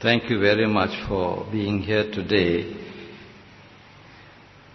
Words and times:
Thank 0.00 0.30
you 0.30 0.38
very 0.38 0.68
much 0.68 0.90
for 1.08 1.44
being 1.50 1.80
here 1.82 2.08
today 2.08 2.72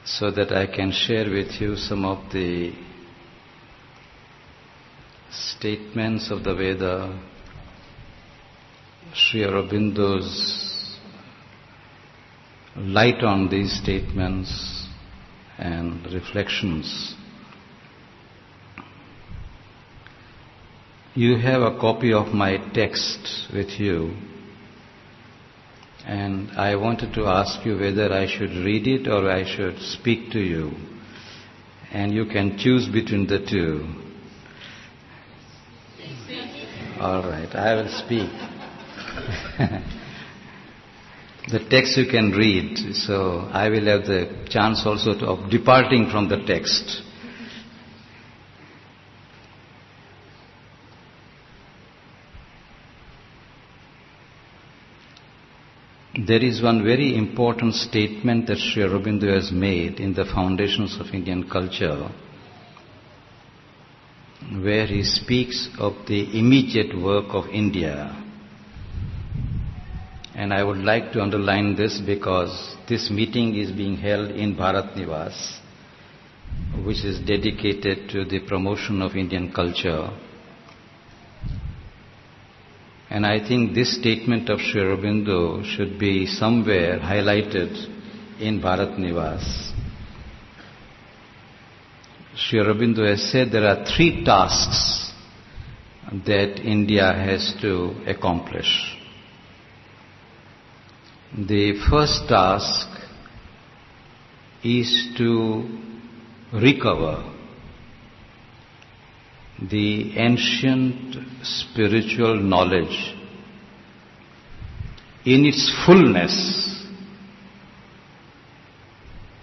so 0.03 0.29
that 0.31 0.51
I 0.51 0.65
can 0.67 0.91
share 0.91 1.29
with 1.29 1.61
you 1.61 1.77
some 1.77 2.03
of 2.03 2.29
the 2.33 2.73
statements 5.31 6.29
of 6.29 6.43
the 6.43 6.53
Veda, 6.53 7.17
Sri 9.13 9.43
Aurobindo's 9.45 10.97
light 12.75 13.23
on 13.23 13.47
these 13.49 13.71
statements 13.81 14.89
and 15.57 16.05
reflections. 16.13 17.15
You 21.15 21.37
have 21.37 21.61
a 21.61 21.79
copy 21.79 22.11
of 22.11 22.33
my 22.33 22.57
text 22.73 23.47
with 23.53 23.69
you, 23.79 24.17
and 26.05 26.51
I 26.51 26.75
wanted 26.75 27.13
to 27.13 27.25
ask 27.25 27.65
you 27.65 27.77
whether 27.77 28.11
I 28.11 28.27
should 28.27 28.51
read 28.51 28.87
it 28.87 29.07
or 29.07 29.29
I 29.29 29.45
should 29.45 29.79
speak 29.79 30.31
to 30.31 30.39
you, 30.39 30.71
and 31.91 32.13
you 32.13 32.25
can 32.25 32.57
choose 32.57 32.87
between 32.87 33.27
the 33.27 33.39
two. 33.39 33.87
All 36.99 37.23
right, 37.23 37.53
I 37.55 37.75
will 37.75 37.89
speak. 37.89 38.29
the 41.49 41.59
text 41.69 41.97
you 41.97 42.05
can 42.09 42.31
read, 42.31 42.95
so 42.95 43.49
I 43.51 43.69
will 43.69 43.85
have 43.85 44.05
the 44.05 44.45
chance 44.49 44.85
also 44.85 45.17
to, 45.19 45.25
of 45.25 45.49
departing 45.49 46.09
from 46.09 46.29
the 46.29 46.43
text. 46.45 47.01
There 56.15 56.43
is 56.43 56.61
one 56.61 56.83
very 56.83 57.15
important 57.17 57.73
statement 57.73 58.45
that 58.45 58.59
Sri 58.59 58.83
Aurobindo 58.83 59.33
has 59.33 59.51
made 59.51 59.99
in 59.99 60.13
the 60.13 60.25
foundations 60.25 60.99
of 60.99 61.07
Indian 61.11 61.49
culture, 61.49 62.07
where 64.61 64.85
he 64.85 65.01
speaks 65.03 65.69
of 65.79 65.93
the 66.07 66.37
immediate 66.37 66.95
work 66.95 67.33
of 67.33 67.47
India. 67.47 68.15
And 70.35 70.53
I 70.53 70.63
would 70.63 70.77
like 70.77 71.13
to 71.13 71.21
underline 71.21 71.75
this 71.75 71.99
because 71.99 72.75
this 72.87 73.09
meeting 73.09 73.55
is 73.55 73.71
being 73.71 73.97
held 73.97 74.29
in 74.29 74.55
Bharat 74.55 74.95
Nivas, 74.95 75.57
which 76.85 77.03
is 77.03 77.19
dedicated 77.21 78.07
to 78.09 78.23
the 78.23 78.41
promotion 78.41 79.01
of 79.01 79.15
Indian 79.15 79.51
culture. 79.51 80.11
And 83.13 83.27
I 83.27 83.47
think 83.47 83.75
this 83.75 83.95
statement 83.95 84.49
of 84.49 84.59
Sri 84.59 84.81
Aurobindo 84.81 85.63
should 85.63 85.99
be 85.99 86.25
somewhere 86.25 86.97
highlighted 86.97 87.71
in 88.39 88.59
Bharat 88.59 88.97
Nivas. 88.97 89.71
Sri 92.35 92.57
Aurobindo 92.59 93.07
has 93.07 93.21
said 93.31 93.51
there 93.51 93.67
are 93.67 93.85
three 93.85 94.25
tasks 94.25 95.11
that 96.25 96.59
India 96.65 97.13
has 97.13 97.53
to 97.61 97.93
accomplish. 98.07 98.97
The 101.37 101.73
first 101.87 102.27
task 102.27 102.87
is 104.63 105.09
to 105.19 105.69
recover 106.51 107.32
the 109.69 110.17
ancient 110.17 111.15
spiritual 111.41 112.35
knowledge 112.35 113.15
in 115.25 115.45
its 115.45 115.71
fullness, 115.85 116.85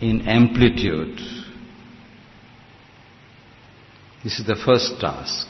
in 0.01 0.21
amplitude. 0.29 1.19
This 4.23 4.39
is 4.39 4.47
the 4.47 4.57
first 4.57 5.01
task. 5.01 5.47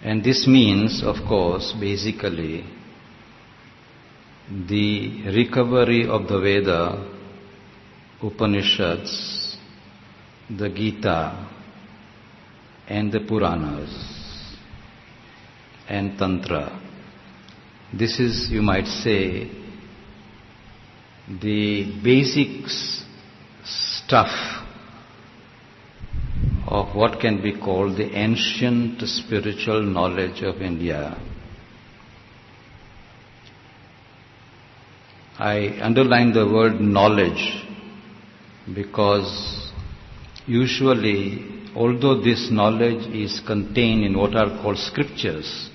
And 0.00 0.22
this 0.22 0.46
means, 0.46 1.02
of 1.02 1.16
course, 1.26 1.74
basically, 1.80 2.64
the 4.48 5.22
recovery 5.34 6.06
of 6.06 6.28
the 6.28 6.38
Veda, 6.38 7.10
Upanishads, 8.22 9.56
the 10.56 10.68
Gita, 10.68 11.53
and 12.88 13.12
the 13.12 13.20
Puranas 13.20 13.90
and 15.88 16.18
Tantra. 16.18 16.80
This 17.92 18.18
is, 18.18 18.48
you 18.50 18.62
might 18.62 18.86
say, 18.86 19.50
the 21.40 22.00
basic 22.02 22.68
stuff 23.64 24.64
of 26.66 26.94
what 26.94 27.20
can 27.20 27.42
be 27.42 27.58
called 27.58 27.96
the 27.96 28.10
ancient 28.16 29.00
spiritual 29.02 29.82
knowledge 29.82 30.42
of 30.42 30.60
India. 30.60 31.16
I 35.38 35.78
underline 35.80 36.32
the 36.32 36.46
word 36.46 36.80
knowledge 36.80 37.64
because 38.74 39.70
usually 40.46 41.53
although 41.74 42.20
this 42.20 42.48
knowledge 42.50 43.06
is 43.14 43.40
contained 43.46 44.04
in 44.04 44.16
what 44.16 44.34
are 44.36 44.62
called 44.62 44.78
scriptures, 44.78 45.70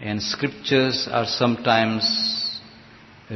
and 0.00 0.22
scriptures 0.22 1.08
are 1.10 1.26
sometimes 1.26 2.60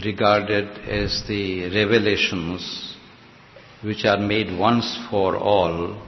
regarded 0.04 0.66
as 0.88 1.22
the 1.28 1.65
revelations 1.75 2.97
which 3.82 4.04
are 4.04 4.19
made 4.19 4.59
once 4.59 4.99
for 5.10 5.37
all 5.37 6.00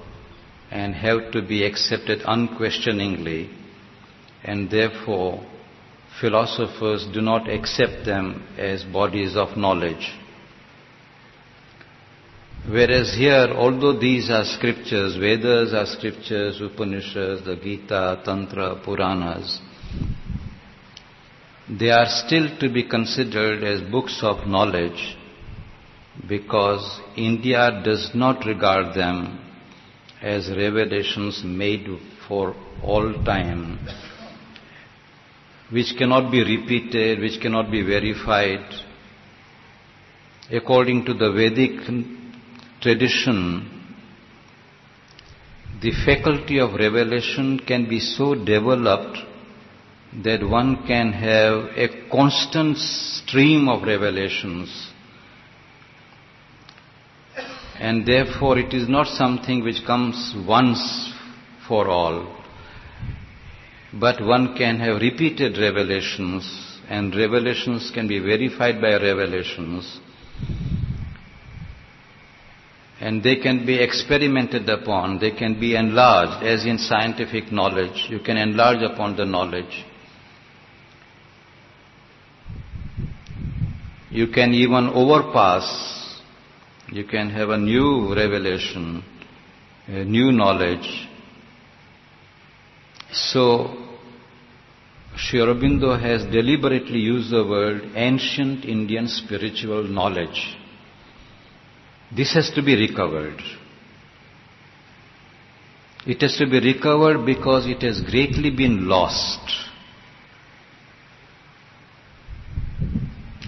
and 0.71 0.95
have 0.95 1.31
to 1.33 1.43
be 1.43 1.65
accepted 1.65 2.21
unquestioningly, 2.27 3.51
and 4.45 4.71
therefore 4.71 5.45
philosophers 6.21 7.07
do 7.12 7.21
not 7.21 7.49
accept 7.49 8.05
them 8.07 8.47
as 8.57 8.85
bodies 8.85 9.37
of 9.37 9.57
knowledge. 9.57 10.12
Whereas 12.69 13.12
here, 13.15 13.49
although 13.56 13.99
these 13.99 14.31
are 14.31 14.45
scriptures, 14.45 15.17
Vedas 15.17 15.73
are 15.75 15.87
scriptures, 15.87 16.61
Upanishads, 16.61 17.45
the 17.45 17.56
Gita, 17.56 18.23
Tantra, 18.25 18.81
Puranas, 18.84 19.61
they 21.69 21.91
are 21.91 22.06
still 22.06 22.56
to 22.61 22.69
be 22.69 22.84
considered 22.89 23.65
as 23.65 23.81
books 23.91 24.21
of 24.23 24.47
knowledge 24.47 25.17
because 26.28 27.00
India 27.17 27.83
does 27.84 28.11
not 28.15 28.47
regard 28.47 28.94
them 28.94 29.41
as 30.21 30.49
revelations 30.50 31.43
made 31.44 31.87
for 32.29 32.55
all 32.81 33.12
time, 33.25 33.81
which 35.71 35.94
cannot 35.99 36.31
be 36.31 36.44
repeated, 36.44 37.19
which 37.19 37.41
cannot 37.41 37.73
be 37.73 37.83
verified. 37.83 38.73
According 40.53 41.06
to 41.06 41.15
the 41.15 41.33
Vedic 41.33 42.22
tradition, 42.82 43.69
the 45.81 45.93
faculty 46.04 46.59
of 46.59 46.75
revelation 46.75 47.59
can 47.66 47.88
be 47.88 48.00
so 48.00 48.34
developed 48.34 49.19
that 50.25 50.43
one 50.43 50.87
can 50.87 51.12
have 51.12 51.70
a 51.76 51.88
constant 52.10 52.76
stream 52.76 53.69
of 53.69 53.82
revelations. 53.82 54.91
And 57.78 58.06
therefore, 58.06 58.59
it 58.59 58.75
is 58.75 58.88
not 58.88 59.06
something 59.06 59.64
which 59.64 59.85
comes 59.87 60.35
once 60.46 61.12
for 61.67 61.88
all, 61.88 62.37
but 63.94 64.23
one 64.23 64.55
can 64.56 64.78
have 64.81 65.00
repeated 65.00 65.56
revelations, 65.58 66.44
and 66.88 67.14
revelations 67.17 67.90
can 67.94 68.06
be 68.06 68.19
verified 68.19 68.81
by 68.81 68.93
revelations 68.93 70.00
and 73.02 73.20
they 73.20 73.34
can 73.34 73.66
be 73.66 73.82
experimented 73.82 74.69
upon, 74.69 75.19
they 75.19 75.32
can 75.32 75.58
be 75.58 75.75
enlarged, 75.75 76.44
as 76.46 76.64
in 76.64 76.78
scientific 76.78 77.50
knowledge. 77.50 78.06
You 78.08 78.20
can 78.20 78.37
enlarge 78.37 78.81
upon 78.81 79.16
the 79.16 79.25
knowledge. 79.25 79.84
You 84.08 84.28
can 84.28 84.54
even 84.54 84.88
overpass, 84.90 86.20
you 86.93 87.04
can 87.04 87.31
have 87.31 87.49
a 87.49 87.58
new 87.58 88.14
revelation, 88.14 89.02
a 89.88 90.04
new 90.04 90.31
knowledge. 90.31 91.08
So, 93.10 93.75
Sri 95.16 95.40
Aurobindo 95.40 96.00
has 96.00 96.22
deliberately 96.31 97.00
used 97.00 97.32
the 97.32 97.44
word 97.44 97.82
ancient 97.96 98.64
Indian 98.64 99.08
spiritual 99.08 99.88
knowledge. 99.88 100.56
This 102.14 102.35
has 102.35 102.50
to 102.55 102.62
be 102.62 102.75
recovered. 102.76 103.41
It 106.06 106.20
has 106.20 106.37
to 106.38 106.47
be 106.47 106.61
recovered 106.61 107.25
because 107.25 107.67
it 107.67 107.82
has 107.82 108.00
greatly 108.00 108.50
been 108.50 108.88
lost. 108.88 109.41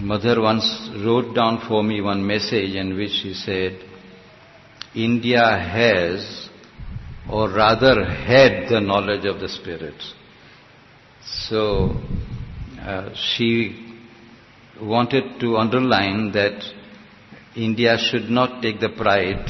Mother 0.01 0.41
once 0.41 0.89
wrote 1.03 1.35
down 1.35 1.65
for 1.67 1.83
me 1.83 2.01
one 2.01 2.25
message 2.25 2.75
in 2.75 2.95
which 2.95 3.11
she 3.11 3.33
said, 3.33 3.83
India 4.95 5.41
has, 5.41 6.49
or 7.29 7.49
rather 7.49 8.05
had, 8.05 8.69
the 8.69 8.79
knowledge 8.79 9.25
of 9.25 9.39
the 9.39 9.49
Spirit. 9.49 10.01
So, 11.23 12.01
uh, 12.79 13.09
she 13.15 13.99
wanted 14.81 15.39
to 15.39 15.57
underline 15.57 16.31
that 16.31 16.63
India 17.55 17.97
should 17.97 18.29
not 18.29 18.61
take 18.61 18.81
the 18.81 18.89
pride 18.89 19.49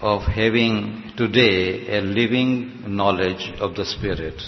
of 0.00 0.22
having 0.22 1.12
today 1.16 1.96
a 1.96 2.02
living 2.02 2.82
knowledge 2.86 3.50
of 3.60 3.74
the 3.74 3.84
Spirit. 3.86 4.40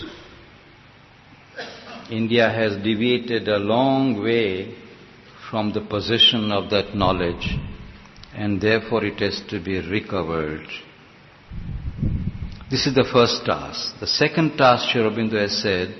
India 2.10 2.50
has 2.50 2.76
deviated 2.82 3.48
a 3.48 3.56
long 3.56 4.22
way 4.22 4.74
from 5.50 5.72
the 5.72 5.80
possession 5.80 6.52
of 6.52 6.68
that 6.68 6.94
knowledge 6.94 7.56
and 8.34 8.60
therefore 8.60 9.06
it 9.06 9.18
has 9.20 9.40
to 9.48 9.58
be 9.58 9.80
recovered. 9.88 10.66
This 12.70 12.86
is 12.86 12.94
the 12.94 13.08
first 13.10 13.46
task. 13.46 13.98
The 14.00 14.06
second 14.06 14.58
task, 14.58 14.90
Sri 14.90 15.00
Aurobindo 15.00 15.40
has 15.40 15.62
said, 15.62 15.94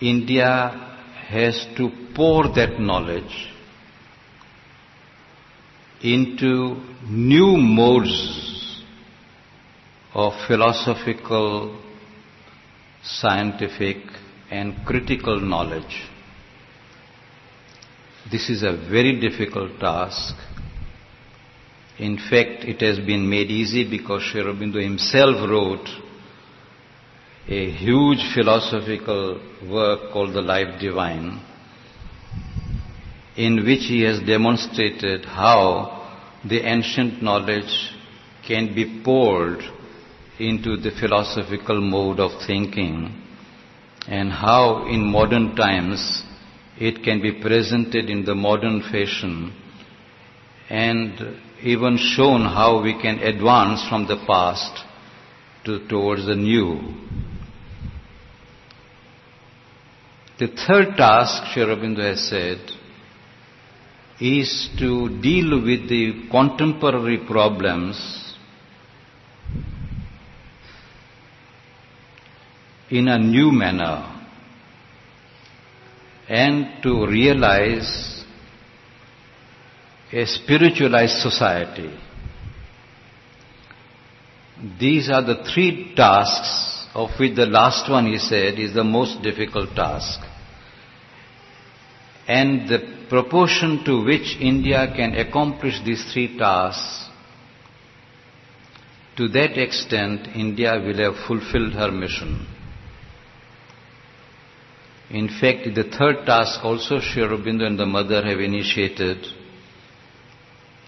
India 0.00 0.96
has 1.28 1.64
to 1.76 1.90
pour 2.14 2.52
that 2.54 2.80
knowledge 2.80 3.52
into 6.02 6.76
new 7.08 7.56
modes 7.56 8.82
of 10.14 10.32
philosophical, 10.46 11.80
scientific, 13.02 13.96
and 14.50 14.74
critical 14.86 15.40
knowledge. 15.40 16.08
This 18.30 18.48
is 18.48 18.62
a 18.62 18.72
very 18.90 19.20
difficult 19.20 19.78
task. 19.80 20.34
In 21.98 22.16
fact, 22.16 22.64
it 22.64 22.80
has 22.80 22.98
been 22.98 23.28
made 23.28 23.50
easy 23.50 23.88
because 23.88 24.22
Sri 24.22 24.42
Aurobindo 24.42 24.82
himself 24.82 25.48
wrote 25.48 25.88
a 27.48 27.70
huge 27.70 28.20
philosophical 28.34 29.40
work 29.68 30.12
called 30.12 30.34
The 30.34 30.42
Life 30.42 30.80
Divine, 30.80 31.40
in 33.38 33.64
which 33.64 33.84
he 33.86 34.02
has 34.02 34.18
demonstrated 34.26 35.24
how 35.24 35.94
the 36.44 36.60
ancient 36.68 37.22
knowledge 37.22 37.72
can 38.46 38.74
be 38.74 39.00
poured 39.04 39.60
into 40.40 40.76
the 40.76 40.90
philosophical 41.00 41.80
mode 41.80 42.18
of 42.18 42.32
thinking 42.48 43.22
and 44.08 44.32
how 44.32 44.86
in 44.88 45.04
modern 45.04 45.54
times 45.54 46.24
it 46.78 47.04
can 47.04 47.22
be 47.22 47.40
presented 47.40 48.10
in 48.10 48.24
the 48.24 48.34
modern 48.34 48.80
fashion 48.82 49.52
and 50.68 51.12
even 51.62 51.96
shown 51.96 52.40
how 52.40 52.82
we 52.82 53.00
can 53.00 53.20
advance 53.20 53.86
from 53.88 54.08
the 54.08 54.16
past 54.26 54.84
to, 55.64 55.86
towards 55.88 56.26
the 56.26 56.34
new. 56.34 56.80
The 60.40 60.48
third 60.48 60.96
task, 60.96 61.52
Sri 61.52 61.62
Aurobindo 61.62 62.02
has 62.02 62.28
said, 62.28 62.77
is 64.20 64.68
to 64.78 65.20
deal 65.20 65.62
with 65.62 65.88
the 65.88 66.28
contemporary 66.30 67.18
problems 67.18 68.34
in 72.90 73.06
a 73.08 73.18
new 73.18 73.52
manner 73.52 74.14
and 76.28 76.82
to 76.82 77.06
realize 77.06 78.24
a 80.12 80.26
spiritualized 80.26 81.18
society. 81.18 81.90
These 84.80 85.10
are 85.10 85.22
the 85.22 85.44
three 85.54 85.94
tasks 85.94 86.86
of 86.94 87.10
which 87.20 87.36
the 87.36 87.46
last 87.46 87.88
one 87.90 88.06
he 88.06 88.18
said 88.18 88.58
is 88.58 88.74
the 88.74 88.84
most 88.84 89.22
difficult 89.22 89.76
task. 89.76 90.20
And 92.28 92.68
the 92.68 93.06
proportion 93.08 93.84
to 93.86 94.04
which 94.04 94.36
India 94.38 94.92
can 94.94 95.14
accomplish 95.14 95.80
these 95.82 96.12
three 96.12 96.36
tasks, 96.36 97.08
to 99.16 99.28
that 99.28 99.58
extent 99.58 100.28
India 100.36 100.74
will 100.78 100.98
have 100.98 101.26
fulfilled 101.26 101.72
her 101.72 101.90
mission. 101.90 102.46
In 105.10 105.28
fact, 105.40 105.74
the 105.74 105.84
third 105.84 106.26
task 106.26 106.62
also 106.62 107.00
Sri 107.00 107.22
Aurobindo 107.22 107.66
and 107.66 107.78
the 107.78 107.86
mother 107.86 108.22
have 108.22 108.38
initiated, 108.40 109.24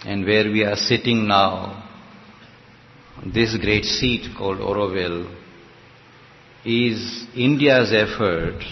and 0.05 0.27
where 0.27 0.45
we 0.45 0.63
are 0.63 0.77
sitting 0.77 1.27
now, 1.27 1.89
this 3.25 3.57
great 3.57 3.87
seat 3.87 4.37
called 4.37 4.59
Auroville, 4.59 5.35
is 6.67 7.27
India's 7.35 7.93
effort 7.95 8.63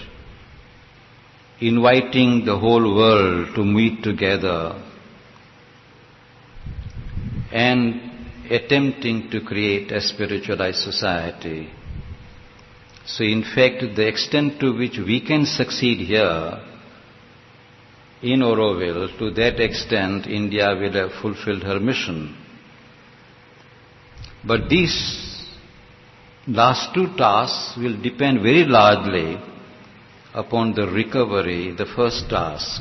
inviting 1.60 2.44
the 2.44 2.56
whole 2.56 2.94
world 2.94 3.54
to 3.54 3.64
meet 3.64 4.02
together 4.02 4.80
and 7.52 8.00
attempting 8.50 9.28
to 9.30 9.40
create 9.40 9.90
a 9.90 10.00
spiritualized 10.00 10.78
society. 10.78 11.68
So 13.06 13.24
in 13.24 13.42
fact, 13.42 13.80
the 13.96 14.06
extent 14.06 14.60
to 14.60 14.76
which 14.76 14.98
we 14.98 15.20
can 15.26 15.46
succeed 15.46 15.98
here 16.06 16.60
in 18.22 18.40
Auroville, 18.40 19.16
to 19.18 19.30
that 19.32 19.60
extent 19.60 20.26
India 20.26 20.74
will 20.74 20.92
have 20.92 21.12
fulfilled 21.22 21.62
her 21.62 21.80
mission. 21.80 22.36
But 24.44 24.68
these 24.68 25.46
last 26.46 26.94
two 26.94 27.16
tasks 27.16 27.76
will 27.76 28.00
depend 28.00 28.42
very 28.42 28.64
largely 28.64 29.38
upon 30.38 30.72
the 30.74 30.86
recovery, 30.86 31.74
the 31.76 31.86
first 31.96 32.30
task, 32.30 32.80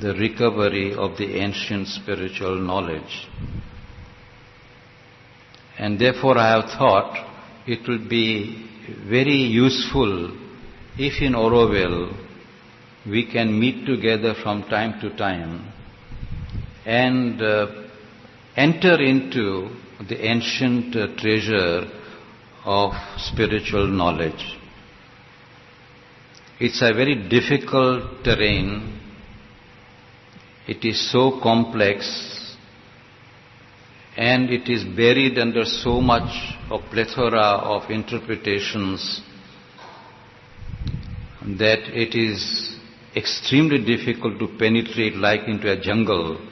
the 0.00 0.12
recovery 0.14 0.92
of 0.92 1.16
the 1.18 1.36
ancient 1.36 1.86
spiritual 1.86 2.56
knowledge. 2.58 3.28
And 5.78 6.00
therefore 6.00 6.36
I 6.36 6.48
have 6.56 6.70
thought 6.78 7.12
it 7.66 7.86
will 7.86 8.08
be 8.08 8.66
very 9.08 9.40
useful 9.64 10.36
if 10.98 11.22
in 11.22 11.34
Auroville 11.34 12.12
we 13.06 13.30
can 13.30 13.58
meet 13.58 13.86
together 13.86 14.34
from 14.42 14.64
time 14.64 15.00
to 15.00 15.16
time 15.16 15.72
and 16.84 17.40
uh, 17.40 17.66
enter 18.56 19.00
into 19.00 19.70
the 20.08 20.18
ancient 20.26 20.96
uh, 20.96 21.06
treasure 21.16 21.84
of 22.64 22.92
spiritual 23.16 23.86
knowledge. 23.86 24.59
It's 26.60 26.82
a 26.82 26.92
very 26.92 27.14
difficult 27.14 28.22
terrain. 28.22 29.00
It 30.68 30.84
is 30.84 31.10
so 31.10 31.40
complex 31.42 32.54
and 34.14 34.50
it 34.50 34.68
is 34.68 34.84
buried 34.84 35.38
under 35.38 35.64
so 35.64 36.02
much 36.02 36.30
of 36.70 36.82
plethora 36.90 37.40
of 37.74 37.90
interpretations 37.90 39.22
that 41.58 41.78
it 42.04 42.14
is 42.14 42.76
extremely 43.16 43.82
difficult 43.82 44.38
to 44.38 44.48
penetrate 44.58 45.16
like 45.16 45.48
into 45.48 45.72
a 45.72 45.80
jungle. 45.80 46.46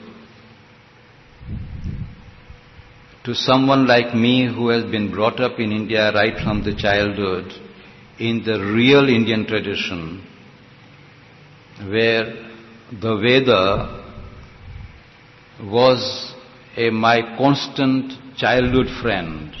To 3.25 3.35
someone 3.35 3.85
like 3.85 4.15
me 4.15 4.47
who 4.51 4.69
has 4.69 4.89
been 4.89 5.11
brought 5.11 5.39
up 5.39 5.59
in 5.59 5.71
India 5.71 6.11
right 6.11 6.43
from 6.43 6.63
the 6.63 6.73
childhood 6.73 7.68
in 8.19 8.43
the 8.43 8.59
real 8.59 9.07
Indian 9.07 9.45
tradition 9.45 10.25
where 11.87 12.25
the 12.91 13.15
Veda 13.17 13.99
was 15.63 16.35
a, 16.75 16.89
my 16.89 17.21
constant 17.37 18.13
childhood 18.37 18.87
friend. 19.01 19.55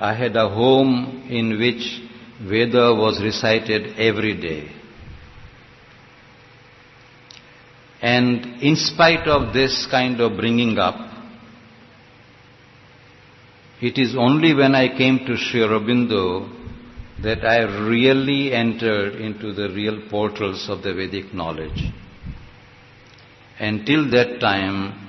I 0.00 0.14
had 0.14 0.36
a 0.36 0.48
home 0.48 1.26
in 1.30 1.58
which 1.58 2.02
Veda 2.42 2.94
was 2.94 3.22
recited 3.22 3.98
every 3.98 4.38
day. 4.38 4.72
And 8.02 8.62
in 8.62 8.76
spite 8.76 9.26
of 9.26 9.54
this 9.54 9.86
kind 9.90 10.20
of 10.20 10.36
bringing 10.36 10.78
up, 10.78 11.05
it 13.80 13.98
is 13.98 14.16
only 14.16 14.54
when 14.54 14.74
I 14.74 14.96
came 14.96 15.18
to 15.26 15.36
Sri 15.36 15.60
Aurobindo 15.60 16.48
that 17.22 17.44
I 17.44 17.62
really 17.86 18.52
entered 18.52 19.16
into 19.20 19.52
the 19.52 19.68
real 19.68 20.08
portals 20.08 20.68
of 20.68 20.82
the 20.82 20.94
Vedic 20.94 21.34
knowledge. 21.34 21.92
Until 23.58 24.10
that 24.10 24.38
time, 24.40 25.06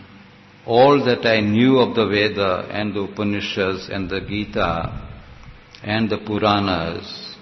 all 0.65 1.03
that 1.05 1.25
I 1.25 1.39
knew 1.41 1.79
of 1.79 1.95
the 1.95 2.07
Veda 2.07 2.67
and 2.71 2.93
the 2.93 3.01
Upanishads 3.01 3.89
and 3.89 4.09
the 4.09 4.21
Gita 4.21 5.09
and 5.83 6.09
the 6.09 6.17
Puranas 6.17 7.35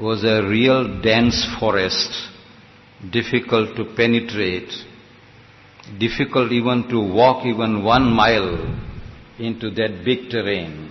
was 0.00 0.24
a 0.24 0.42
real 0.48 1.00
dense 1.00 1.46
forest 1.58 2.28
difficult 3.10 3.76
to 3.76 3.84
penetrate, 3.96 4.72
difficult 5.98 6.50
even 6.52 6.88
to 6.88 6.98
walk 7.00 7.44
even 7.46 7.84
one 7.84 8.04
mile 8.04 8.89
into 9.40 9.70
that 9.70 10.02
big 10.04 10.30
terrain. 10.30 10.90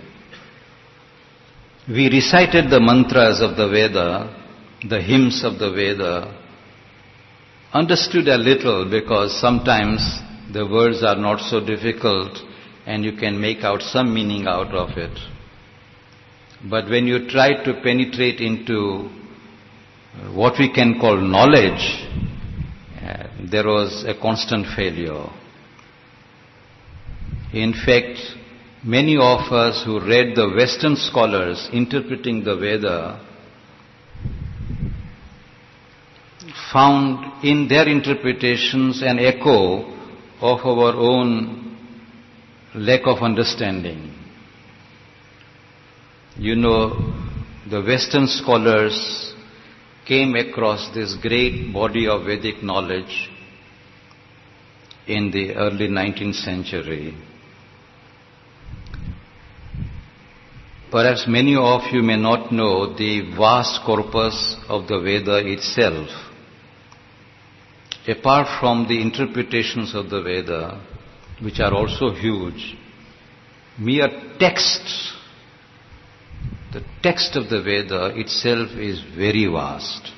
We 1.88 2.08
recited 2.10 2.70
the 2.70 2.80
mantras 2.80 3.40
of 3.40 3.56
the 3.56 3.68
Veda, 3.68 4.36
the 4.88 5.00
hymns 5.00 5.42
of 5.44 5.58
the 5.58 5.70
Veda, 5.70 6.36
understood 7.72 8.28
a 8.28 8.36
little 8.36 8.88
because 8.90 9.40
sometimes 9.40 10.20
the 10.52 10.66
words 10.66 11.02
are 11.02 11.16
not 11.16 11.40
so 11.40 11.64
difficult 11.64 12.38
and 12.86 13.04
you 13.04 13.12
can 13.16 13.40
make 13.40 13.62
out 13.62 13.82
some 13.82 14.12
meaning 14.12 14.46
out 14.46 14.74
of 14.74 14.96
it. 14.98 15.16
But 16.68 16.90
when 16.90 17.06
you 17.06 17.28
try 17.28 17.62
to 17.64 17.80
penetrate 17.82 18.40
into 18.40 19.08
what 20.34 20.58
we 20.58 20.72
can 20.72 20.98
call 21.00 21.16
knowledge, 21.16 22.06
uh, 23.02 23.28
there 23.50 23.64
was 23.66 24.04
a 24.06 24.14
constant 24.20 24.66
failure. 24.76 25.26
In 27.52 27.72
fact, 27.72 28.18
many 28.84 29.16
of 29.16 29.52
us 29.52 29.84
who 29.84 30.00
read 30.00 30.34
the 30.34 30.48
Western 30.56 30.96
scholars 30.96 31.68
interpreting 31.72 32.42
the 32.44 32.56
Veda 32.56 33.26
found 36.72 37.44
in 37.44 37.68
their 37.68 37.86
interpretations 37.88 39.02
an 39.02 39.18
echo 39.18 39.82
of 40.40 40.60
our 40.64 40.94
own 40.94 41.76
lack 42.74 43.02
of 43.04 43.18
understanding. 43.18 44.14
You 46.36 46.56
know, 46.56 47.14
the 47.68 47.82
Western 47.82 48.26
scholars 48.28 49.34
came 50.06 50.34
across 50.34 50.92
this 50.94 51.14
great 51.16 51.72
body 51.72 52.08
of 52.08 52.24
Vedic 52.24 52.62
knowledge 52.62 53.28
in 55.06 55.30
the 55.30 55.54
early 55.54 55.88
19th 55.88 56.36
century. 56.36 57.14
Perhaps 60.90 61.26
many 61.28 61.54
of 61.54 61.82
you 61.92 62.02
may 62.02 62.16
not 62.16 62.50
know 62.50 62.92
the 62.96 63.20
vast 63.36 63.80
corpus 63.86 64.56
of 64.68 64.88
the 64.88 64.98
Veda 65.00 65.36
itself. 65.46 66.08
Apart 68.08 68.48
from 68.58 68.88
the 68.88 69.00
interpretations 69.00 69.94
of 69.94 70.10
the 70.10 70.20
Veda, 70.20 70.84
which 71.40 71.60
are 71.60 71.72
also 71.72 72.10
huge, 72.10 72.76
mere 73.78 74.08
texts, 74.40 75.12
the 76.72 76.82
text 77.04 77.36
of 77.36 77.48
the 77.48 77.62
Veda 77.62 78.12
itself 78.16 78.70
is 78.76 79.00
very 79.16 79.46
vast. 79.46 80.10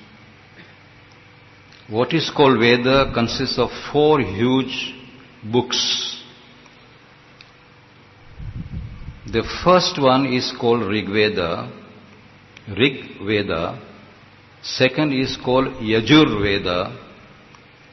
What 1.91 2.14
is 2.14 2.31
called 2.35 2.59
Veda 2.59 3.12
consists 3.12 3.59
of 3.59 3.69
four 3.93 4.21
huge 4.21 4.95
books 5.45 6.22
The 9.33 9.45
first 9.65 9.99
one 9.99 10.27
is 10.27 10.53
called 10.61 10.83
Rig 10.83 11.07
Veda, 11.07 11.73
Rig 12.77 13.19
Veda. 13.27 13.81
Second 14.62 15.15
is 15.15 15.39
called 15.43 15.69
Yajur 15.77 16.43
Veda. 16.43 16.99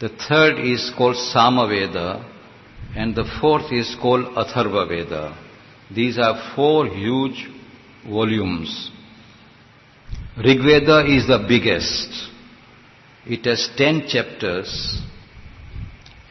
The 0.01 0.09
third 0.27 0.59
is 0.59 0.91
called 0.97 1.15
Sama 1.15 1.65
Veda. 1.67 2.25
And 2.93 3.15
the 3.15 3.23
fourth 3.39 3.71
is 3.71 3.95
called 4.01 4.25
Atharva 4.35 4.89
Veda. 4.89 5.37
These 5.89 6.17
are 6.17 6.53
four 6.55 6.87
huge 6.87 7.47
volumes. 8.05 8.91
Rig 10.37 10.59
Veda 10.59 11.05
is 11.05 11.27
the 11.27 11.45
biggest. 11.47 12.09
It 13.25 13.45
has 13.45 13.69
ten 13.77 14.07
chapters 14.07 15.01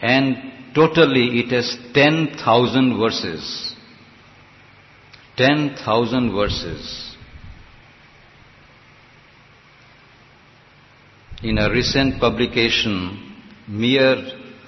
and 0.02 0.74
totally 0.74 1.40
it 1.40 1.50
has 1.50 1.76
10,000 1.94 2.98
verses. 2.98 3.74
10,000 5.38 6.34
verses. 6.34 7.16
In 11.44 11.58
a 11.58 11.70
recent 11.70 12.20
publication, 12.20 13.36
mere 13.68 14.16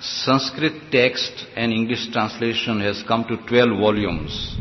Sanskrit 0.00 0.92
text 0.92 1.44
and 1.56 1.72
English 1.72 2.12
translation 2.12 2.80
has 2.80 3.02
come 3.06 3.24
to 3.24 3.36
12 3.48 3.80
volumes 3.80 4.56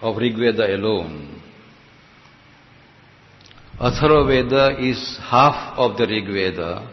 of 0.00 0.16
Rig 0.16 0.36
Veda 0.38 0.74
alone. 0.74 1.42
Atharva 3.78 4.26
Veda 4.26 4.80
is 4.80 5.18
half 5.20 5.78
of 5.78 5.98
the 5.98 6.06
Rig 6.06 6.26
Veda, 6.26 6.90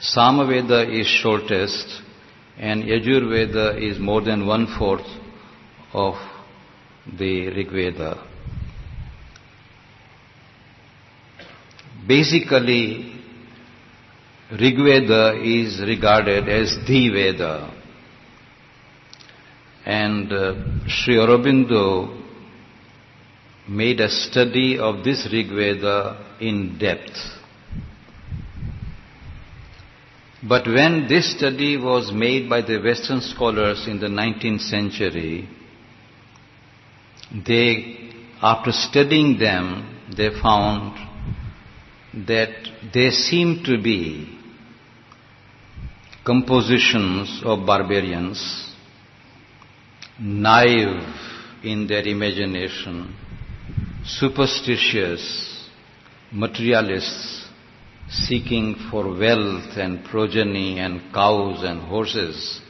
Sama 0.00 0.46
Veda 0.46 0.82
is 0.90 1.06
shortest, 1.06 2.02
and 2.58 2.82
Yajurveda 2.82 3.80
is 3.80 4.00
more 4.00 4.20
than 4.20 4.46
one 4.46 4.66
fourth 4.76 5.06
of 5.92 6.14
the 7.06 7.48
Rig 7.48 7.70
Veda. 7.70 8.26
Basically, 12.06 13.14
Rig 14.52 14.76
Veda 14.76 15.40
is 15.42 15.80
regarded 15.80 16.48
as 16.48 16.76
the 16.86 17.08
Veda. 17.08 17.70
And 19.86 20.32
uh, 20.32 20.54
Sri 20.86 21.16
Aurobindo 21.16 22.22
made 23.68 24.00
a 24.00 24.08
study 24.08 24.78
of 24.78 25.04
this 25.04 25.28
Rig 25.30 25.48
Veda 25.48 26.36
in 26.40 26.78
depth. 26.78 27.16
But 30.46 30.66
when 30.66 31.06
this 31.08 31.34
study 31.36 31.78
was 31.78 32.12
made 32.12 32.50
by 32.50 32.60
the 32.60 32.78
Western 32.78 33.22
scholars 33.22 33.86
in 33.88 33.98
the 33.98 34.08
19th 34.08 34.60
century, 34.60 35.48
they, 37.46 38.10
after 38.40 38.70
studying 38.70 39.38
them, 39.38 39.90
they 40.16 40.30
found 40.40 40.96
that 42.26 42.50
they 42.92 43.10
seem 43.10 43.64
to 43.64 43.80
be 43.82 44.38
compositions 46.24 47.42
of 47.44 47.66
barbarians, 47.66 48.72
naive 50.18 51.02
in 51.64 51.86
their 51.86 52.06
imagination, 52.06 53.14
superstitious, 54.04 55.68
materialists, 56.32 57.46
seeking 58.08 58.76
for 58.90 59.08
wealth 59.18 59.76
and 59.76 60.04
progeny 60.04 60.78
and 60.78 61.00
cows 61.12 61.62
and 61.62 61.80
horses. 61.82 62.60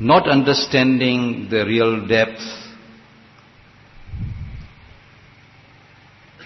Not 0.00 0.28
understanding 0.28 1.48
the 1.50 1.64
real 1.66 2.06
depth 2.06 2.40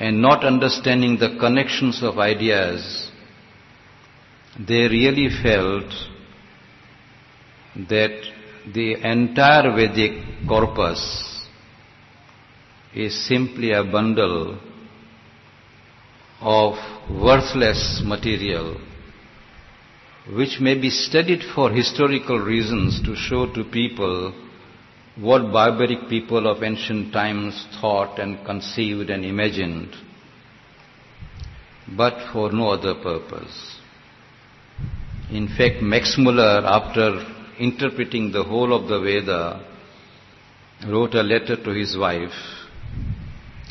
and 0.01 0.21
not 0.21 0.45
understanding 0.45 1.17
the 1.19 1.37
connections 1.39 2.03
of 2.03 2.19
ideas, 2.19 3.11
they 4.59 4.89
really 4.89 5.29
felt 5.41 5.93
that 7.89 8.21
the 8.73 8.95
entire 9.09 9.73
Vedic 9.75 10.49
corpus 10.49 11.47
is 12.93 13.29
simply 13.29 13.71
a 13.73 13.85
bundle 13.85 14.59
of 16.41 16.75
worthless 17.09 18.03
material 18.05 18.81
which 20.33 20.59
may 20.59 20.75
be 20.75 20.89
studied 20.89 21.43
for 21.55 21.71
historical 21.71 22.39
reasons 22.39 23.01
to 23.03 23.15
show 23.15 23.53
to 23.53 23.63
people 23.65 24.33
what 25.17 25.53
barbaric 25.53 26.09
people 26.09 26.47
of 26.51 26.63
ancient 26.63 27.13
times 27.13 27.67
thought 27.81 28.19
and 28.19 28.45
conceived 28.47 29.11
and 29.11 29.25
imagined, 29.25 29.95
but 31.97 32.33
for 32.33 32.51
no 32.53 32.71
other 32.71 32.95
purpose. 32.95 33.79
In 35.31 35.47
fact, 35.47 35.83
Max 35.83 36.17
Muller, 36.19 36.63
after 36.65 37.25
interpreting 37.59 38.33
the 38.33 38.43
whole 38.43 38.73
of 38.75 38.89
the 38.89 39.01
Veda, 39.01 39.65
wrote 40.89 41.15
a 41.15 41.23
letter 41.23 41.57
to 41.63 41.71
his 41.71 41.97
wife. 41.97 42.33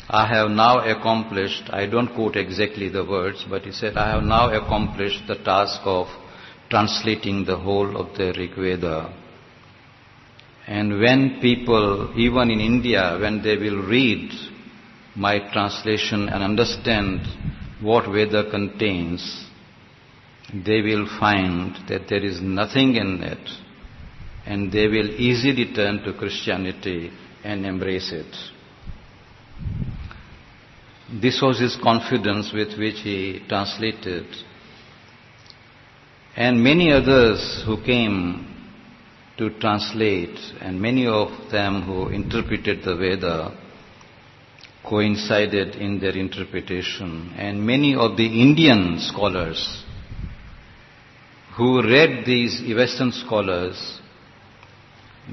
I 0.08 0.26
have 0.26 0.50
now 0.50 0.78
accomplished, 0.78 1.64
I 1.70 1.86
don't 1.86 2.14
quote 2.14 2.36
exactly 2.36 2.88
the 2.88 3.04
words, 3.04 3.44
but 3.48 3.62
he 3.62 3.72
said, 3.72 3.96
I 3.96 4.10
have 4.10 4.22
now 4.22 4.50
accomplished 4.52 5.26
the 5.26 5.36
task 5.36 5.80
of 5.84 6.06
translating 6.70 7.44
the 7.44 7.56
whole 7.56 7.96
of 7.96 8.16
the 8.16 8.32
Rig 8.36 8.54
Veda. 8.56 9.14
And 10.66 10.98
when 11.00 11.38
people, 11.40 12.14
even 12.16 12.50
in 12.50 12.60
India, 12.60 13.18
when 13.20 13.42
they 13.42 13.56
will 13.56 13.86
read 13.86 14.30
my 15.14 15.38
translation 15.52 16.28
and 16.28 16.42
understand 16.42 17.20
what 17.80 18.10
Veda 18.10 18.50
contains, 18.50 19.46
they 20.52 20.80
will 20.80 21.06
find 21.20 21.76
that 21.88 22.08
there 22.08 22.24
is 22.24 22.40
nothing 22.40 22.96
in 22.96 23.22
it 23.22 23.50
and 24.46 24.70
they 24.70 24.86
will 24.86 25.10
easily 25.10 25.72
turn 25.74 26.02
to 26.02 26.12
Christianity 26.12 27.10
and 27.42 27.64
embrace 27.64 28.12
it. 28.12 28.34
This 31.20 31.40
was 31.40 31.60
his 31.60 31.76
confidence 31.82 32.52
with 32.52 32.78
which 32.78 33.00
he 33.00 33.42
translated. 33.48 34.26
And 36.36 36.62
many 36.62 36.90
others 36.90 37.62
who 37.64 37.82
came 37.82 38.54
to 39.38 39.50
translate, 39.60 40.38
and 40.60 40.80
many 40.80 41.06
of 41.06 41.28
them 41.50 41.82
who 41.82 42.08
interpreted 42.08 42.84
the 42.84 42.96
Veda 42.96 43.56
coincided 44.84 45.76
in 45.76 46.00
their 46.00 46.16
interpretation. 46.16 47.32
And 47.36 47.64
many 47.64 47.94
of 47.94 48.16
the 48.16 48.26
Indian 48.26 48.98
scholars 49.00 49.84
who 51.56 51.82
read 51.82 52.24
these 52.26 52.62
Western 52.74 53.12
scholars, 53.12 54.00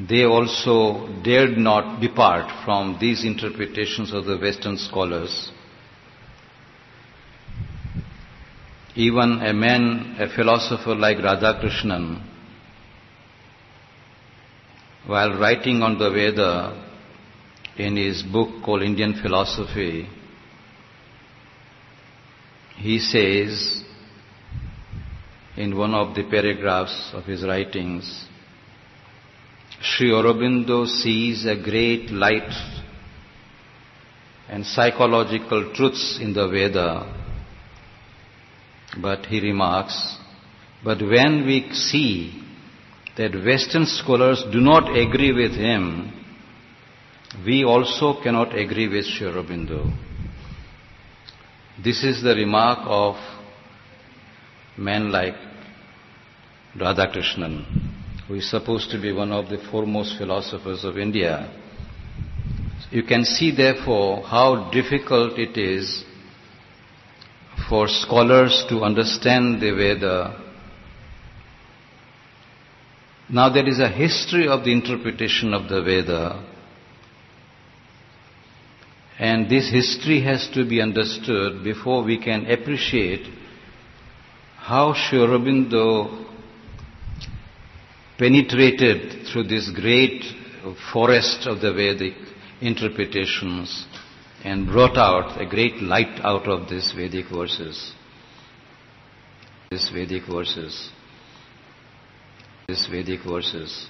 they 0.08 0.24
also 0.24 1.08
dared 1.24 1.58
not 1.58 2.00
depart 2.00 2.64
from 2.64 2.98
these 3.02 3.26
interpretations 3.26 4.14
of 4.14 4.26
the 4.26 4.38
Western 4.38 4.78
scholars. 4.78 5.52
Even 8.96 9.42
a 9.42 9.54
man, 9.54 10.18
a 10.20 10.28
philosopher 10.36 10.96
like 10.96 11.18
Radhakrishnan, 11.18 12.28
while 15.08 15.40
writing 15.40 15.82
on 15.82 15.98
the 15.98 16.10
Veda 16.10 16.88
in 17.78 17.96
his 17.96 18.22
book 18.22 18.64
called 18.64 18.82
Indian 18.82 19.14
Philosophy, 19.22 20.10
he 22.76 23.00
says 23.00 23.82
in 25.56 25.78
one 25.78 25.94
of 25.94 26.14
the 26.14 26.24
paragraphs 26.24 27.12
of 27.14 27.24
his 27.24 27.44
writings, 27.44 28.26
Sri 29.82 30.12
Aurobindo 30.12 30.86
sees 30.86 31.46
a 31.46 31.56
great 31.56 32.12
light 32.12 32.52
and 34.50 34.66
psychological 34.66 35.74
truths 35.74 36.20
in 36.22 36.34
the 36.34 36.48
Veda, 36.50 37.21
but 39.00 39.26
he 39.26 39.40
remarks, 39.40 40.18
but 40.84 41.02
when 41.02 41.46
we 41.46 41.72
see 41.74 42.44
that 43.18 43.34
Western 43.34 43.86
scholars 43.86 44.44
do 44.52 44.60
not 44.60 44.90
agree 44.98 45.32
with 45.32 45.52
him, 45.52 46.14
we 47.46 47.64
also 47.64 48.22
cannot 48.22 48.58
agree 48.58 48.88
with 48.88 49.06
Sri 49.06 49.28
Aurobindo. 49.28 49.92
This 51.84 52.04
is 52.04 52.22
the 52.22 52.36
remark 52.36 52.80
of 52.84 53.16
men 54.78 55.12
like 55.12 55.36
Radhakrishnan, 56.76 58.28
who 58.28 58.36
is 58.36 58.50
supposed 58.50 58.92
to 58.92 59.02
be 59.02 59.12
one 59.12 59.32
of 59.32 59.50
the 59.50 59.58
foremost 59.72 60.18
philosophers 60.18 60.84
of 60.84 60.98
India. 60.98 61.50
You 62.92 63.04
can 63.04 63.24
see, 63.24 63.56
therefore, 63.56 64.24
how 64.24 64.70
difficult 64.72 65.40
it 65.40 65.58
is 65.58 66.04
for 67.72 67.88
scholars 67.88 68.66
to 68.68 68.82
understand 68.84 69.62
the 69.62 69.72
Veda. 69.74 70.38
Now, 73.30 73.48
there 73.48 73.66
is 73.66 73.80
a 73.80 73.88
history 73.88 74.46
of 74.46 74.66
the 74.66 74.74
interpretation 74.74 75.54
of 75.54 75.70
the 75.70 75.82
Veda, 75.82 76.44
and 79.18 79.50
this 79.50 79.72
history 79.72 80.22
has 80.22 80.50
to 80.54 80.68
be 80.68 80.82
understood 80.82 81.64
before 81.64 82.04
we 82.04 82.22
can 82.22 82.46
appreciate 82.52 83.26
how 84.58 84.94
Sri 84.94 85.20
Aurobindo 85.20 86.26
penetrated 88.18 89.28
through 89.28 89.44
this 89.44 89.70
great 89.70 90.26
forest 90.92 91.48
of 91.48 91.62
the 91.62 91.72
Vedic 91.72 92.16
interpretations 92.60 93.88
and 94.44 94.68
brought 94.68 94.98
out 94.98 95.40
a 95.40 95.46
great 95.46 95.82
light 95.82 96.20
out 96.24 96.48
of 96.48 96.70
these 96.70 96.94
Vedic 96.96 97.26
verses. 97.32 97.94
These 99.70 99.90
Vedic 99.94 100.24
verses. 100.28 100.90
These 102.68 102.88
Vedic 102.92 103.22
verses. 103.24 103.88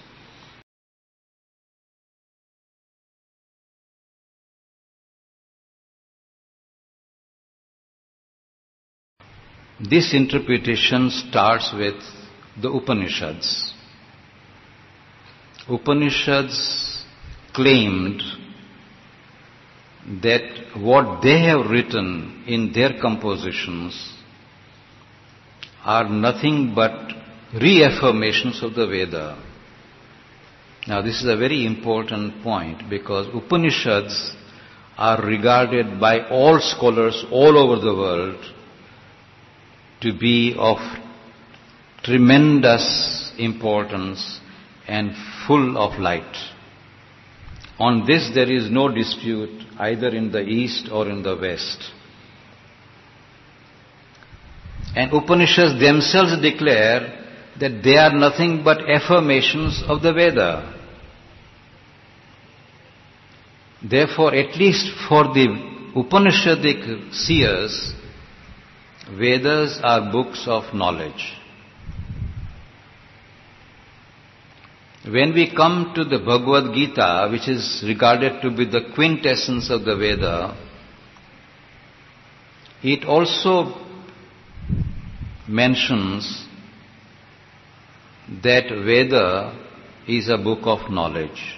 This 9.90 10.14
interpretation 10.14 11.10
starts 11.10 11.74
with 11.74 11.96
the 12.62 12.70
Upanishads. 12.70 13.74
Upanishads 15.68 17.04
claimed 17.54 18.22
that 20.22 20.76
what 20.76 21.22
they 21.22 21.40
have 21.44 21.70
written 21.70 22.44
in 22.48 22.74
their 22.74 23.00
compositions 23.00 24.14
are 25.84 26.10
nothing 26.10 26.74
but 26.76 26.92
reaffirmations 27.54 28.62
of 28.62 28.76
the 28.76 28.88
Veda. 28.88 29.42
Now, 30.88 31.02
this 31.02 31.22
is 31.22 31.28
a 31.28 31.38
very 31.38 31.66
important 31.66 32.44
point 32.44 32.90
because 32.90 33.28
Upanishads 33.34 34.36
are 34.98 35.24
regarded 35.26 36.00
by 36.00 36.28
all 36.28 36.60
scholars 36.60 37.24
all 37.32 37.58
over 37.58 37.82
the 37.82 37.96
world 37.96 38.44
to 40.02 40.18
be 40.18 40.56
of 40.58 40.78
tremendous 42.04 43.32
importance 43.38 44.40
and 44.88 45.12
full 45.48 45.78
of 45.78 46.00
light. 46.00 46.36
On 47.88 48.06
this 48.06 48.30
there 48.36 48.52
is 48.52 48.70
no 48.70 48.90
dispute 48.94 49.64
either 49.80 50.10
in 50.10 50.32
the 50.32 50.42
east 50.42 50.90
or 50.92 51.10
in 51.10 51.24
the 51.24 51.36
west. 51.36 51.80
And 54.96 55.12
Upanishads 55.12 55.80
themselves 55.80 56.40
declare 56.42 57.00
that 57.60 57.82
they 57.84 57.98
are 57.98 58.14
nothing 58.14 58.64
but 58.64 58.88
affirmations 58.88 59.82
of 59.88 60.04
the 60.04 60.14
Veda. 60.14 60.78
Therefore, 63.84 64.36
at 64.36 64.56
least 64.58 64.92
for 65.10 65.24
the 65.34 65.48
Upanishadic 65.96 67.14
seers, 67.14 67.94
Vedas 69.18 69.80
are 69.82 70.12
books 70.12 70.44
of 70.46 70.72
knowledge. 70.76 71.34
When 75.04 75.34
we 75.34 75.52
come 75.56 75.94
to 75.96 76.04
the 76.04 76.20
Bhagavad 76.20 76.76
Gita, 76.76 77.28
which 77.32 77.48
is 77.48 77.84
regarded 77.88 78.42
to 78.44 78.52
be 78.52 78.66
the 78.66 78.92
quintessence 78.94 79.72
of 79.72 79.84
the 79.84 79.96
Veda, 79.96 80.56
it 82.84 83.04
also 83.06 83.84
mentions 85.48 86.46
that 88.44 88.70
Veda 88.70 89.58
is 90.08 90.30
a 90.30 90.38
book 90.38 90.60
of 90.64 90.92
knowledge. 90.92 91.58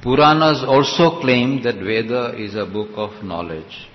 Puranas 0.00 0.62
also 0.62 1.20
claim 1.20 1.62
that 1.64 1.74
Veda 1.74 2.34
is 2.38 2.54
a 2.54 2.66
book 2.66 2.90
of 2.94 3.24
knowledge. 3.24 3.88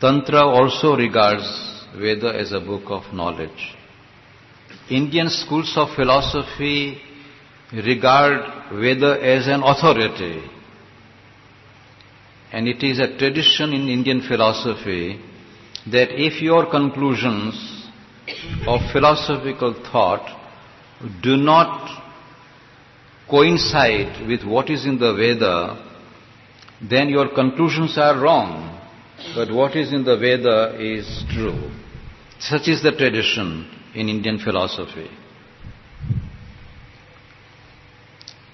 Tantra 0.00 0.40
also 0.40 0.96
regards 0.96 1.46
Veda 1.94 2.34
as 2.34 2.52
a 2.52 2.60
book 2.60 2.84
of 2.86 3.12
knowledge. 3.12 3.76
Indian 4.90 5.30
schools 5.30 5.72
of 5.76 5.94
philosophy 5.94 7.00
regard 7.72 8.70
Veda 8.72 9.18
as 9.22 9.46
an 9.46 9.62
authority. 9.62 10.42
And 12.52 12.68
it 12.68 12.82
is 12.82 12.98
a 12.98 13.16
tradition 13.16 13.72
in 13.72 13.88
Indian 13.88 14.20
philosophy 14.20 15.20
that 15.90 16.08
if 16.10 16.40
your 16.42 16.70
conclusions 16.70 17.88
of 18.66 18.80
philosophical 18.92 19.74
thought 19.90 20.28
do 21.22 21.36
not 21.36 22.02
coincide 23.28 24.26
with 24.28 24.44
what 24.44 24.70
is 24.70 24.84
in 24.84 24.98
the 24.98 25.14
Veda, 25.14 25.82
then 26.82 27.08
your 27.08 27.34
conclusions 27.34 27.96
are 27.96 28.20
wrong. 28.20 28.70
But 29.34 29.50
what 29.50 29.76
is 29.76 29.92
in 29.92 30.04
the 30.04 30.16
Veda 30.16 30.76
is 30.78 31.24
true. 31.30 31.70
Such 32.38 32.68
is 32.68 32.82
the 32.82 32.92
tradition 32.92 33.70
in 33.94 34.08
Indian 34.08 34.38
philosophy. 34.38 35.08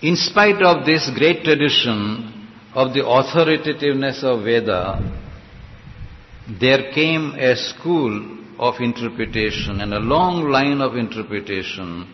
In 0.03 0.16
spite 0.16 0.62
of 0.62 0.87
this 0.87 1.11
great 1.16 1.44
tradition 1.44 2.48
of 2.74 2.94
the 2.94 3.07
authoritativeness 3.07 4.22
of 4.22 4.44
Veda, 4.44 4.98
there 6.59 6.92
came 6.92 7.35
a 7.38 7.55
school 7.55 8.38
of 8.59 8.74
interpretation 8.81 9.81
and 9.81 9.92
a 9.94 9.98
long 9.98 10.48
line 10.48 10.81
of 10.81 10.96
interpretation 10.96 12.07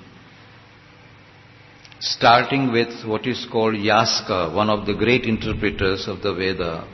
starting 2.01 2.73
with 2.73 3.05
what 3.05 3.27
is 3.27 3.47
called 3.51 3.75
Yaska, 3.75 4.55
one 4.55 4.69
of 4.69 4.87
the 4.87 4.95
great 4.95 5.25
interpreters 5.25 6.07
of 6.07 6.23
the 6.23 6.35
Veda. 6.35 6.87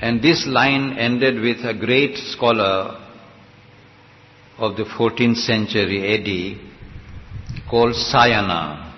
And 0.00 0.22
this 0.22 0.46
line 0.46 0.96
ended 0.98 1.40
with 1.40 1.58
a 1.64 1.74
great 1.74 2.16
scholar 2.16 2.98
of 4.56 4.76
the 4.76 4.84
14th 4.84 5.36
century 5.36 6.14
AD 6.14 7.68
called 7.68 7.94
Sayana. 7.94 8.94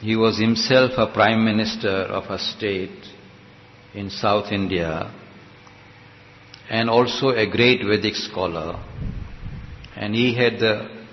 He 0.00 0.16
was 0.16 0.38
himself 0.38 0.92
a 0.96 1.12
prime 1.12 1.44
minister 1.44 1.88
of 1.88 2.30
a 2.30 2.38
state 2.38 3.04
in 3.94 4.10
South 4.10 4.52
India 4.52 5.12
and 6.68 6.88
also 6.88 7.30
a 7.30 7.46
great 7.50 7.80
Vedic 7.84 8.14
scholar. 8.14 8.78
And 9.96 10.14
he 10.14 10.34
had 10.34 10.60
the 10.60 11.06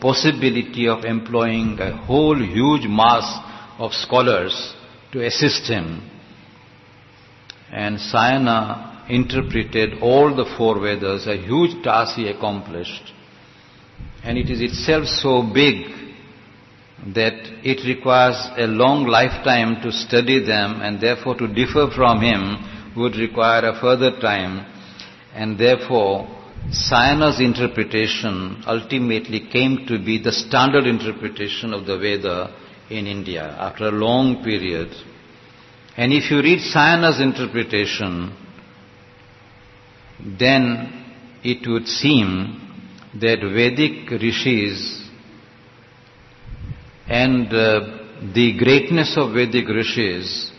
possibility 0.00 0.88
of 0.88 1.04
employing 1.04 1.78
a 1.80 1.96
whole 1.96 2.36
huge 2.36 2.86
mass 2.86 3.40
of 3.78 3.92
scholars 3.92 4.74
to 5.12 5.26
assist 5.26 5.68
him. 5.68 6.11
And 7.72 7.98
Sayana 7.98 9.06
interpreted 9.08 10.00
all 10.02 10.34
the 10.34 10.44
four 10.56 10.78
Vedas, 10.78 11.26
a 11.26 11.36
huge 11.36 11.82
task 11.82 12.16
he 12.16 12.28
accomplished. 12.28 13.12
And 14.22 14.38
it 14.38 14.50
is 14.50 14.60
itself 14.60 15.06
so 15.06 15.42
big 15.42 15.86
that 17.14 17.34
it 17.64 17.84
requires 17.86 18.36
a 18.56 18.66
long 18.66 19.06
lifetime 19.06 19.82
to 19.82 19.90
study 19.90 20.38
them 20.44 20.80
and 20.82 21.00
therefore 21.00 21.34
to 21.36 21.48
differ 21.48 21.88
from 21.94 22.20
him 22.20 22.94
would 22.96 23.16
require 23.16 23.66
a 23.66 23.80
further 23.80 24.20
time 24.20 24.64
and 25.34 25.58
therefore 25.58 26.28
Sayana's 26.70 27.40
interpretation 27.40 28.62
ultimately 28.66 29.48
came 29.48 29.86
to 29.88 29.98
be 29.98 30.22
the 30.22 30.30
standard 30.30 30.86
interpretation 30.86 31.72
of 31.74 31.86
the 31.86 31.98
Veda 31.98 32.54
in 32.88 33.06
India 33.06 33.56
after 33.58 33.88
a 33.88 33.90
long 33.90 34.44
period. 34.44 34.94
And 35.96 36.12
if 36.12 36.30
you 36.30 36.38
read 36.38 36.60
Sayana's 36.60 37.20
interpretation, 37.20 38.34
then 40.38 41.04
it 41.42 41.68
would 41.68 41.86
seem 41.86 42.60
that 43.20 43.40
Vedic 43.40 44.10
rishis 44.10 45.10
and 47.08 47.52
uh, 47.52 47.80
the 48.32 48.56
greatness 48.56 49.14
of 49.18 49.34
Vedic 49.34 49.68
rishis 49.68 50.50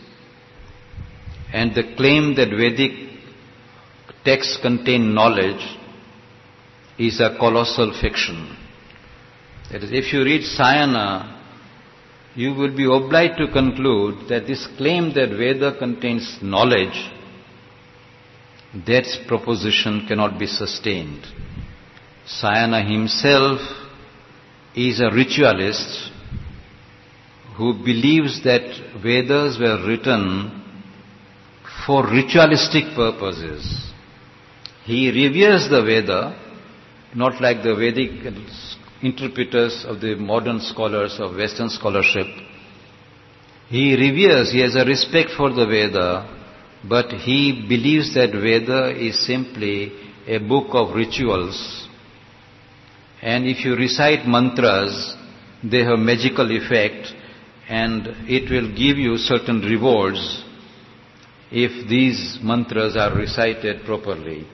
and 1.52 1.74
the 1.74 1.94
claim 1.96 2.34
that 2.36 2.50
Vedic 2.50 2.92
texts 4.24 4.58
contain 4.62 5.14
knowledge 5.14 5.64
is 6.98 7.20
a 7.20 7.36
colossal 7.38 7.98
fiction. 8.00 8.56
That 9.72 9.82
is, 9.82 9.90
if 9.92 10.12
you 10.12 10.22
read 10.22 10.42
Sayana, 10.42 11.33
you 12.34 12.52
will 12.52 12.74
be 12.74 12.84
obliged 12.84 13.38
to 13.38 13.52
conclude 13.52 14.28
that 14.28 14.46
this 14.46 14.66
claim 14.76 15.12
that 15.14 15.30
Veda 15.30 15.78
contains 15.78 16.38
knowledge, 16.42 17.10
that 18.86 19.06
proposition 19.28 20.04
cannot 20.08 20.38
be 20.38 20.46
sustained. 20.46 21.24
Sayana 22.26 22.82
himself 22.82 23.60
is 24.74 25.00
a 25.00 25.14
ritualist 25.14 26.10
who 27.56 27.72
believes 27.84 28.42
that 28.42 28.66
Vedas 29.00 29.58
were 29.60 29.86
written 29.86 30.62
for 31.86 32.04
ritualistic 32.10 32.96
purposes. 32.96 33.92
He 34.84 35.08
reveres 35.10 35.68
the 35.70 35.82
Veda, 35.82 36.36
not 37.14 37.40
like 37.40 37.62
the 37.62 37.76
Vedic 37.76 38.22
interpreters 39.04 39.84
of 39.86 40.00
the 40.00 40.16
modern 40.16 40.60
scholars 40.60 41.16
of 41.18 41.36
Western 41.36 41.68
scholarship. 41.68 42.26
He 43.68 43.94
reveres, 43.94 44.52
he 44.52 44.60
has 44.60 44.74
a 44.76 44.84
respect 44.84 45.30
for 45.36 45.52
the 45.52 45.66
Veda, 45.66 46.08
but 46.88 47.10
he 47.10 47.66
believes 47.68 48.14
that 48.14 48.32
Veda 48.32 48.96
is 48.96 49.26
simply 49.26 49.92
a 50.26 50.38
book 50.38 50.68
of 50.72 50.94
rituals. 50.94 51.88
And 53.22 53.46
if 53.46 53.64
you 53.64 53.74
recite 53.74 54.26
mantras, 54.26 55.14
they 55.62 55.82
have 55.82 55.98
magical 55.98 56.50
effect 56.50 57.12
and 57.68 58.06
it 58.28 58.50
will 58.50 58.68
give 58.68 58.98
you 58.98 59.16
certain 59.16 59.60
rewards 59.60 60.44
if 61.50 61.88
these 61.88 62.38
mantras 62.42 62.96
are 62.96 63.14
recited 63.14 63.84
properly. 63.86 64.46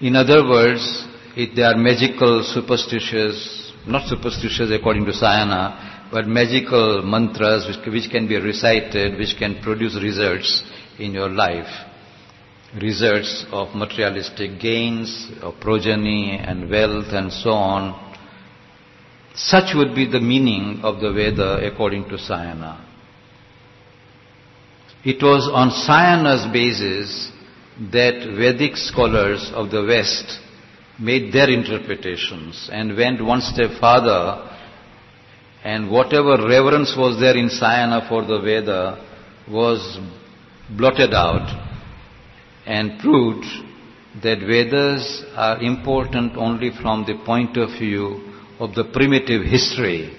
In 0.00 0.16
other 0.16 0.46
words, 0.46 1.06
it, 1.36 1.56
they 1.56 1.62
are 1.62 1.76
magical, 1.76 2.42
superstitious, 2.44 3.72
not 3.86 4.08
superstitious 4.08 4.70
according 4.70 5.04
to 5.06 5.12
Sayana, 5.12 6.10
but 6.10 6.26
magical 6.26 7.02
mantras 7.02 7.66
which, 7.66 7.86
which 7.92 8.10
can 8.10 8.28
be 8.28 8.36
recited, 8.36 9.18
which 9.18 9.36
can 9.38 9.62
produce 9.62 9.94
results 10.02 10.62
in 10.98 11.12
your 11.12 11.30
life. 11.30 11.68
Results 12.80 13.46
of 13.50 13.74
materialistic 13.74 14.60
gains, 14.60 15.30
of 15.42 15.54
progeny 15.60 16.38
and 16.38 16.70
wealth 16.70 17.08
and 17.12 17.32
so 17.32 17.50
on. 17.50 18.16
Such 19.34 19.74
would 19.74 19.94
be 19.94 20.06
the 20.06 20.20
meaning 20.20 20.80
of 20.82 21.00
the 21.00 21.12
Veda 21.12 21.66
according 21.66 22.04
to 22.10 22.16
Sayana. 22.16 22.88
It 25.04 25.22
was 25.22 25.50
on 25.52 25.70
Sayana's 25.70 26.50
basis 26.52 27.32
that 27.90 28.36
Vedic 28.36 28.76
scholars 28.76 29.50
of 29.54 29.70
the 29.70 29.82
West 29.84 30.38
made 30.98 31.32
their 31.32 31.48
interpretations 31.50 32.68
and 32.72 32.96
went 32.96 33.24
one 33.24 33.40
step 33.40 33.70
further 33.80 34.48
and 35.64 35.90
whatever 35.90 36.36
reverence 36.48 36.94
was 36.96 37.20
there 37.20 37.36
in 37.36 37.48
Sayana 37.48 38.08
for 38.08 38.24
the 38.24 38.40
Veda 38.40 39.04
was 39.48 39.98
blotted 40.76 41.14
out 41.14 41.48
and 42.66 42.98
proved 43.00 43.44
that 44.22 44.38
Vedas 44.40 45.24
are 45.34 45.62
important 45.62 46.36
only 46.36 46.70
from 46.70 47.04
the 47.06 47.14
point 47.24 47.56
of 47.56 47.70
view 47.70 48.32
of 48.58 48.74
the 48.74 48.84
primitive 48.84 49.42
history, 49.42 50.16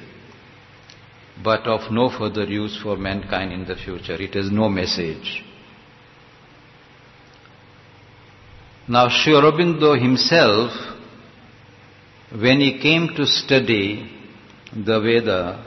but 1.43 1.61
of 1.67 1.91
no 1.91 2.09
further 2.09 2.45
use 2.45 2.79
for 2.81 2.97
mankind 2.97 3.53
in 3.53 3.65
the 3.65 3.75
future. 3.75 4.15
It 4.15 4.33
has 4.33 4.51
no 4.51 4.67
message. 4.69 5.43
Now, 8.85 9.07
Sri 9.07 9.31
Aurobindo 9.31 9.97
himself, 9.97 10.71
when 12.37 12.59
he 12.59 12.81
came 12.81 13.15
to 13.15 13.25
study 13.25 14.11
the 14.75 14.99
Veda, 14.99 15.63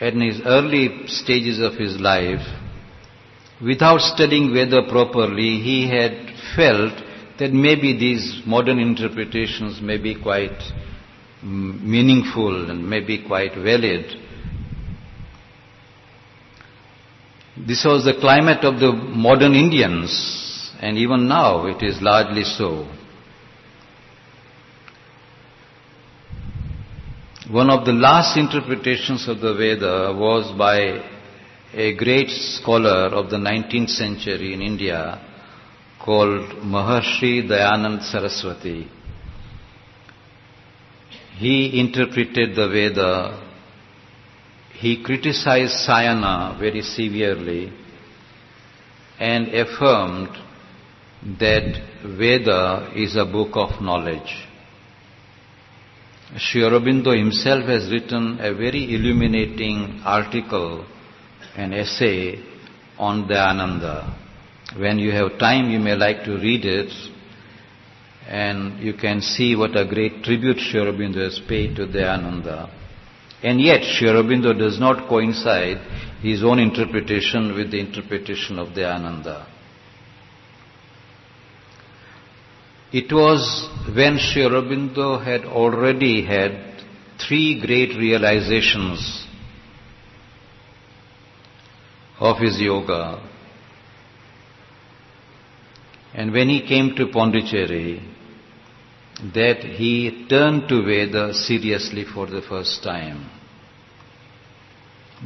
in 0.00 0.20
his 0.20 0.40
early 0.44 1.06
stages 1.06 1.60
of 1.60 1.74
his 1.74 2.00
life, 2.00 2.44
without 3.64 4.00
studying 4.00 4.52
Veda 4.52 4.82
properly, 4.88 5.60
he 5.60 5.88
had 5.88 6.32
felt 6.56 6.94
that 7.38 7.52
maybe 7.52 7.96
these 7.96 8.42
modern 8.44 8.80
interpretations 8.80 9.80
may 9.80 9.98
be 9.98 10.20
quite 10.20 10.58
mm, 11.44 11.80
meaningful 11.80 12.68
and 12.68 12.90
maybe 12.90 13.24
quite 13.24 13.54
valid. 13.54 14.16
This 17.56 17.84
was 17.84 18.04
the 18.04 18.18
climate 18.20 18.64
of 18.64 18.80
the 18.80 18.90
modern 18.92 19.54
Indians 19.54 20.41
and 20.82 20.98
even 20.98 21.28
now 21.28 21.64
it 21.66 21.80
is 21.80 22.02
largely 22.02 22.42
so. 22.42 22.88
One 27.48 27.70
of 27.70 27.84
the 27.84 27.92
last 27.92 28.36
interpretations 28.36 29.28
of 29.28 29.38
the 29.40 29.54
Veda 29.54 30.12
was 30.18 30.50
by 30.58 30.76
a 31.72 31.94
great 31.94 32.28
scholar 32.30 33.14
of 33.14 33.30
the 33.30 33.36
19th 33.36 33.90
century 33.90 34.54
in 34.54 34.60
India 34.60 35.20
called 36.04 36.50
Maharshi 36.74 37.48
Dayanand 37.48 38.02
Saraswati. 38.02 38.88
He 41.38 41.78
interpreted 41.78 42.56
the 42.56 42.68
Veda. 42.68 43.40
He 44.80 45.00
criticized 45.04 45.74
Sayana 45.86 46.58
very 46.58 46.82
severely 46.82 47.72
and 49.20 49.46
affirmed 49.48 50.41
that 51.38 51.80
Veda 52.04 52.92
is 52.96 53.16
a 53.16 53.24
book 53.24 53.50
of 53.54 53.80
knowledge. 53.80 54.48
Sri 56.36 56.62
Aurobindo 56.62 57.16
himself 57.16 57.64
has 57.66 57.90
written 57.92 58.38
a 58.40 58.52
very 58.54 58.94
illuminating 58.94 60.00
article, 60.04 60.84
an 61.54 61.74
essay 61.74 62.42
on 62.98 63.28
Dayananda. 63.28 64.18
When 64.76 64.98
you 64.98 65.12
have 65.12 65.38
time, 65.38 65.70
you 65.70 65.78
may 65.78 65.94
like 65.94 66.24
to 66.24 66.32
read 66.38 66.64
it, 66.64 66.90
and 68.26 68.80
you 68.80 68.94
can 68.94 69.20
see 69.20 69.54
what 69.54 69.76
a 69.76 69.86
great 69.86 70.24
tribute 70.24 70.58
Sri 70.58 70.80
Aurobindo 70.80 71.22
has 71.22 71.40
paid 71.46 71.76
to 71.76 71.86
Dayananda. 71.86 72.68
And 73.42 73.60
yet, 73.60 73.82
Sri 73.82 74.08
Aurobindo 74.08 74.58
does 74.58 74.80
not 74.80 75.08
coincide 75.08 75.78
his 76.22 76.42
own 76.42 76.58
interpretation 76.58 77.54
with 77.54 77.70
the 77.70 77.78
interpretation 77.78 78.58
of 78.58 78.68
Dayananda. 78.68 79.51
It 82.92 83.10
was 83.10 83.70
when 83.96 84.18
Sri 84.18 84.42
Aurobindo 84.42 85.24
had 85.24 85.46
already 85.46 86.24
had 86.26 86.84
three 87.26 87.58
great 87.58 87.96
realizations 87.96 89.26
of 92.20 92.38
his 92.38 92.60
yoga. 92.60 93.18
And 96.12 96.32
when 96.32 96.50
he 96.50 96.66
came 96.68 96.94
to 96.96 97.06
Pondicherry, 97.06 98.02
that 99.34 99.60
he 99.60 100.26
turned 100.28 100.68
to 100.68 100.84
Veda 100.84 101.32
seriously 101.32 102.04
for 102.04 102.26
the 102.26 102.42
first 102.42 102.82
time. 102.82 103.30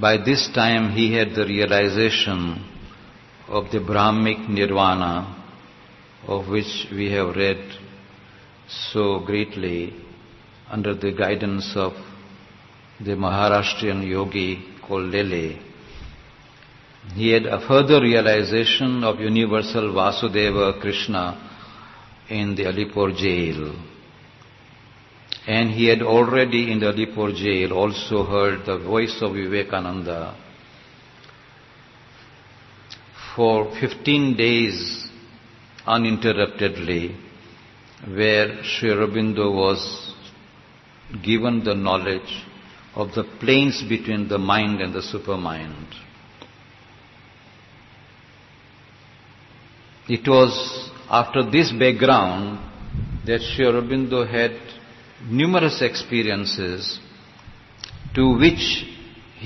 By 0.01 0.19
this 0.19 0.49
time 0.55 0.93
he 0.93 1.15
had 1.15 1.35
the 1.35 1.47
realization 1.47 2.65
of 3.49 3.73
the 3.73 3.81
Brahmic 3.81 4.49
Nirvana 4.49 5.36
of 6.27 6.49
which 6.49 6.87
we 6.93 7.11
have 7.13 7.37
read 7.37 7.59
so 8.69 9.21
greatly 9.21 9.95
under 10.69 10.95
the 10.95 11.13
guidance 11.13 11.73
of 11.77 11.93
the 13.01 13.13
Maharashtrian 13.13 14.09
yogi 14.09 14.65
called 14.87 15.05
Lele. 15.13 15.59
He 17.15 17.31
had 17.31 17.47
a 17.47 17.67
further 17.69 18.01
realization 18.01 19.05
of 19.05 19.21
universal 19.21 19.93
Vasudeva 19.93 20.81
Krishna 20.81 21.47
in 22.29 22.57
the 22.57 22.65
Alipur 22.65 23.17
jail. 23.17 23.75
And 25.47 25.71
he 25.71 25.87
had 25.87 26.03
already 26.03 26.73
in 26.73 26.81
the 26.81 26.87
Alipur 26.87 27.33
jail 27.37 27.73
also 27.73 28.25
heard 28.25 28.67
the 28.67 28.79
voice 28.79 29.17
of 29.21 29.35
Vivekananda. 29.35 30.37
For 33.37 33.73
15 33.79 34.37
days 34.37 35.06
uninterruptedly, 35.87 37.17
where 38.07 38.63
Sri 38.65 38.91
Aurobindo 38.91 39.53
was 39.53 40.15
given 41.23 41.63
the 41.65 41.75
knowledge 41.75 42.45
of 42.95 43.13
the 43.15 43.25
planes 43.41 43.83
between 43.89 44.29
the 44.29 44.39
mind 44.39 44.81
and 44.81 44.93
the 44.93 45.01
supermind. 45.01 45.87
It 50.09 50.27
was 50.29 50.91
after 51.11 51.49
this 51.51 51.73
background 51.73 52.59
that 53.27 53.41
Sri 53.41 53.67
Aurobindo 53.67 54.29
had 54.29 54.53
numerous 55.29 55.83
experiences 55.83 56.99
to 58.15 58.39
which 58.39 58.96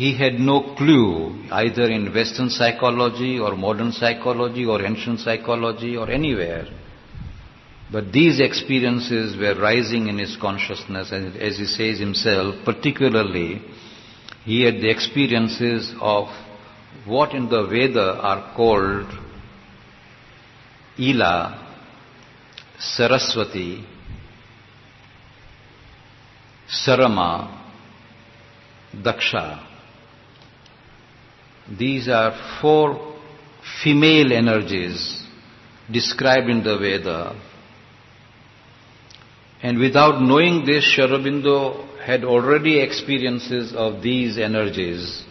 he 0.01 0.17
had 0.17 0.41
no 0.41 0.75
clue 0.77 1.45
either 1.53 1.87
in 1.97 2.15
Western 2.15 2.49
psychology 2.49 3.39
or 3.39 3.55
modern 3.55 3.93
psychology 3.93 4.65
or 4.65 4.83
ancient 4.83 5.21
psychology 5.21 5.95
or 5.95 6.11
anywhere. 6.11 6.67
But 7.93 8.11
these 8.11 8.41
experiences 8.41 9.37
were 9.37 9.61
rising 9.61 10.07
in 10.07 10.17
his 10.17 10.39
consciousness, 10.41 11.13
and 11.13 11.37
as 11.37 11.59
he 11.59 11.67
says 11.67 11.99
himself, 11.99 12.65
particularly, 12.65 13.61
he 14.45 14.63
had 14.63 14.77
the 14.77 14.89
experiences 14.89 15.93
of 16.01 16.29
what 17.05 17.35
in 17.35 17.51
the 17.51 17.67
Veda 17.67 18.15
are 18.31 18.55
called 18.57 19.07
Ila, 20.99 21.35
Saraswati, 22.79 23.85
Sarama, 26.69 27.35
Daksha. 28.97 29.69
These 31.78 32.09
are 32.09 32.59
four 32.61 33.16
female 33.83 34.33
energies 34.33 35.22
described 35.90 36.48
in 36.48 36.62
the 36.64 36.78
Veda. 36.78 37.40
And 39.62 39.78
without 39.78 40.22
knowing 40.22 40.64
this, 40.64 40.85
Sri 40.85 41.04
Aurobindo 41.04 41.87
had 42.00 42.24
already 42.24 42.80
experiences 42.80 43.74
of 43.74 44.02
these 44.02 44.38
energies. 44.38 45.24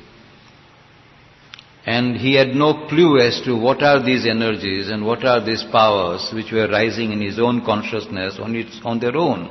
And 1.86 2.16
he 2.16 2.36
had 2.36 2.50
no 2.50 2.88
clue 2.88 3.20
as 3.20 3.42
to 3.46 3.56
what 3.56 3.82
are 3.82 4.04
these 4.04 4.28
energies 4.28 4.90
and 4.90 5.06
what 5.06 5.26
are 5.26 5.44
these 5.44 5.64
powers 5.72 6.30
which 6.34 6.52
were 6.52 6.68
rising 6.68 7.12
in 7.12 7.22
his 7.22 7.40
own 7.40 7.66
consciousness 7.66 8.38
on, 8.40 8.56
its, 8.56 8.80
on 8.86 9.00
their 9.00 9.18
own. 9.18 9.50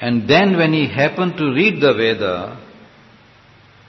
And 0.00 0.28
then 0.28 0.56
when 0.56 0.74
he 0.74 0.86
happened 0.86 1.38
to 1.38 1.44
read 1.44 1.80
the 1.80 1.94
Veda, 1.94 2.67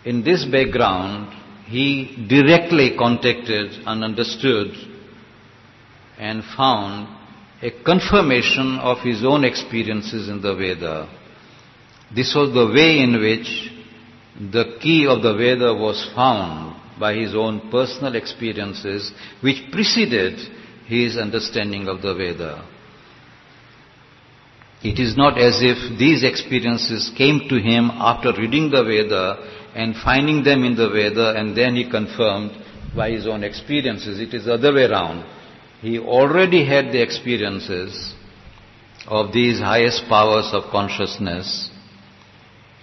in 0.06 0.24
this 0.24 0.46
background, 0.46 1.36
he 1.66 2.26
directly 2.28 2.96
contacted 2.98 3.72
and 3.86 4.04
understood 4.04 4.72
and 6.18 6.44
found 6.56 7.08
a 7.62 7.72
confirmation 7.84 8.80
of 8.80 9.00
his 9.00 9.24
own 9.24 9.44
experiences 9.44 10.30
in 10.30 10.42
the 10.42 10.56
Veda. 10.56 11.10
This 12.14 12.34
was 12.36 12.54
the 12.54 12.68
way 12.74 13.00
in 13.00 13.20
which 13.20 13.72
the 14.52 14.78
key 14.82 15.06
of 15.06 15.22
the 15.22 15.36
Veda 15.36 15.74
was 15.74 16.10
found 16.16 16.76
by 17.00 17.14
his 17.14 17.36
own 17.36 17.70
personal 17.70 18.16
experiences 18.16 19.12
which 19.42 19.72
preceded 19.72 20.40
his 20.88 21.18
understanding 21.18 21.88
of 21.88 22.02
the 22.02 22.14
Veda. 22.16 22.66
It 24.82 24.98
is 24.98 25.18
not 25.18 25.38
as 25.38 25.60
if 25.62 26.00
these 26.00 26.24
experiences 26.24 27.12
came 27.18 27.50
to 27.50 27.60
him 27.60 27.92
after 27.92 28.32
reading 28.32 28.72
the 28.72 28.84
Veda 28.84 29.59
and 29.76 29.96
finding 30.04 30.44
them 30.44 30.64
in 30.64 30.76
the 30.76 30.90
Veda 30.90 31.36
and 31.38 31.56
then 31.56 31.76
he 31.76 31.90
confirmed 31.90 32.52
by 32.96 33.12
his 33.12 33.28
own 33.28 33.44
experiences. 33.44 34.20
It 34.20 34.34
is 34.34 34.46
the 34.46 34.56
other 34.56 34.74
way 34.74 34.86
around. 34.86 35.26
He 35.82 36.00
already 36.00 36.66
had 36.66 36.92
the 36.92 37.02
experiences 37.02 38.14
of 39.08 39.32
these 39.32 39.60
highest 39.60 40.04
powers 40.10 40.50
of 40.54 40.72
consciousness 40.72 41.70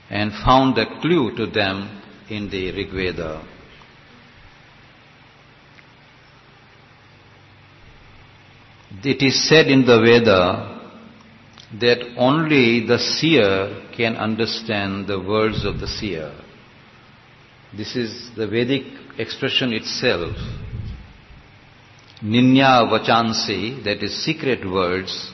and 0.08 0.32
found 0.44 0.78
a 0.78 1.00
clue 1.00 1.36
to 1.36 1.46
them 1.46 2.02
in 2.28 2.48
the 2.50 2.72
Rig 2.72 2.90
Veda. 2.90 3.46
It 9.04 9.22
is 9.22 9.48
said 9.48 9.66
in 9.66 9.84
the 9.84 10.00
Veda 10.00 10.76
that 11.80 12.14
only 12.16 12.86
the 12.86 12.98
seer 12.98 13.88
can 13.96 14.16
understand 14.16 15.06
the 15.06 15.20
words 15.20 15.64
of 15.64 15.80
the 15.80 15.86
seer. 15.86 16.32
This 17.74 17.96
is 17.96 18.30
the 18.36 18.46
Vedic 18.46 18.84
expression 19.18 19.72
itself. 19.72 20.36
Ninya 22.22 22.88
vachansi, 22.90 23.82
that 23.84 24.02
is 24.02 24.24
secret 24.24 24.68
words. 24.68 25.32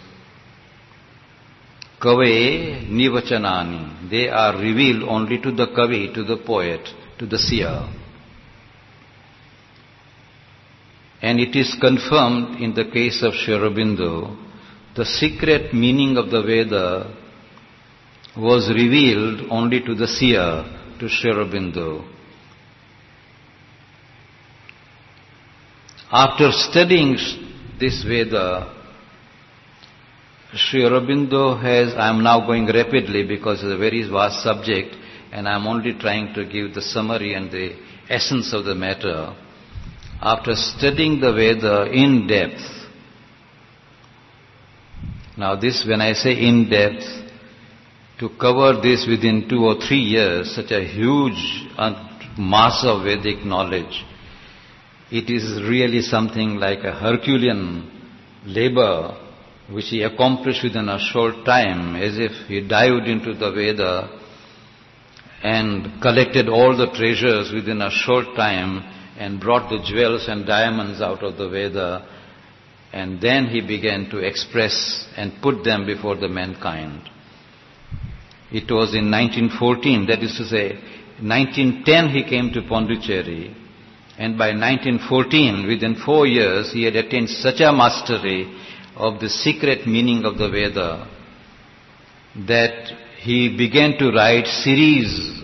Kave 2.00 2.88
nivachanani, 2.88 4.10
they 4.10 4.28
are 4.28 4.56
revealed 4.60 5.08
only 5.08 5.38
to 5.40 5.52
the 5.52 5.66
kavi, 5.66 6.12
to 6.14 6.24
the 6.24 6.36
poet, 6.36 6.88
to 7.18 7.26
the 7.26 7.38
seer. 7.38 7.88
And 11.20 11.38
it 11.38 11.54
is 11.54 11.76
confirmed 11.80 12.60
in 12.60 12.74
the 12.74 12.86
case 12.86 13.22
of 13.22 13.34
Sri 13.34 13.54
Aurobindo 13.54 14.36
the 14.94 15.06
secret 15.06 15.72
meaning 15.72 16.18
of 16.18 16.30
the 16.30 16.42
Veda 16.42 17.16
was 18.36 18.68
revealed 18.68 19.40
only 19.50 19.80
to 19.80 19.94
the 19.94 20.06
seer, 20.06 20.64
to 20.98 21.08
Sri 21.08 21.32
After 26.14 26.52
studying 26.52 27.16
this 27.80 28.04
Veda, 28.04 28.70
Sri 30.54 30.82
Aurobindo 30.82 31.58
has, 31.58 31.94
I 31.94 32.10
am 32.10 32.22
now 32.22 32.44
going 32.44 32.66
rapidly 32.66 33.24
because 33.26 33.62
it's 33.62 33.72
a 33.72 33.78
very 33.78 34.06
vast 34.10 34.42
subject 34.42 34.94
and 35.32 35.48
I 35.48 35.54
am 35.54 35.66
only 35.66 35.94
trying 35.94 36.34
to 36.34 36.44
give 36.44 36.74
the 36.74 36.82
summary 36.82 37.32
and 37.32 37.50
the 37.50 37.76
essence 38.10 38.52
of 38.52 38.66
the 38.66 38.74
matter. 38.74 39.34
After 40.20 40.54
studying 40.54 41.18
the 41.18 41.32
Veda 41.32 41.90
in 41.90 42.26
depth, 42.26 42.60
now 45.38 45.56
this, 45.56 45.82
when 45.88 46.02
I 46.02 46.12
say 46.12 46.32
in 46.32 46.68
depth, 46.68 47.04
to 48.18 48.28
cover 48.38 48.82
this 48.82 49.06
within 49.08 49.48
two 49.48 49.64
or 49.64 49.76
three 49.80 49.96
years, 49.96 50.54
such 50.54 50.72
a 50.72 50.84
huge 50.84 51.68
uh, 51.78 52.34
mass 52.36 52.84
of 52.84 53.04
Vedic 53.04 53.46
knowledge, 53.46 54.04
it 55.12 55.28
is 55.28 55.62
really 55.68 56.00
something 56.00 56.56
like 56.56 56.84
a 56.84 56.92
Herculean 56.92 57.90
labor 58.46 59.18
which 59.70 59.88
he 59.88 60.02
accomplished 60.02 60.64
within 60.64 60.88
a 60.88 60.98
short 60.98 61.44
time, 61.44 61.96
as 61.96 62.18
if 62.18 62.32
he 62.48 62.66
dived 62.66 63.06
into 63.06 63.34
the 63.34 63.50
Veda 63.52 64.08
and 65.42 66.00
collected 66.00 66.48
all 66.48 66.74
the 66.76 66.90
treasures 66.96 67.52
within 67.52 67.82
a 67.82 67.90
short 67.90 68.24
time 68.36 68.82
and 69.18 69.38
brought 69.38 69.68
the 69.68 69.82
jewels 69.84 70.28
and 70.28 70.46
diamonds 70.46 71.02
out 71.02 71.22
of 71.22 71.36
the 71.36 71.48
Veda 71.48 72.08
and 72.92 73.20
then 73.20 73.46
he 73.46 73.60
began 73.60 74.08
to 74.10 74.18
express 74.18 75.06
and 75.16 75.32
put 75.42 75.62
them 75.62 75.84
before 75.86 76.16
the 76.16 76.28
mankind. 76.28 77.00
It 78.50 78.70
was 78.70 78.94
in 78.94 79.10
1914, 79.10 80.06
that 80.06 80.22
is 80.22 80.36
to 80.36 80.44
say, 80.44 80.74
1910 81.20 82.08
he 82.10 82.24
came 82.24 82.50
to 82.52 82.62
Pondicherry, 82.68 83.56
and 84.22 84.38
by 84.38 84.50
1914, 84.54 85.66
within 85.66 85.96
four 85.96 86.28
years, 86.28 86.70
he 86.72 86.84
had 86.84 86.94
attained 86.94 87.28
such 87.28 87.58
a 87.58 87.72
mastery 87.72 88.46
of 88.94 89.18
the 89.18 89.28
secret 89.28 89.84
meaning 89.84 90.24
of 90.24 90.38
the 90.38 90.48
Veda 90.48 91.08
that 92.46 92.92
he 93.18 93.56
began 93.56 93.98
to 93.98 94.12
write 94.12 94.46
series 94.46 95.42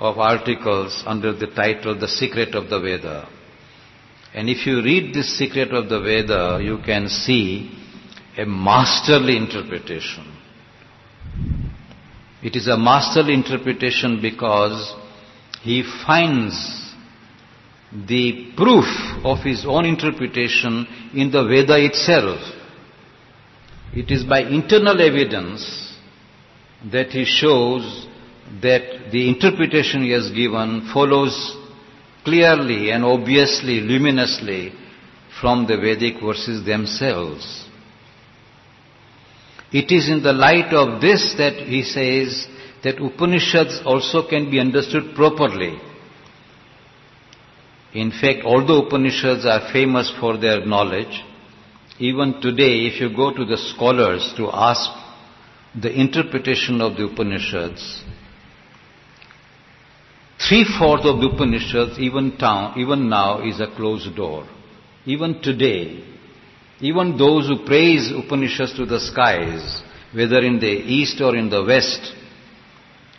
of 0.00 0.18
articles 0.18 1.04
under 1.06 1.32
the 1.32 1.46
title 1.46 1.96
The 1.96 2.08
Secret 2.08 2.56
of 2.56 2.68
the 2.68 2.80
Veda. 2.80 3.28
And 4.34 4.50
if 4.50 4.66
you 4.66 4.82
read 4.82 5.14
this 5.14 5.38
secret 5.38 5.72
of 5.72 5.88
the 5.88 6.00
Veda, 6.00 6.58
you 6.60 6.78
can 6.84 7.08
see 7.08 7.70
a 8.36 8.44
masterly 8.44 9.36
interpretation. 9.36 10.36
It 12.42 12.56
is 12.56 12.66
a 12.66 12.76
masterly 12.76 13.34
interpretation 13.34 14.20
because 14.20 14.96
he 15.62 15.84
finds 16.04 16.87
the 17.92 18.52
proof 18.56 18.84
of 19.24 19.38
his 19.44 19.64
own 19.66 19.84
interpretation 19.86 20.86
in 21.14 21.30
the 21.30 21.44
Veda 21.44 21.82
itself. 21.82 22.40
It 23.94 24.10
is 24.10 24.24
by 24.24 24.40
internal 24.40 25.00
evidence 25.00 25.96
that 26.92 27.08
he 27.08 27.24
shows 27.24 28.06
that 28.62 29.10
the 29.10 29.28
interpretation 29.28 30.02
he 30.02 30.10
has 30.10 30.30
given 30.30 30.90
follows 30.92 31.56
clearly 32.24 32.90
and 32.90 33.04
obviously, 33.04 33.80
luminously 33.80 34.72
from 35.40 35.66
the 35.66 35.76
Vedic 35.76 36.20
verses 36.22 36.64
themselves. 36.64 37.64
It 39.72 39.90
is 39.90 40.08
in 40.08 40.22
the 40.22 40.32
light 40.32 40.72
of 40.72 41.00
this 41.00 41.34
that 41.38 41.54
he 41.54 41.82
says 41.82 42.46
that 42.84 43.00
Upanishads 43.00 43.80
also 43.84 44.26
can 44.28 44.50
be 44.50 44.60
understood 44.60 45.14
properly. 45.14 45.78
In 47.94 48.10
fact, 48.10 48.44
although 48.44 48.86
Upanishads 48.86 49.46
are 49.46 49.72
famous 49.72 50.12
for 50.20 50.36
their 50.36 50.64
knowledge, 50.64 51.22
even 51.98 52.40
today, 52.40 52.86
if 52.86 53.00
you 53.00 53.14
go 53.14 53.34
to 53.34 53.44
the 53.44 53.56
scholars 53.56 54.32
to 54.36 54.50
ask 54.52 54.90
the 55.80 55.90
interpretation 55.90 56.80
of 56.80 56.96
the 56.96 57.04
Upanishads, 57.04 58.04
three-fourths 60.48 61.06
of 61.06 61.20
the 61.20 61.28
Upanishads, 61.28 61.98
even, 61.98 62.36
town, 62.36 62.78
even 62.78 63.08
now, 63.08 63.42
is 63.42 63.58
a 63.60 63.74
closed 63.74 64.14
door. 64.14 64.46
Even 65.06 65.40
today, 65.42 66.04
even 66.80 67.16
those 67.16 67.48
who 67.48 67.64
praise 67.64 68.12
Upanishads 68.12 68.76
to 68.76 68.86
the 68.86 69.00
skies, 69.00 69.82
whether 70.12 70.38
in 70.38 70.60
the 70.60 70.66
east 70.66 71.20
or 71.20 71.34
in 71.34 71.50
the 71.50 71.64
west, 71.64 72.12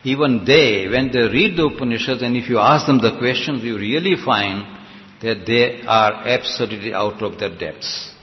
even 0.03 0.43
they, 0.45 0.87
when 0.87 1.11
they 1.11 1.27
read 1.27 1.57
the 1.57 1.65
Upanishads 1.65 2.21
and 2.21 2.37
if 2.37 2.49
you 2.49 2.57
ask 2.57 2.85
them 2.87 2.99
the 2.99 3.17
questions, 3.17 3.63
you 3.63 3.77
really 3.77 4.15
find 4.23 4.63
that 5.21 5.45
they 5.45 5.81
are 5.85 6.13
absolutely 6.27 6.93
out 6.93 7.21
of 7.21 7.37
their 7.39 7.55
depths. 7.57 8.13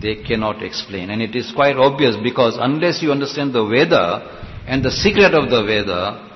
They 0.00 0.22
cannot 0.22 0.62
explain. 0.62 1.10
And 1.10 1.20
it 1.20 1.36
is 1.36 1.52
quite 1.54 1.76
obvious 1.76 2.16
because 2.22 2.56
unless 2.58 3.02
you 3.02 3.12
understand 3.12 3.52
the 3.52 3.66
Veda 3.66 4.64
and 4.66 4.82
the 4.82 4.90
secret 4.90 5.34
of 5.34 5.50
the 5.50 5.62
Veda, 5.64 6.30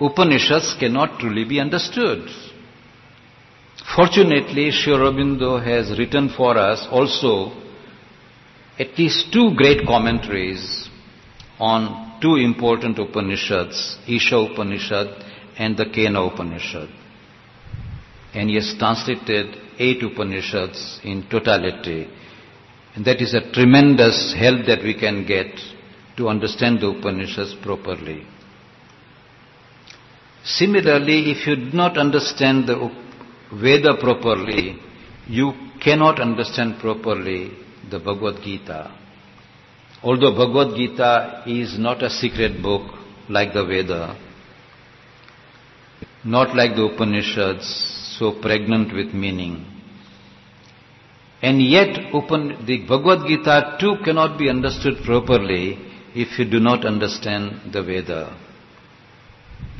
Upanishads 0.00 0.76
cannot 0.80 1.20
truly 1.20 1.44
be 1.44 1.60
understood. 1.60 2.28
Fortunately, 3.94 4.70
Sri 4.72 4.92
Aurobindo 4.92 5.64
has 5.64 5.96
written 5.96 6.28
for 6.36 6.58
us 6.58 6.86
also 6.90 7.62
at 8.78 8.98
least 8.98 9.32
two 9.32 9.54
great 9.54 9.86
commentaries 9.86 10.88
on 11.58 12.05
two 12.20 12.36
important 12.36 12.98
Upanishads, 12.98 13.98
Isha 14.08 14.36
Upanishad 14.36 15.08
and 15.58 15.76
the 15.76 15.84
Kena 15.86 16.32
Upanishad. 16.32 16.88
And 18.34 18.50
he 18.50 18.56
has 18.56 18.74
translated 18.78 19.56
eight 19.78 20.02
Upanishads 20.02 21.00
in 21.04 21.28
totality. 21.28 22.08
And 22.94 23.04
that 23.04 23.20
is 23.20 23.34
a 23.34 23.50
tremendous 23.52 24.34
help 24.34 24.66
that 24.66 24.82
we 24.82 24.94
can 24.98 25.26
get 25.26 25.48
to 26.16 26.28
understand 26.28 26.80
the 26.80 26.88
Upanishads 26.88 27.54
properly. 27.62 28.26
Similarly, 30.44 31.30
if 31.32 31.46
you 31.46 31.56
do 31.56 31.76
not 31.76 31.98
understand 31.98 32.68
the 32.68 32.90
Veda 33.52 33.96
properly, 33.98 34.78
you 35.28 35.52
cannot 35.80 36.20
understand 36.20 36.78
properly 36.80 37.50
the 37.90 37.98
Bhagavad 37.98 38.42
Gita. 38.42 38.92
Although 40.06 40.36
Bhagavad 40.36 40.76
Gita 40.76 41.42
is 41.48 41.80
not 41.80 42.00
a 42.00 42.08
secret 42.08 42.62
book 42.62 42.82
like 43.28 43.52
the 43.52 43.64
Veda, 43.64 44.16
not 46.24 46.54
like 46.54 46.76
the 46.76 46.84
Upanishads, 46.84 47.66
so 48.16 48.30
pregnant 48.40 48.94
with 48.94 49.12
meaning. 49.12 49.66
And 51.42 51.60
yet, 51.60 52.12
the 52.12 52.84
Bhagavad 52.88 53.26
Gita 53.26 53.78
too 53.80 53.96
cannot 54.04 54.38
be 54.38 54.48
understood 54.48 55.02
properly 55.04 55.76
if 56.14 56.38
you 56.38 56.44
do 56.44 56.60
not 56.60 56.84
understand 56.84 57.72
the 57.72 57.82
Veda. 57.82 58.36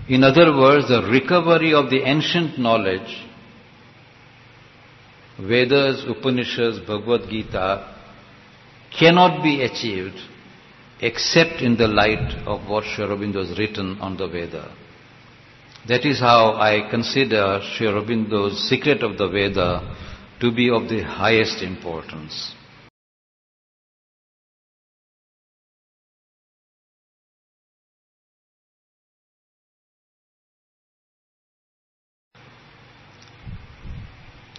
In 0.09 0.25
other 0.25 0.57
words, 0.57 0.89
the 0.89 1.03
recovery 1.03 1.73
of 1.73 1.89
the 1.89 2.03
ancient 2.03 2.59
knowledge, 2.59 3.25
Vedas, 5.39 6.05
Upanishads, 6.09 6.81
Bhagavad 6.81 7.31
Gita, 7.31 7.96
cannot 8.99 9.43
be 9.43 9.63
achieved 9.63 10.17
except 11.01 11.61
in 11.61 11.77
the 11.77 11.87
light 11.87 12.33
of 12.47 12.69
what 12.69 12.85
Sri 12.85 13.05
Aurobindo 13.05 13.47
has 13.47 13.59
written 13.59 13.99
on 14.01 14.17
the 14.17 14.27
Veda. 14.27 14.75
That 15.89 16.05
is 16.05 16.19
how 16.19 16.55
I 16.55 16.89
consider 16.91 17.61
Sri 17.77 17.87
Aurobindo's 17.87 18.69
Secret 18.69 19.03
of 19.03 19.19
the 19.19 19.29
Veda 19.29 19.97
to 20.41 20.51
be 20.51 20.71
of 20.71 20.89
the 20.89 21.03
highest 21.03 21.63
importance. 21.63 22.55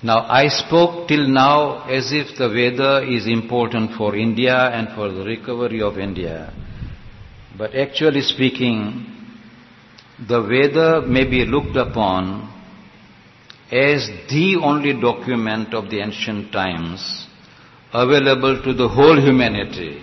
Now, 0.07 0.25
I 0.29 0.47
spoke 0.47 1.09
till 1.09 1.27
now 1.27 1.83
as 1.89 2.13
if 2.13 2.37
the 2.37 2.47
Veda 2.47 3.05
is 3.05 3.27
important 3.27 3.91
for 3.97 4.15
India 4.15 4.55
and 4.55 4.95
for 4.95 5.11
the 5.11 5.25
recovery 5.25 5.81
of 5.81 5.97
India. 5.97 6.53
But 7.57 7.75
actually 7.75 8.21
speaking, 8.21 9.05
the 10.25 10.41
Veda 10.43 11.01
may 11.05 11.25
be 11.25 11.43
looked 11.45 11.75
upon 11.75 12.47
as 13.69 14.07
the 14.29 14.57
only 14.63 14.93
document 14.93 15.73
of 15.73 15.89
the 15.89 15.99
ancient 15.99 16.53
times 16.53 17.27
available 17.93 18.61
to 18.63 18.73
the 18.73 18.87
whole 18.87 19.19
humanity. 19.19 20.01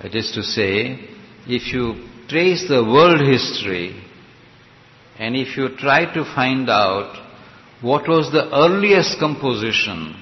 That 0.00 0.14
is 0.14 0.32
to 0.32 0.42
say, 0.42 1.06
if 1.46 1.70
you 1.70 2.08
trace 2.30 2.66
the 2.66 2.82
world 2.82 3.20
history 3.20 4.02
and 5.18 5.36
if 5.36 5.54
you 5.58 5.76
try 5.76 6.10
to 6.14 6.24
find 6.34 6.70
out 6.70 7.21
what 7.82 8.08
was 8.08 8.30
the 8.30 8.48
earliest 8.54 9.18
composition 9.18 10.14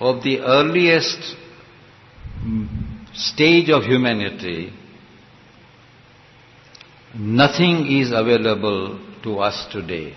of 0.00 0.22
the 0.22 0.40
earliest 0.40 1.36
stage 3.14 3.68
of 3.70 3.82
humanity, 3.84 4.72
nothing 7.14 7.86
is 8.00 8.10
available 8.10 8.98
to 9.22 9.38
us 9.38 9.66
today 9.70 10.14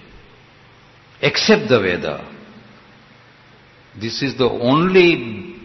except 1.21 1.69
the 1.69 1.79
Veda. 1.79 2.29
This 3.99 4.21
is 4.21 4.37
the 4.37 4.49
only, 4.49 5.55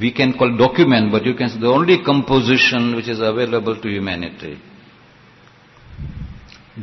we 0.00 0.12
can 0.12 0.36
call 0.36 0.56
document, 0.56 1.12
but 1.12 1.24
you 1.24 1.34
can 1.34 1.48
say 1.48 1.60
the 1.60 1.68
only 1.68 2.02
composition 2.04 2.96
which 2.96 3.08
is 3.08 3.20
available 3.20 3.80
to 3.80 3.88
humanity. 3.88 4.58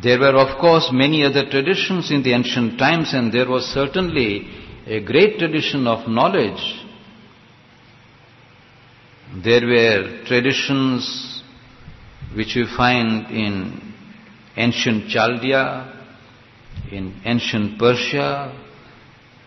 There 0.03 0.19
were, 0.19 0.35
of 0.35 0.59
course, 0.59 0.89
many 0.91 1.23
other 1.23 1.49
traditions 1.49 2.11
in 2.11 2.21
the 2.21 2.33
ancient 2.33 2.77
times, 2.77 3.13
and 3.13 3.31
there 3.31 3.47
was 3.47 3.63
certainly 3.65 4.47
a 4.85 4.99
great 4.99 5.39
tradition 5.39 5.87
of 5.87 6.07
knowledge. 6.09 6.81
There 9.41 9.65
were 9.65 10.25
traditions 10.25 11.41
which 12.35 12.55
we 12.55 12.65
find 12.75 13.27
in 13.31 13.93
ancient 14.57 15.09
Chaldea, 15.09 15.93
in 16.91 17.21
ancient 17.23 17.79
Persia, 17.79 18.53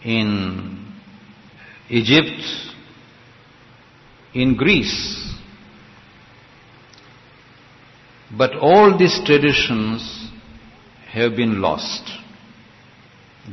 in 0.03 0.87
Egypt, 1.91 2.43
in 4.35 4.57
Greece. 4.57 5.35
But 8.37 8.55
all 8.57 8.97
these 8.97 9.21
traditions 9.25 10.18
have 11.13 11.37
been 11.37 11.61
lost. 11.61 12.03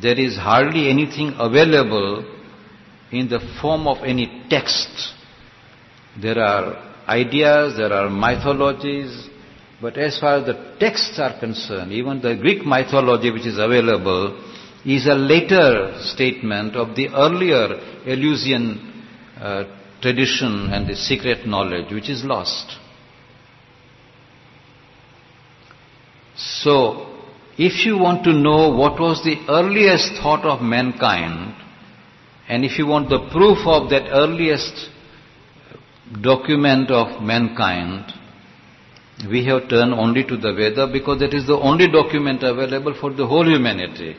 There 0.01 0.19
is 0.19 0.35
hardly 0.35 0.89
anything 0.89 1.33
available 1.37 2.25
in 3.11 3.29
the 3.29 3.39
form 3.61 3.87
of 3.87 4.03
any 4.03 4.43
text. 4.49 5.13
There 6.21 6.39
are 6.39 6.95
ideas, 7.07 7.77
there 7.77 7.93
are 7.93 8.09
mythologies, 8.09 9.29
but 9.81 9.97
as 9.97 10.19
far 10.19 10.39
as 10.39 10.45
the 10.45 10.75
texts 10.79 11.19
are 11.19 11.39
concerned, 11.39 11.91
even 11.91 12.21
the 12.21 12.35
Greek 12.35 12.65
mythology 12.65 13.31
which 13.31 13.45
is 13.45 13.57
available 13.57 14.41
is 14.85 15.07
a 15.07 15.15
later 15.15 15.97
statement 16.01 16.75
of 16.75 16.95
the 16.95 17.09
earlier 17.09 17.79
Eleusinian 18.05 19.03
uh, 19.39 19.63
tradition 20.01 20.69
and 20.71 20.87
the 20.87 20.95
secret 20.95 21.47
knowledge 21.47 21.91
which 21.91 22.09
is 22.09 22.23
lost. 22.23 22.77
So, 26.35 27.14
if 27.57 27.85
you 27.85 27.97
want 27.97 28.23
to 28.25 28.33
know 28.33 28.69
what 28.69 28.99
was 28.99 29.23
the 29.23 29.37
earliest 29.49 30.21
thought 30.21 30.45
of 30.45 30.61
mankind, 30.61 31.55
And 32.47 32.63
if 32.63 32.77
you 32.77 32.85
want 32.85 33.09
the 33.09 33.27
proof 33.31 33.59
of 33.65 33.89
that 33.89 34.09
earliest 34.11 34.89
document 36.21 36.91
of 36.91 37.21
mankind, 37.23 38.13
we 39.29 39.45
have 39.45 39.67
turned 39.69 39.93
only 39.93 40.23
to 40.25 40.37
the 40.37 40.53
Veda 40.53 40.87
because 40.91 41.19
that 41.21 41.33
is 41.33 41.47
the 41.47 41.57
only 41.57 41.89
document 41.89 42.43
available 42.43 42.93
for 42.99 43.11
the 43.13 43.25
whole 43.25 43.45
humanity. 43.45 44.15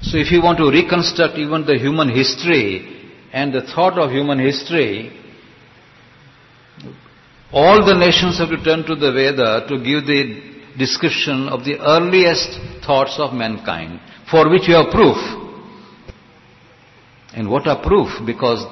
So 0.00 0.16
if 0.16 0.32
you 0.32 0.42
want 0.42 0.58
to 0.58 0.68
reconstruct 0.70 1.38
even 1.38 1.64
the 1.64 1.78
human 1.78 2.08
history 2.08 3.12
and 3.32 3.52
the 3.52 3.62
thought 3.62 3.96
of 3.98 4.10
human 4.10 4.40
history, 4.40 5.12
all 7.52 7.84
the 7.86 7.94
nations 7.94 8.38
have 8.38 8.48
to 8.48 8.64
turn 8.64 8.82
to 8.86 8.96
the 8.96 9.12
Veda 9.12 9.66
to 9.68 9.76
give 9.78 10.06
the 10.06 10.51
description 10.78 11.48
of 11.48 11.64
the 11.64 11.78
earliest 11.78 12.58
thoughts 12.84 13.16
of 13.18 13.32
mankind, 13.32 14.00
for 14.30 14.48
which 14.50 14.68
you 14.68 14.74
have 14.74 14.90
proof. 14.90 15.16
And 17.34 17.48
what 17.50 17.66
are 17.66 17.82
proof? 17.82 18.08
Because 18.26 18.64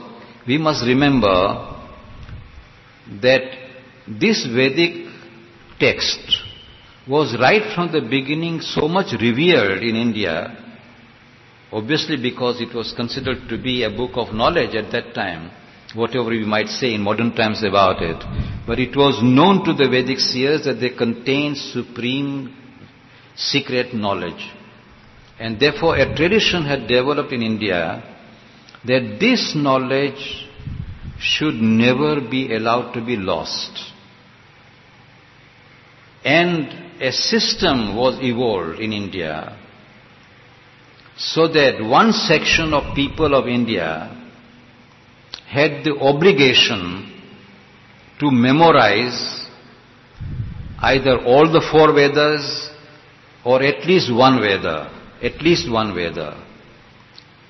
we 0.47 0.59
must 0.59 0.85
remember 0.87 1.77
that 3.23 3.43
this 4.07 4.47
Vedic 4.47 5.07
text 5.79 6.21
was 7.09 7.37
right 7.41 7.75
from 7.75 7.91
the 7.93 8.01
beginning 8.01 8.61
so 8.61 8.87
much 8.87 9.13
revered 9.21 9.83
in 9.83 9.97
India, 9.97 10.57
obviously 11.73 12.17
because 12.21 12.61
it 12.61 12.75
was 12.75 12.93
considered 12.95 13.49
to 13.49 13.57
be 13.57 13.83
a 13.83 13.91
book 13.91 14.13
of 14.15 14.35
knowledge 14.35 14.75
at 14.75 14.93
that 14.93 15.15
time, 15.15 15.51
whatever 15.95 16.31
we 16.31 16.45
might 16.45 16.69
say 16.69 16.95
in 16.95 17.01
modern 17.01 17.35
times 17.35 17.63
about 17.65 18.03
it. 18.03 18.17
But 18.67 18.79
it 18.79 18.97
was 18.97 19.21
known 19.23 19.65
to 19.65 19.73
the 19.73 19.89
Vedic 19.89 20.19
seers 20.19 20.65
that 20.65 20.81
they 20.81 20.91
contained 20.91 21.57
supreme 21.57 22.57
secret 23.35 23.95
knowledge. 23.95 24.51
And 25.39 25.59
therefore 25.59 25.97
a 25.97 26.15
tradition 26.15 26.65
had 26.65 26.87
developed 26.87 27.33
in 27.33 27.43
India 27.43 28.03
that 28.85 29.17
this 29.19 29.55
knowledge 29.55 30.47
should 31.19 31.55
never 31.55 32.21
be 32.21 32.55
allowed 32.55 32.93
to 32.93 33.05
be 33.05 33.17
lost. 33.17 33.93
And 36.25 37.03
a 37.03 37.13
system 37.13 37.97
was 37.97 38.19
evolved 38.21 38.81
in 38.81 38.93
India 38.93 39.59
so 41.17 41.49
that 41.49 41.83
one 41.83 42.13
section 42.13 42.73
of 42.73 42.95
people 42.95 43.35
of 43.35 43.47
India 43.47 44.20
had 45.51 45.85
the 45.85 45.95
obligation 46.11 46.83
to 48.21 48.31
memorize 48.31 49.47
either 50.79 51.19
all 51.25 51.51
the 51.51 51.65
four 51.73 51.93
Vedas 51.93 52.71
or 53.45 53.63
at 53.63 53.85
least 53.85 54.15
one 54.15 54.41
Veda, 54.41 54.79
at 55.23 55.43
least 55.43 55.71
one 55.71 55.95
Veda. 55.95 56.47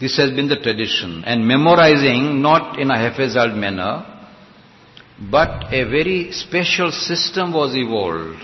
This 0.00 0.16
has 0.16 0.30
been 0.30 0.48
the 0.48 0.56
tradition. 0.56 1.24
And 1.24 1.46
memorizing 1.46 2.40
not 2.40 2.78
in 2.78 2.90
a 2.90 2.98
haphazard 2.98 3.54
manner, 3.54 4.06
but 5.30 5.66
a 5.72 5.84
very 5.84 6.32
special 6.32 6.90
system 6.90 7.52
was 7.52 7.76
evolved 7.76 8.42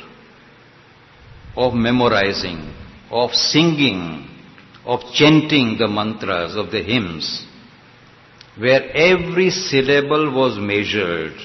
of 1.57 1.73
memorizing, 1.73 2.75
of 3.11 3.31
singing, 3.31 4.29
of 4.85 5.01
chanting 5.15 5.79
the 5.79 5.89
mantras, 5.89 6.55
of 6.57 6.71
the 6.71 6.83
hymns, 6.83 7.47
where 8.59 8.91
every 8.93 9.51
syllable 9.51 10.33
was 10.35 10.59
measured 10.59 11.37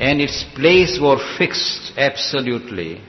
and 0.00 0.20
its 0.20 0.44
place 0.54 0.98
was 1.00 1.20
fixed 1.38 1.92
absolutely. 1.96 3.00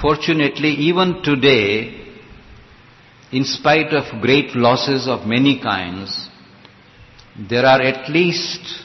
Fortunately, 0.00 0.70
even 0.70 1.22
today, 1.22 2.02
in 3.30 3.44
spite 3.44 3.92
of 3.92 4.22
great 4.22 4.56
losses 4.56 5.06
of 5.06 5.26
many 5.26 5.60
kinds, 5.60 6.28
there 7.48 7.64
are 7.64 7.80
at 7.80 8.10
least 8.10 8.84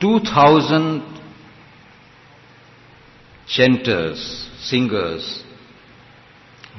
2,000 0.00 1.02
chanters, 3.48 4.48
singers, 4.60 5.42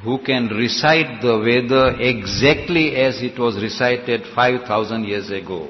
who 0.04 0.20
can 0.24 0.47
recite 0.47 1.22
the 1.22 1.39
Veda 1.39 1.97
exactly 2.00 2.95
as 2.95 3.22
it 3.22 3.38
was 3.38 3.62
recited 3.62 4.22
5,000 4.34 5.04
years 5.04 5.30
ago. 5.30 5.68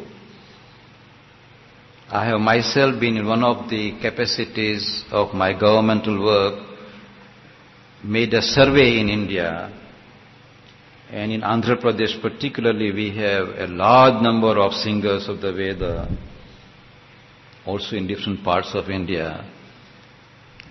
I 2.12 2.26
have 2.26 2.40
myself 2.40 3.00
been 3.00 3.18
in 3.18 3.28
one 3.28 3.44
of 3.44 3.70
the 3.70 4.00
capacities 4.02 5.04
of 5.12 5.34
my 5.34 5.54
governmental 5.60 6.24
work 6.24 6.68
made 8.04 8.34
a 8.34 8.42
survey 8.42 9.00
in 9.00 9.10
India, 9.10 9.72
and 11.12 11.32
in 11.32 11.42
Andhra 11.42 11.80
Pradesh 11.82 12.22
particularly, 12.22 12.92
we 12.92 13.16
have 13.18 13.50
a 13.50 13.68
large 13.68 14.22
number 14.22 14.60
of 14.60 14.74
singers 14.74 15.28
of 15.28 15.42
the 15.42 15.52
Veda, 15.52 16.08
also 17.66 17.96
in 17.96 18.08
different 18.08 18.44
parts 18.44 18.72
of 18.74 18.90
India. 18.90 19.44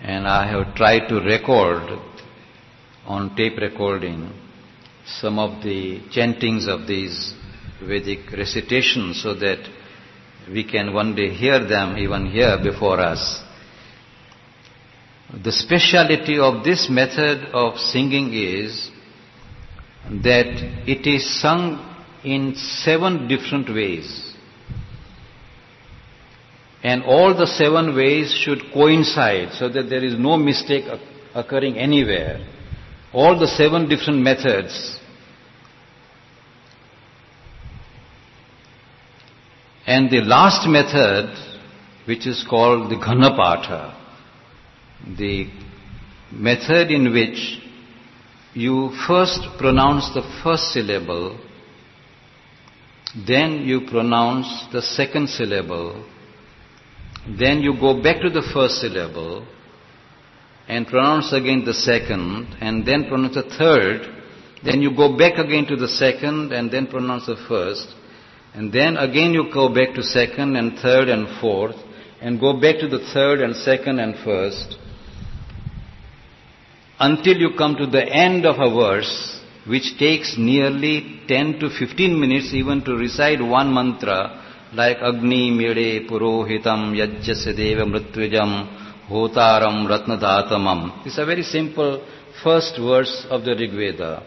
And 0.01 0.27
I 0.27 0.49
have 0.49 0.75
tried 0.75 1.07
to 1.09 1.15
record 1.15 1.99
on 3.05 3.35
tape 3.35 3.57
recording 3.57 4.31
some 5.05 5.39
of 5.39 5.63
the 5.63 6.01
chantings 6.11 6.67
of 6.67 6.87
these 6.87 7.33
Vedic 7.81 8.31
recitations 8.31 9.23
so 9.23 9.33
that 9.33 9.59
we 10.51 10.63
can 10.63 10.93
one 10.93 11.15
day 11.15 11.29
hear 11.29 11.65
them 11.65 11.97
even 11.97 12.29
here 12.29 12.57
before 12.61 12.99
us. 12.99 13.41
The 15.43 15.51
speciality 15.51 16.39
of 16.39 16.63
this 16.63 16.89
method 16.89 17.49
of 17.53 17.77
singing 17.79 18.33
is 18.33 18.89
that 20.09 20.47
it 20.87 21.05
is 21.07 21.39
sung 21.39 21.85
in 22.23 22.55
seven 22.55 23.27
different 23.27 23.69
ways. 23.69 24.33
And 26.83 27.03
all 27.03 27.35
the 27.35 27.45
seven 27.45 27.95
ways 27.95 28.31
should 28.33 28.71
coincide 28.73 29.53
so 29.53 29.69
that 29.69 29.89
there 29.89 30.03
is 30.03 30.17
no 30.17 30.37
mistake 30.37 30.85
occurring 31.35 31.77
anywhere. 31.77 32.45
All 33.11 33.39
the 33.39 33.47
seven 33.47 33.89
different 33.89 34.21
methods. 34.21 34.99
And 39.87 40.11
the 40.11 40.21
last 40.21 40.67
method, 40.67 41.35
which 42.05 42.27
is 42.27 42.45
called 42.47 42.91
the 42.91 42.95
Ghanapatha, 42.95 43.95
the 45.17 45.49
method 46.31 46.91
in 46.91 47.11
which 47.11 47.59
you 48.53 48.91
first 49.07 49.39
pronounce 49.57 50.13
the 50.13 50.21
first 50.43 50.71
syllable, 50.71 51.39
then 53.27 53.63
you 53.63 53.81
pronounce 53.89 54.65
the 54.71 54.83
second 54.83 55.29
syllable, 55.29 56.05
then 57.27 57.61
you 57.61 57.73
go 57.79 58.01
back 58.03 58.21
to 58.21 58.29
the 58.29 58.47
first 58.53 58.75
syllable 58.75 59.47
and 60.69 60.85
pronounce 60.87 61.33
again 61.33 61.63
the 61.65 61.73
second, 61.73 62.55
and 62.61 62.85
then 62.85 63.07
pronounce 63.09 63.33
the 63.33 63.43
third, 63.57 64.07
then 64.63 64.81
you 64.81 64.95
go 64.95 65.17
back 65.17 65.39
again 65.39 65.65
to 65.65 65.75
the 65.75 65.87
second 65.87 66.53
and 66.53 66.69
then 66.71 66.85
pronounce 66.85 67.25
the 67.25 67.37
first, 67.47 67.87
and 68.53 68.71
then 68.71 68.95
again 68.95 69.31
you 69.33 69.51
go 69.51 69.73
back 69.73 69.95
to 69.95 70.03
second 70.03 70.55
and 70.55 70.77
third 70.77 71.09
and 71.09 71.27
fourth, 71.41 71.75
and 72.21 72.39
go 72.39 72.53
back 72.53 72.77
to 72.79 72.87
the 72.87 72.99
third 73.13 73.41
and 73.41 73.55
second 73.55 73.99
and 73.99 74.13
first, 74.23 74.77
until 76.99 77.35
you 77.35 77.49
come 77.57 77.75
to 77.75 77.87
the 77.87 78.05
end 78.05 78.45
of 78.45 78.57
a 78.59 78.69
verse 78.69 79.41
which 79.65 79.97
takes 79.97 80.35
nearly 80.37 81.21
10 81.27 81.59
to 81.59 81.69
15 81.69 82.19
minutes 82.19 82.53
even 82.53 82.83
to 82.83 82.93
recite 82.95 83.41
one 83.41 83.73
mantra 83.73 84.19
like 84.73 84.97
Agni 84.97 85.49
Mire 85.51 86.07
Purohitam 86.07 86.93
Yajjasya 86.93 87.55
Deva 87.55 87.85
Mritvijam 87.85 88.78
Hotaram 89.09 89.87
Ratnadatamam. 89.87 91.05
It's 91.05 91.17
a 91.17 91.25
very 91.25 91.43
simple 91.43 92.05
first 92.43 92.77
verse 92.77 93.25
of 93.29 93.43
the 93.43 93.55
Rig 93.55 93.71
Veda. 93.71 94.23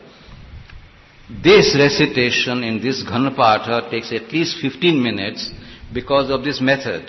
This 1.43 1.75
recitation 1.79 2.65
in 2.65 2.83
this 2.83 3.03
Ghanapatha 3.05 3.91
takes 3.91 4.13
at 4.13 4.33
least 4.33 4.61
15 4.61 5.01
minutes 5.03 5.51
because 5.95 6.31
of 6.31 6.43
this 6.43 6.61
method. 6.61 7.09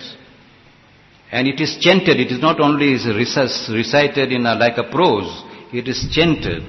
And 1.32 1.48
it 1.48 1.60
is 1.60 1.76
chanted, 1.80 2.20
it 2.20 2.30
is 2.30 2.40
not 2.40 2.60
only 2.60 2.92
recited 2.94 4.32
in 4.32 4.46
a, 4.46 4.54
like 4.54 4.78
a 4.78 4.88
prose, 4.90 5.42
it 5.72 5.88
is 5.88 6.06
chanted. 6.12 6.62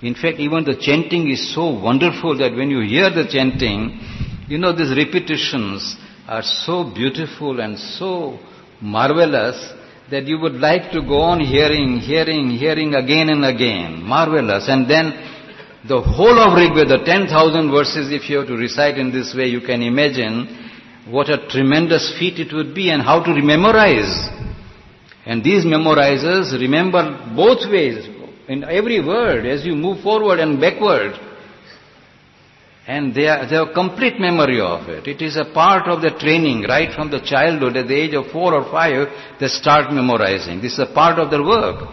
In 0.00 0.14
fact, 0.14 0.40
even 0.40 0.64
the 0.64 0.76
chanting 0.80 1.30
is 1.30 1.54
so 1.54 1.78
wonderful 1.78 2.36
that 2.38 2.56
when 2.56 2.70
you 2.70 2.80
hear 2.80 3.10
the 3.10 3.28
chanting, 3.30 4.00
you 4.48 4.58
know, 4.58 4.72
these 4.74 4.96
repetitions 4.96 5.96
are 6.26 6.42
so 6.42 6.90
beautiful 6.92 7.60
and 7.60 7.78
so 7.78 8.38
marvelous 8.80 9.72
that 10.12 10.26
you 10.26 10.38
would 10.38 10.60
like 10.60 10.92
to 10.92 11.00
go 11.00 11.20
on 11.22 11.40
hearing, 11.40 11.96
hearing, 11.96 12.50
hearing 12.50 12.94
again 12.94 13.30
and 13.30 13.46
again. 13.46 14.02
Marvelous. 14.02 14.68
And 14.68 14.84
then 14.84 15.08
the 15.88 16.02
whole 16.02 16.38
of 16.38 16.52
Rig 16.52 16.74
Veda, 16.76 17.02
10,000 17.02 17.70
verses, 17.70 18.12
if 18.12 18.28
you 18.28 18.36
have 18.40 18.46
to 18.48 18.54
recite 18.54 18.98
in 18.98 19.10
this 19.10 19.34
way, 19.34 19.46
you 19.46 19.62
can 19.62 19.80
imagine 19.80 20.70
what 21.08 21.30
a 21.30 21.48
tremendous 21.48 22.14
feat 22.18 22.38
it 22.38 22.52
would 22.52 22.74
be 22.74 22.90
and 22.90 23.00
how 23.00 23.24
to 23.24 23.32
memorize. 23.42 24.28
And 25.24 25.42
these 25.42 25.64
memorizers 25.64 26.52
remember 26.60 27.32
both 27.34 27.64
ways, 27.72 28.06
in 28.48 28.64
every 28.64 29.00
word 29.00 29.46
as 29.46 29.64
you 29.64 29.74
move 29.74 30.02
forward 30.02 30.40
and 30.40 30.60
backward. 30.60 31.14
And 32.86 33.14
they, 33.14 33.28
are, 33.28 33.46
they 33.48 33.54
have 33.54 33.74
complete 33.74 34.18
memory 34.18 34.60
of 34.60 34.88
it. 34.88 35.06
It 35.06 35.22
is 35.22 35.36
a 35.36 35.44
part 35.44 35.86
of 35.86 36.02
the 36.02 36.10
training 36.10 36.62
right 36.62 36.92
from 36.92 37.10
the 37.10 37.20
childhood 37.20 37.76
at 37.76 37.86
the 37.86 37.94
age 37.94 38.14
of 38.14 38.32
four 38.32 38.54
or 38.54 38.64
five 38.70 39.06
they 39.38 39.46
start 39.46 39.92
memorizing. 39.92 40.60
This 40.60 40.72
is 40.72 40.80
a 40.80 40.92
part 40.92 41.18
of 41.20 41.30
their 41.30 41.44
work. 41.44 41.88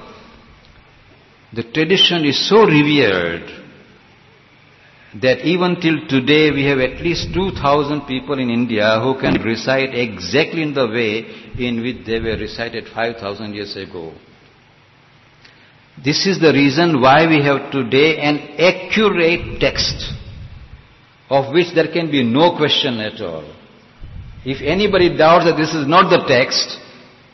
The 1.54 1.64
tradition 1.64 2.26
is 2.26 2.48
so 2.50 2.66
revered 2.66 3.60
that 5.22 5.40
even 5.46 5.80
till 5.82 6.08
today 6.08 6.52
we 6.52 6.66
have 6.66 6.80
at 6.80 7.02
least 7.02 7.34
2000 7.34 8.02
people 8.02 8.40
in 8.40 8.50
India 8.50 9.00
who 9.02 9.20
can 9.20 9.42
recite 9.42 9.94
exactly 9.94 10.62
in 10.62 10.74
the 10.74 10.88
way 10.88 11.26
in 11.58 11.82
which 11.82 12.06
they 12.06 12.20
were 12.20 12.38
recited 12.38 12.88
5000 12.88 13.54
years 13.54 13.76
ago. 13.76 14.14
This 16.04 16.26
is 16.26 16.40
the 16.40 16.54
reason 16.54 17.02
why 17.02 17.28
we 17.28 17.44
have 17.44 17.72
today 17.72 18.18
an 18.18 18.38
accurate 18.58 19.60
text 19.60 20.14
of 21.30 21.54
which 21.54 21.74
there 21.76 21.92
can 21.92 22.10
be 22.12 22.24
no 22.24 22.58
question 22.58 23.00
at 23.00 23.22
all. 23.22 23.56
If 24.46 24.62
anybody 24.62 25.16
doubts 25.16 25.46
that 25.46 25.58
this 25.58 25.74
is 25.74 25.88
not 25.88 26.10
the 26.10 26.26
text, 26.28 26.78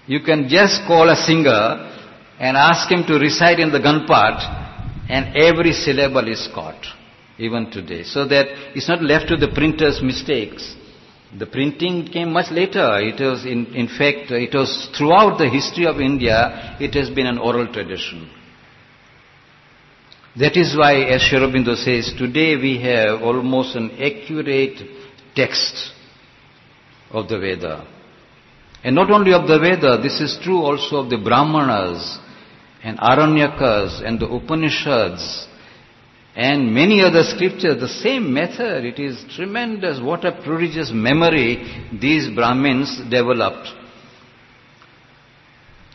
you 0.07 0.21
can 0.21 0.49
just 0.49 0.85
call 0.85 1.09
a 1.09 1.15
singer 1.15 1.91
and 2.39 2.57
ask 2.57 2.91
him 2.91 3.03
to 3.07 3.13
recite 3.17 3.59
in 3.59 3.71
the 3.71 3.79
Ghanapatha 3.79 4.65
and 5.09 5.35
every 5.37 5.71
syllable 5.71 6.27
is 6.27 6.47
caught, 6.53 6.83
even 7.37 7.71
today. 7.71 8.03
So 8.03 8.27
that 8.27 8.47
it's 8.75 8.89
not 8.89 9.01
left 9.01 9.29
to 9.29 9.37
the 9.37 9.49
printer's 9.53 10.01
mistakes. 10.01 10.75
The 11.37 11.45
printing 11.45 12.07
came 12.07 12.31
much 12.33 12.51
later. 12.51 12.99
It 12.99 13.19
was, 13.21 13.45
in, 13.45 13.67
in 13.75 13.87
fact, 13.87 14.31
it 14.31 14.53
was 14.53 14.89
throughout 14.97 15.37
the 15.37 15.49
history 15.49 15.85
of 15.85 15.99
India, 15.99 16.77
it 16.79 16.93
has 16.95 17.09
been 17.09 17.27
an 17.27 17.37
oral 17.37 17.71
tradition. 17.71 18.29
That 20.37 20.57
is 20.57 20.75
why, 20.75 20.95
as 21.03 21.21
Sri 21.21 21.39
says, 21.75 22.13
today 22.17 22.57
we 22.57 22.81
have 22.81 23.21
almost 23.21 23.75
an 23.75 23.91
accurate 23.91 24.81
text 25.33 25.91
of 27.09 27.29
the 27.29 27.39
Veda. 27.39 27.87
And 28.83 28.95
not 28.95 29.09
only 29.11 29.33
of 29.33 29.47
the 29.47 29.57
Veda, 29.59 29.97
this 30.03 30.19
is 30.19 30.37
true 30.43 30.59
also 30.59 30.97
of 30.97 31.09
the 31.09 31.17
Brahmanas 31.17 32.19
and 32.83 32.99
Aranyakas 32.99 34.05
and 34.05 34.19
the 34.19 34.27
Upanishads 34.27 35.47
and 36.35 36.73
many 36.73 37.01
other 37.01 37.23
scriptures. 37.23 37.79
The 37.79 37.87
same 37.87 38.33
method. 38.33 38.83
It 38.83 38.99
is 38.99 39.23
tremendous. 39.35 40.01
What 40.01 40.25
a 40.25 40.33
prodigious 40.43 40.91
memory 40.93 41.87
these 41.99 42.29
Brahmins 42.35 43.01
developed. 43.09 43.69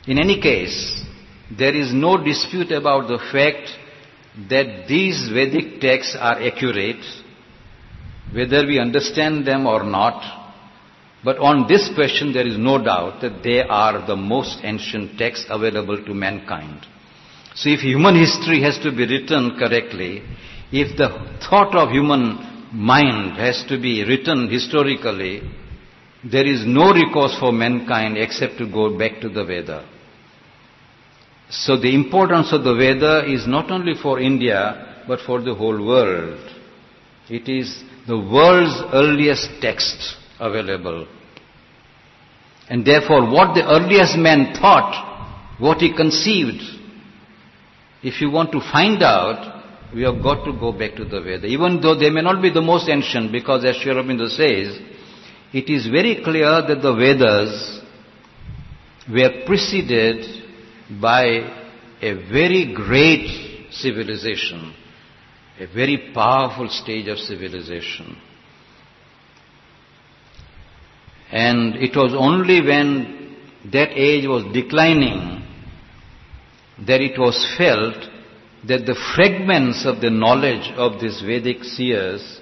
In 0.07 0.19
any 0.19 0.41
case, 0.41 1.05
there 1.57 1.77
is 1.77 1.93
no 1.93 2.17
dispute 2.25 2.73
about 2.73 3.07
the 3.07 3.19
fact 3.31 3.69
that 4.49 4.87
these 4.89 5.29
Vedic 5.29 5.81
texts 5.81 6.17
are 6.19 6.41
accurate, 6.41 7.05
whether 8.33 8.67
we 8.67 8.79
understand 8.79 9.47
them 9.47 9.67
or 9.67 9.83
not. 9.85 10.39
But 11.23 11.39
on 11.39 11.67
this 11.69 11.91
question, 11.95 12.33
there 12.33 12.47
is 12.47 12.57
no 12.57 12.83
doubt 12.83 13.21
that 13.21 13.43
they 13.43 13.63
are 13.63 14.07
the 14.07 14.17
most 14.17 14.61
ancient 14.63 15.19
texts 15.19 15.47
available 15.51 16.03
to 16.05 16.15
mankind. 16.15 16.87
So 17.55 17.69
if 17.69 17.81
human 17.81 18.19
history 18.19 18.63
has 18.63 18.79
to 18.79 18.91
be 18.91 19.07
written 19.07 19.59
correctly, 19.59 20.23
if 20.73 20.97
the 20.97 21.09
thought 21.49 21.75
of 21.75 21.91
human 21.91 22.69
mind 22.73 23.37
has 23.37 23.65
to 23.69 23.79
be 23.79 24.05
written 24.05 24.49
historically, 24.49 25.43
there 26.25 26.47
is 26.47 26.65
no 26.65 26.93
recourse 26.93 27.37
for 27.39 27.53
mankind 27.53 28.17
except 28.17 28.59
to 28.59 28.71
go 28.71 28.97
back 28.97 29.21
to 29.21 29.29
the 29.29 29.45
Veda. 29.45 29.87
So 31.51 31.77
the 31.77 31.93
importance 31.95 32.53
of 32.53 32.63
the 32.63 32.75
Veda 32.75 33.25
is 33.27 33.47
not 33.47 33.71
only 33.71 33.95
for 34.01 34.21
India, 34.21 35.03
but 35.09 35.21
for 35.21 35.41
the 35.41 35.55
whole 35.55 35.85
world. 35.85 36.39
It 37.29 37.49
is 37.49 37.83
the 38.07 38.17
world's 38.17 38.81
earliest 38.93 39.61
text 39.61 40.17
available. 40.39 41.09
And 42.69 42.87
therefore, 42.87 43.29
what 43.29 43.55
the 43.55 43.67
earliest 43.67 44.17
man 44.17 44.55
thought, 44.55 45.59
what 45.59 45.79
he 45.79 45.93
conceived, 45.95 46.63
if 48.03 48.21
you 48.21 48.31
want 48.31 48.53
to 48.53 48.61
find 48.61 49.03
out, 49.03 49.65
we 49.93 50.03
have 50.03 50.23
got 50.23 50.45
to 50.45 50.53
go 50.53 50.71
back 50.71 50.95
to 50.95 51.05
the 51.05 51.21
Veda. 51.21 51.47
Even 51.47 51.81
though 51.81 51.99
they 51.99 52.11
may 52.11 52.23
not 52.23 52.41
be 52.41 52.51
the 52.51 52.61
most 52.61 52.89
ancient, 52.89 53.33
because 53.33 53.65
as 53.65 53.75
Sri 53.77 53.93
Aurobindo 53.93 54.29
says, 54.29 54.81
it 55.53 55.69
is 55.69 55.89
very 55.89 56.23
clear 56.23 56.63
that 56.63 56.81
the 56.81 56.95
Vedas 56.95 57.81
were 59.13 59.45
preceded 59.45 60.40
by 60.91 61.25
a 62.03 62.15
very 62.31 62.73
great 62.75 63.71
civilization, 63.71 64.75
a 65.59 65.67
very 65.67 66.11
powerful 66.15 66.69
stage 66.69 67.07
of 67.07 67.19
civilization. 67.19 68.17
And 71.31 71.77
it 71.77 71.95
was 71.95 72.13
only 72.17 72.61
when 72.61 73.37
that 73.73 73.91
age 73.91 74.27
was 74.27 74.53
declining 74.53 75.47
that 76.87 77.01
it 77.01 77.19
was 77.19 77.55
felt 77.57 77.97
that 78.67 78.87
the 78.87 78.99
fragments 79.15 79.87
of 79.87 80.01
the 80.01 80.11
knowledge 80.11 80.73
of 80.77 81.01
these 81.01 81.21
Vedic 81.21 81.63
seers 81.63 82.41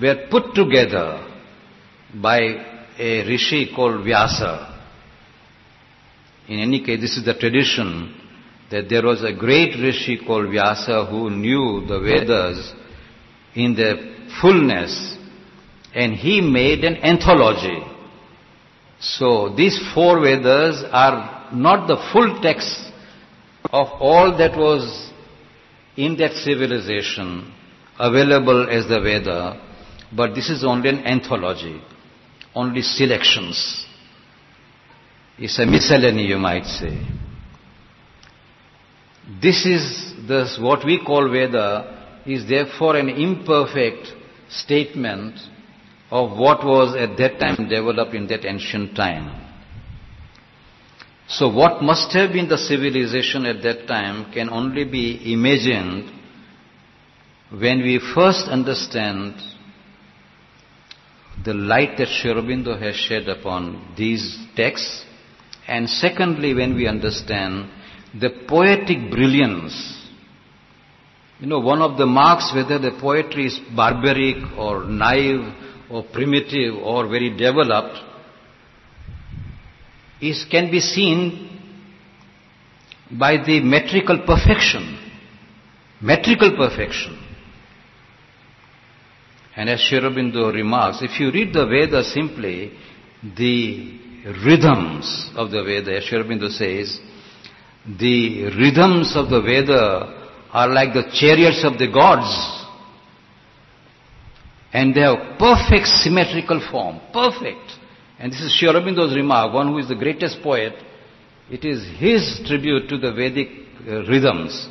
were 0.00 0.26
put 0.30 0.54
together 0.54 1.26
by 2.14 2.40
a 2.98 3.26
rishi 3.26 3.72
called 3.74 4.04
Vyasa 4.04 4.73
in 6.48 6.60
any 6.60 6.84
case, 6.84 7.00
this 7.00 7.16
is 7.16 7.24
the 7.24 7.34
tradition 7.34 8.20
that 8.70 8.88
there 8.88 9.02
was 9.02 9.22
a 9.22 9.32
great 9.32 9.76
rishi 9.80 10.18
called 10.26 10.50
Vyasa 10.50 11.06
who 11.06 11.30
knew 11.30 11.86
the 11.86 12.00
Vedas 12.00 12.72
in 13.54 13.74
their 13.74 13.96
fullness 14.40 15.16
and 15.94 16.14
he 16.14 16.40
made 16.40 16.84
an 16.84 16.96
anthology. 16.96 17.78
So 18.98 19.54
these 19.54 19.78
four 19.94 20.20
Vedas 20.20 20.82
are 20.90 21.50
not 21.52 21.86
the 21.86 21.96
full 22.12 22.40
text 22.42 22.90
of 23.64 23.88
all 24.00 24.36
that 24.38 24.56
was 24.56 25.12
in 25.96 26.16
that 26.16 26.32
civilization 26.32 27.52
available 27.98 28.68
as 28.68 28.88
the 28.88 29.00
Veda, 29.00 29.60
but 30.12 30.34
this 30.34 30.50
is 30.50 30.64
only 30.64 30.88
an 30.88 31.06
anthology, 31.06 31.80
only 32.54 32.82
selections. 32.82 33.83
It's 35.38 35.58
a 35.58 35.66
miscellany, 35.66 36.26
you 36.26 36.38
might 36.38 36.64
say. 36.64 36.96
This 39.42 39.66
is 39.66 40.14
this, 40.28 40.58
what 40.60 40.84
we 40.84 41.02
call 41.04 41.30
Veda 41.30 42.20
is 42.26 42.48
therefore 42.48 42.96
an 42.96 43.08
imperfect 43.08 44.12
statement 44.48 45.38
of 46.10 46.38
what 46.38 46.64
was 46.64 46.94
at 46.94 47.16
that 47.16 47.40
time 47.40 47.68
developed 47.68 48.14
in 48.14 48.26
that 48.28 48.44
ancient 48.44 48.94
time. 48.94 49.40
So 51.26 51.48
what 51.48 51.82
must 51.82 52.12
have 52.12 52.32
been 52.32 52.48
the 52.48 52.58
civilization 52.58 53.46
at 53.46 53.62
that 53.62 53.88
time 53.88 54.30
can 54.32 54.50
only 54.50 54.84
be 54.84 55.32
imagined 55.32 56.12
when 57.50 57.80
we 57.80 58.00
first 58.14 58.46
understand 58.46 59.34
the 61.44 61.54
light 61.54 61.96
that 61.98 62.08
Sri 62.08 62.30
Aurobindo 62.30 62.80
has 62.80 62.94
shed 62.94 63.28
upon 63.28 63.94
these 63.96 64.38
texts 64.54 65.04
and 65.66 65.88
secondly, 65.88 66.54
when 66.54 66.74
we 66.74 66.86
understand 66.86 67.70
the 68.20 68.30
poetic 68.46 69.10
brilliance, 69.10 70.00
you 71.40 71.46
know, 71.46 71.58
one 71.58 71.82
of 71.82 71.96
the 71.98 72.06
marks 72.06 72.52
whether 72.54 72.78
the 72.78 72.96
poetry 73.00 73.46
is 73.46 73.58
barbaric 73.74 74.36
or 74.56 74.84
naive 74.84 75.52
or 75.90 76.04
primitive 76.04 76.74
or 76.76 77.08
very 77.08 77.30
developed 77.30 77.98
is, 80.20 80.44
can 80.50 80.70
be 80.70 80.80
seen 80.80 81.50
by 83.10 83.36
the 83.44 83.60
metrical 83.60 84.18
perfection. 84.26 84.98
Metrical 86.00 86.56
perfection. 86.56 87.18
And 89.56 89.70
as 89.70 89.80
Sri 89.80 89.98
remarks, 90.00 90.98
if 91.00 91.18
you 91.20 91.30
read 91.30 91.52
the 91.52 91.66
Veda 91.66 92.02
simply, 92.02 92.72
the 93.36 94.03
rhythms 94.24 95.30
of 95.36 95.50
the 95.50 95.62
Veda. 95.62 96.00
Sri 96.00 96.18
Aurobindo 96.18 96.48
says, 96.48 96.98
the 97.86 98.44
rhythms 98.56 99.14
of 99.14 99.28
the 99.28 99.42
Veda 99.42 100.30
are 100.50 100.68
like 100.68 100.94
the 100.94 101.10
chariots 101.12 101.64
of 101.64 101.78
the 101.78 101.90
gods. 101.92 102.30
And 104.72 104.94
they 104.94 105.02
have 105.02 105.38
perfect 105.38 105.86
symmetrical 105.86 106.66
form. 106.70 107.00
Perfect. 107.12 107.78
And 108.18 108.32
this 108.32 108.40
is 108.40 108.56
Sri 108.56 108.68
Aurobindo's 108.68 109.14
remark, 109.14 109.52
one 109.52 109.68
who 109.68 109.78
is 109.78 109.88
the 109.88 109.94
greatest 109.94 110.42
poet. 110.42 110.72
It 111.50 111.64
is 111.64 111.86
his 111.98 112.40
tribute 112.46 112.88
to 112.88 112.98
the 112.98 113.12
Vedic 113.12 113.48
uh, 113.86 114.02
rhythms. 114.06 114.68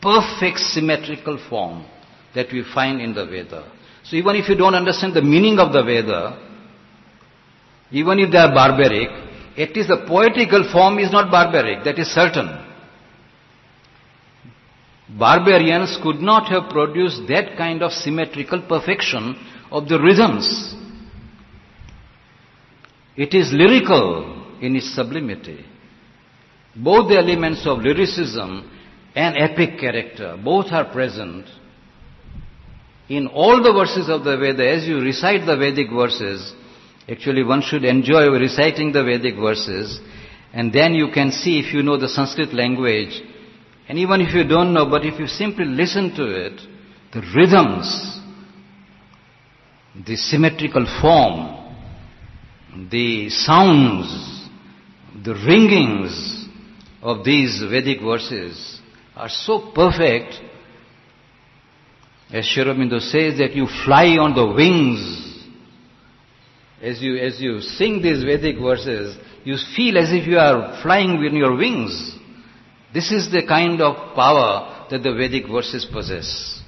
Perfect 0.00 0.58
symmetrical 0.58 1.38
form 1.48 1.86
that 2.34 2.52
we 2.52 2.64
find 2.74 3.00
in 3.00 3.14
the 3.14 3.24
Veda. 3.24 3.70
So 4.02 4.16
even 4.16 4.34
if 4.34 4.48
you 4.48 4.56
don't 4.56 4.74
understand 4.74 5.14
the 5.14 5.22
meaning 5.22 5.60
of 5.60 5.72
the 5.72 5.82
Veda, 5.84 6.51
even 7.92 8.18
if 8.18 8.32
they 8.32 8.38
are 8.38 8.54
barbaric, 8.54 9.08
at 9.56 9.76
least 9.76 9.88
the 9.88 10.04
poetical 10.08 10.70
form 10.72 10.98
is 10.98 11.12
not 11.12 11.30
barbaric, 11.30 11.84
that 11.84 11.98
is 11.98 12.08
certain. 12.08 12.48
barbarians 15.18 15.98
could 16.02 16.20
not 16.20 16.48
have 16.48 16.70
produced 16.70 17.28
that 17.28 17.56
kind 17.56 17.82
of 17.82 17.92
symmetrical 17.92 18.62
perfection 18.62 19.36
of 19.70 19.88
the 19.88 20.00
rhythms. 20.00 20.74
It 23.16 23.34
is 23.34 23.52
lyrical 23.52 24.56
in 24.60 24.74
its 24.74 24.94
sublimity. 24.94 25.66
Both 26.74 27.10
the 27.10 27.18
elements 27.18 27.66
of 27.66 27.78
lyricism 27.80 28.70
and 29.14 29.36
epic 29.36 29.78
character, 29.78 30.38
both 30.42 30.72
are 30.72 30.90
present 30.90 31.46
in 33.08 33.26
all 33.26 33.62
the 33.62 33.72
verses 33.72 34.08
of 34.08 34.24
the 34.24 34.38
Veda. 34.38 34.66
As 34.66 34.86
you 34.86 34.98
recite 34.98 35.44
the 35.44 35.56
Vedic 35.56 35.90
verses, 35.90 36.54
actually 37.08 37.42
one 37.42 37.62
should 37.62 37.84
enjoy 37.84 38.28
reciting 38.28 38.92
the 38.92 39.02
Vedic 39.04 39.36
verses, 39.36 40.00
and 40.52 40.72
then 40.72 40.94
you 40.94 41.08
can 41.12 41.32
see 41.32 41.58
if 41.58 41.72
you 41.72 41.82
know 41.82 41.96
the 41.96 42.08
Sanskrit 42.08 42.52
language, 42.52 43.20
and 43.88 43.98
even 43.98 44.20
if 44.20 44.34
you 44.34 44.44
don't 44.44 44.72
know, 44.72 44.88
but 44.88 45.04
if 45.04 45.18
you 45.18 45.26
simply 45.26 45.64
listen 45.64 46.14
to 46.14 46.24
it, 46.24 46.60
the 47.12 47.20
rhythms, 47.34 48.20
the 50.06 50.16
symmetrical 50.16 50.86
form, 51.00 51.58
the 52.90 53.28
sounds, 53.28 54.48
the 55.24 55.34
ringings 55.34 56.46
of 57.02 57.24
these 57.24 57.62
Vedic 57.68 58.00
verses 58.00 58.80
are 59.14 59.28
so 59.28 59.72
perfect, 59.74 60.34
as 62.32 62.46
Sri 62.46 62.64
Aurobindo 62.64 62.98
says, 62.98 63.38
that 63.38 63.54
you 63.54 63.66
fly 63.84 64.16
on 64.16 64.34
the 64.34 64.54
wings. 64.54 65.31
As 66.82 67.00
you, 67.00 67.16
as 67.16 67.40
you 67.40 67.60
sing 67.60 68.02
these 68.02 68.24
Vedic 68.24 68.58
verses, 68.60 69.16
you 69.44 69.56
feel 69.76 69.98
as 69.98 70.12
if 70.12 70.26
you 70.26 70.38
are 70.38 70.82
flying 70.82 71.20
with 71.20 71.32
your 71.32 71.56
wings. 71.56 72.16
This 72.92 73.12
is 73.12 73.30
the 73.30 73.46
kind 73.46 73.80
of 73.80 74.14
power 74.14 74.86
that 74.90 75.02
the 75.02 75.14
Vedic 75.14 75.48
verses 75.48 75.86
possess. 75.90 76.61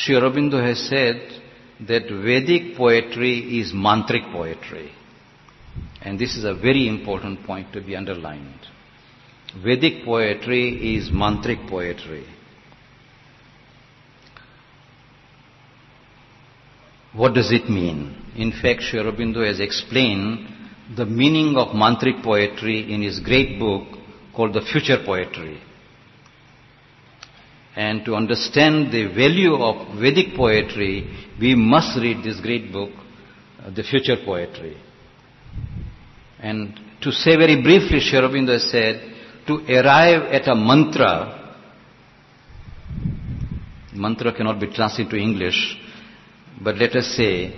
Sri 0.00 0.14
Aurobindo 0.14 0.58
has 0.62 0.78
said 0.88 1.20
that 1.86 2.04
Vedic 2.08 2.74
poetry 2.74 3.60
is 3.60 3.72
mantric 3.74 4.32
poetry. 4.32 4.90
And 6.00 6.18
this 6.18 6.36
is 6.36 6.44
a 6.44 6.54
very 6.54 6.88
important 6.88 7.44
point 7.44 7.70
to 7.74 7.82
be 7.82 7.94
underlined. 7.94 8.60
Vedic 9.62 10.04
poetry 10.06 10.96
is 10.96 11.10
mantric 11.10 11.68
poetry. 11.68 12.24
What 17.12 17.34
does 17.34 17.52
it 17.52 17.68
mean? 17.68 18.16
In 18.36 18.52
fact, 18.52 18.82
Sri 18.82 19.00
Aurobindo 19.00 19.46
has 19.46 19.60
explained 19.60 20.48
the 20.96 21.04
meaning 21.04 21.56
of 21.56 21.74
mantric 21.74 22.22
poetry 22.22 22.90
in 22.90 23.02
his 23.02 23.20
great 23.20 23.58
book 23.58 23.86
called 24.34 24.54
The 24.54 24.62
Future 24.62 25.02
Poetry. 25.04 25.60
And 27.76 28.04
to 28.04 28.14
understand 28.14 28.92
the 28.92 29.06
value 29.06 29.54
of 29.54 29.98
Vedic 29.98 30.34
poetry, 30.34 31.08
we 31.40 31.54
must 31.54 31.96
read 31.98 32.24
this 32.24 32.40
great 32.40 32.72
book, 32.72 32.90
uh, 33.64 33.70
The 33.70 33.84
Future 33.84 34.16
Poetry. 34.24 34.76
And 36.40 36.78
to 37.02 37.12
say 37.12 37.36
very 37.36 37.62
briefly, 37.62 38.00
Sri 38.00 38.18
Aurobindo 38.18 38.58
said, 38.58 39.14
to 39.46 39.54
arrive 39.68 40.32
at 40.32 40.48
a 40.48 40.54
mantra, 40.54 41.56
mantra 43.92 44.32
cannot 44.34 44.60
be 44.60 44.66
translated 44.68 45.10
to 45.10 45.16
English, 45.16 45.76
but 46.62 46.76
let 46.76 46.94
us 46.96 47.06
say, 47.16 47.52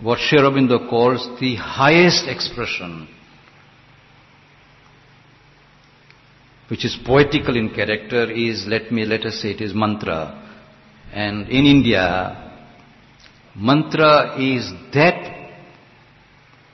what 0.00 0.18
Sri 0.18 0.38
Aurobindo 0.38 0.88
calls 0.88 1.40
the 1.40 1.56
highest 1.56 2.26
expression 2.28 3.08
which 6.68 6.84
is 6.84 6.98
poetical 7.04 7.56
in 7.56 7.70
character 7.70 8.30
is, 8.30 8.66
let 8.66 8.90
me, 8.90 9.04
let 9.04 9.24
us 9.24 9.40
say 9.40 9.50
it 9.50 9.60
is 9.60 9.74
mantra. 9.74 10.42
And 11.12 11.48
in 11.48 11.64
India, 11.64 12.54
mantra 13.54 14.36
is 14.40 14.70
that 14.92 15.32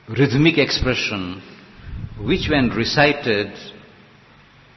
rhythmic 0.09 0.57
expression 0.57 1.41
which 2.19 2.47
when 2.49 2.69
recited 2.69 3.53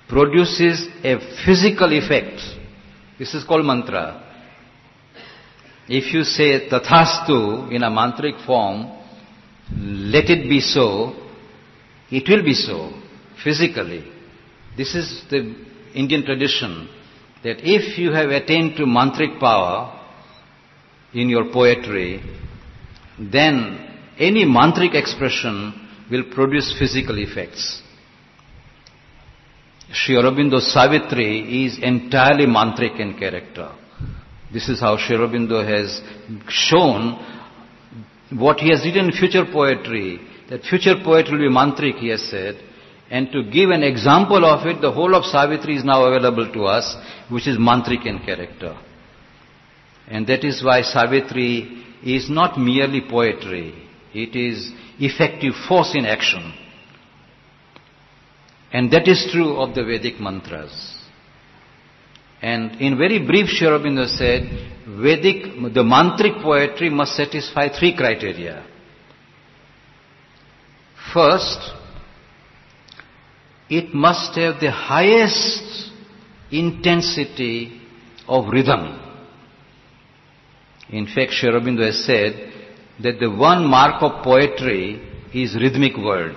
produces 0.09 0.89
a 1.03 1.19
physical 1.45 1.93
effect. 1.93 2.41
This 3.19 3.35
is 3.35 3.45
called 3.45 3.65
mantra. 3.65 4.23
If 5.89 6.13
you 6.13 6.25
say 6.25 6.69
tathastu 6.69 7.73
in 7.73 7.83
a 7.83 7.91
mantric 7.91 8.45
form, 8.45 8.93
let 9.71 10.29
it 10.31 10.49
be 10.49 10.61
so, 10.61 11.15
it 12.11 12.29
will 12.29 12.45
be 12.45 12.55
so, 12.55 12.93
physically. 13.43 14.13
This 14.77 14.95
is 14.95 15.25
the 15.31 15.55
Indian 15.95 16.25
tradition 16.25 16.89
that 17.43 17.59
if 17.61 17.99
you 17.99 18.13
have 18.13 18.31
attained 18.31 18.77
to 18.77 18.85
mantric 18.85 19.39
power 19.41 19.93
in 21.15 21.29
your 21.29 21.51
poetry, 21.53 22.23
then 23.19 23.55
any 24.19 24.45
mantric 24.45 24.95
expression 24.95 25.89
will 26.11 26.25
produce 26.35 26.75
physical 26.79 27.19
effects. 27.19 27.83
Sri 29.93 30.17
Aurobindo 30.17 30.61
Savitri 30.61 31.65
is 31.65 31.79
entirely 31.81 32.47
mantric 32.47 32.99
in 33.01 33.19
character. 33.19 33.71
This 34.53 34.69
is 34.69 34.81
how 34.81 34.97
Sri 34.99 35.17
Aurobindo 35.17 35.65
has 35.67 36.01
shown 36.49 37.25
what 38.31 38.59
he 38.59 38.71
has 38.71 38.85
written 38.85 39.07
in 39.07 39.13
future 39.13 39.45
poetry, 39.51 40.21
that 40.51 40.63
future 40.63 40.97
poetry 41.03 41.39
will 41.39 41.49
be 41.49 41.55
mantric, 41.55 41.99
he 41.99 42.09
has 42.09 42.23
said, 42.29 42.57
and 43.11 43.31
to 43.31 43.45
give 43.45 43.71
an 43.71 43.83
example 43.83 44.45
of 44.45 44.67
it, 44.67 44.81
the 44.81 44.91
whole 44.91 45.15
of 45.15 45.25
Savitri 45.25 45.77
is 45.77 45.85
now 45.85 46.05
available 46.05 46.53
to 46.53 46.65
us, 46.65 46.97
which 47.31 47.47
is 47.47 47.57
mantric 47.57 48.05
in 48.05 48.19
character. 48.19 48.77
And 50.09 50.27
that 50.27 50.45
is 50.45 50.63
why 50.65 50.83
Savitri 50.83 51.85
is 52.05 52.29
not 52.29 52.59
merely 52.59 53.03
poetry, 53.09 53.75
it 54.13 54.35
is 54.35 54.73
effective 54.99 55.55
force 55.69 55.95
in 55.95 56.05
action. 56.05 56.53
And 58.73 58.91
that 58.93 59.07
is 59.09 59.29
true 59.33 59.57
of 59.57 59.75
the 59.75 59.85
Vedic 59.85 60.21
mantras. 60.21 60.99
And 62.43 62.81
in 62.81 62.99
very 62.99 63.25
brief, 63.25 63.49
Sri 63.49 64.07
said, 64.09 64.43
Vedic, 64.87 65.75
the 65.75 65.83
mantric 65.83 66.43
poetry 66.43 66.91
must 66.91 67.17
satisfy 67.17 67.69
three 67.69 67.97
criteria. 67.97 68.67
First, 71.15 71.73
it 73.69 73.95
must 73.95 74.37
have 74.37 74.61
the 74.61 74.71
highest 74.71 75.91
intensity 76.51 77.81
of 78.29 78.49
rhythm. 78.49 79.01
In 80.91 81.07
fact, 81.07 81.33
Sri 81.33 81.51
has 81.85 82.05
said 82.05 82.53
that 83.03 83.19
the 83.19 83.31
one 83.31 83.67
mark 83.67 84.03
of 84.03 84.23
poetry 84.23 85.03
is 85.35 85.57
rhythmic 85.57 85.97
word. 85.97 86.37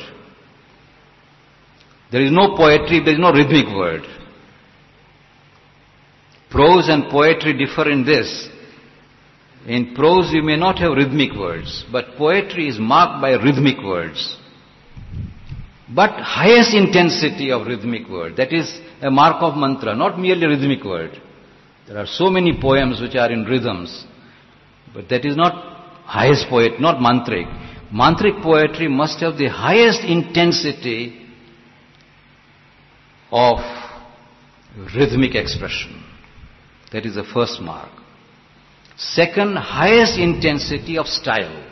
There 2.12 2.22
is 2.22 2.32
no 2.32 2.56
poetry, 2.56 3.02
there 3.04 3.14
is 3.14 3.20
no 3.20 3.32
rhythmic 3.32 3.68
word. 3.68 4.02
Prose 6.50 6.90
and 6.90 7.12
poetry 7.12 7.54
differ 7.54 7.92
in 7.92 8.04
this. 8.04 8.50
In 9.68 9.94
prose 9.94 10.32
you 10.32 10.42
may 10.42 10.56
not 10.58 10.80
have 10.80 10.94
rhythmic 10.94 11.34
words, 11.34 11.86
but 11.92 12.16
poetry 12.18 12.68
is 12.68 12.80
marked 12.80 13.22
by 13.22 13.34
rhythmic 13.34 13.78
words. 13.84 14.39
But 15.94 16.12
highest 16.12 16.74
intensity 16.74 17.52
of 17.52 17.66
rhythmic 17.66 18.08
word, 18.08 18.36
that 18.38 18.54
is 18.54 18.80
a 19.02 19.10
mark 19.10 19.42
of 19.42 19.58
mantra, 19.58 19.96
not 19.96 20.20
merely 20.20 20.46
rhythmic 20.46 20.84
word. 20.84 21.20
There 21.88 21.98
are 21.98 22.06
so 22.06 22.30
many 22.30 22.60
poems 22.62 23.02
which 23.02 23.16
are 23.16 23.32
in 23.32 23.46
rhythms, 23.46 24.06
but 24.94 25.10
that 25.10 25.26
is 25.26 25.36
not 25.36 25.54
highest 26.06 26.48
poet, 26.48 26.80
not 26.80 26.98
mantric. 26.98 27.48
Mantric 27.92 28.44
poetry 28.44 28.88
must 28.88 29.20
have 29.22 29.38
the 29.38 29.48
highest 29.48 30.04
intensity 30.04 31.26
of 33.32 33.58
rhythmic 34.96 35.34
expression. 35.34 36.04
That 36.92 37.06
is 37.08 37.16
the 37.16 37.24
first 37.24 37.60
mark. 37.62 37.90
Second, 38.96 39.56
highest 39.56 40.20
intensity 40.20 41.00
of 41.00 41.08
style. 41.08 41.66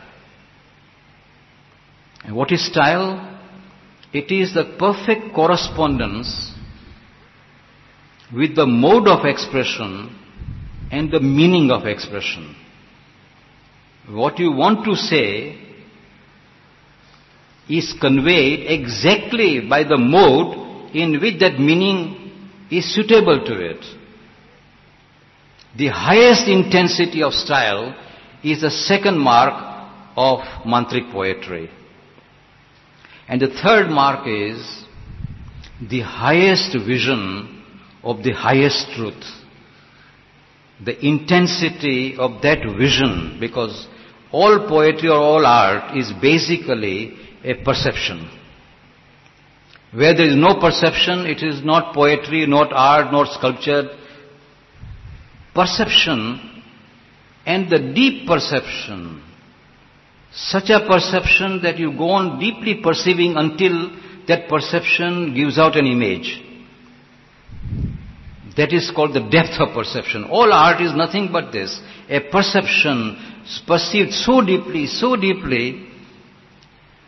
And 2.23 2.35
what 2.35 2.51
is 2.51 2.65
style? 2.65 3.36
It 4.13 4.31
is 4.31 4.53
the 4.53 4.75
perfect 4.79 5.33
correspondence 5.33 6.53
with 8.33 8.55
the 8.55 8.65
mode 8.65 9.07
of 9.07 9.25
expression 9.25 10.15
and 10.91 11.11
the 11.11 11.19
meaning 11.19 11.71
of 11.71 11.85
expression. 11.85 12.55
What 14.09 14.39
you 14.39 14.51
want 14.51 14.85
to 14.85 14.95
say 14.95 15.57
is 17.69 17.93
conveyed 17.99 18.69
exactly 18.71 19.59
by 19.67 19.83
the 19.83 19.97
mode 19.97 20.95
in 20.95 21.19
which 21.19 21.39
that 21.39 21.59
meaning 21.59 22.31
is 22.71 22.93
suitable 22.95 23.43
to 23.45 23.53
it. 23.59 23.83
The 25.77 25.87
highest 25.87 26.47
intensity 26.47 27.21
of 27.21 27.33
style 27.33 27.95
is 28.43 28.61
the 28.61 28.71
second 28.71 29.19
mark 29.19 29.53
of 30.15 30.39
mantric 30.65 31.11
poetry. 31.11 31.69
And 33.27 33.41
the 33.41 33.47
third 33.47 33.89
mark 33.89 34.27
is 34.27 34.85
the 35.81 36.01
highest 36.01 36.73
vision 36.85 37.63
of 38.03 38.23
the 38.23 38.31
highest 38.31 38.89
truth. 38.95 39.23
The 40.83 41.05
intensity 41.05 42.15
of 42.17 42.41
that 42.43 42.59
vision, 42.77 43.37
because 43.39 43.87
all 44.31 44.67
poetry 44.67 45.09
or 45.09 45.17
all 45.17 45.45
art 45.45 45.97
is 45.97 46.11
basically 46.21 47.17
a 47.43 47.55
perception. 47.63 48.29
Where 49.93 50.15
there 50.15 50.27
is 50.27 50.35
no 50.35 50.59
perception, 50.59 51.25
it 51.25 51.41
is 51.41 51.63
not 51.63 51.93
poetry, 51.93 52.45
not 52.45 52.71
art, 52.71 53.11
not 53.11 53.33
sculpture. 53.33 53.89
Perception 55.53 56.63
and 57.45 57.69
the 57.69 57.93
deep 57.93 58.27
perception, 58.27 59.23
such 60.37 60.69
a 60.69 60.85
perception 60.85 61.61
that 61.63 61.79
you 61.79 61.91
go 61.97 62.11
on 62.11 62.39
deeply 62.39 62.75
perceiving 62.75 63.35
until 63.35 63.89
that 64.27 64.47
perception 64.47 65.33
gives 65.33 65.57
out 65.57 65.75
an 65.75 65.87
image. 65.87 66.43
That 68.55 68.71
is 68.71 68.91
called 68.91 69.15
the 69.15 69.27
depth 69.29 69.59
of 69.59 69.73
perception. 69.73 70.25
All 70.25 70.53
art 70.53 70.79
is 70.81 70.93
nothing 70.95 71.29
but 71.31 71.51
this. 71.51 71.79
A 72.07 72.19
perception 72.19 73.17
perceived 73.65 74.13
so 74.13 74.41
deeply, 74.41 74.85
so 74.85 75.15
deeply, 75.15 75.87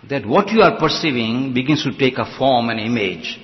that 0.09 0.25
what 0.25 0.49
you 0.49 0.61
are 0.61 0.79
perceiving 0.79 1.53
begins 1.53 1.83
to 1.83 1.95
take 1.97 2.17
a 2.17 2.37
form, 2.37 2.69
an 2.69 2.79
image. 2.79 3.39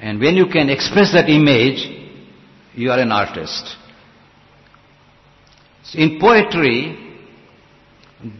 And 0.00 0.20
when 0.20 0.36
you 0.36 0.46
can 0.46 0.68
express 0.70 1.12
that 1.12 1.28
image, 1.28 1.88
you 2.74 2.90
are 2.90 3.00
an 3.00 3.10
artist. 3.10 3.76
In 5.94 6.20
poetry, 6.20 7.01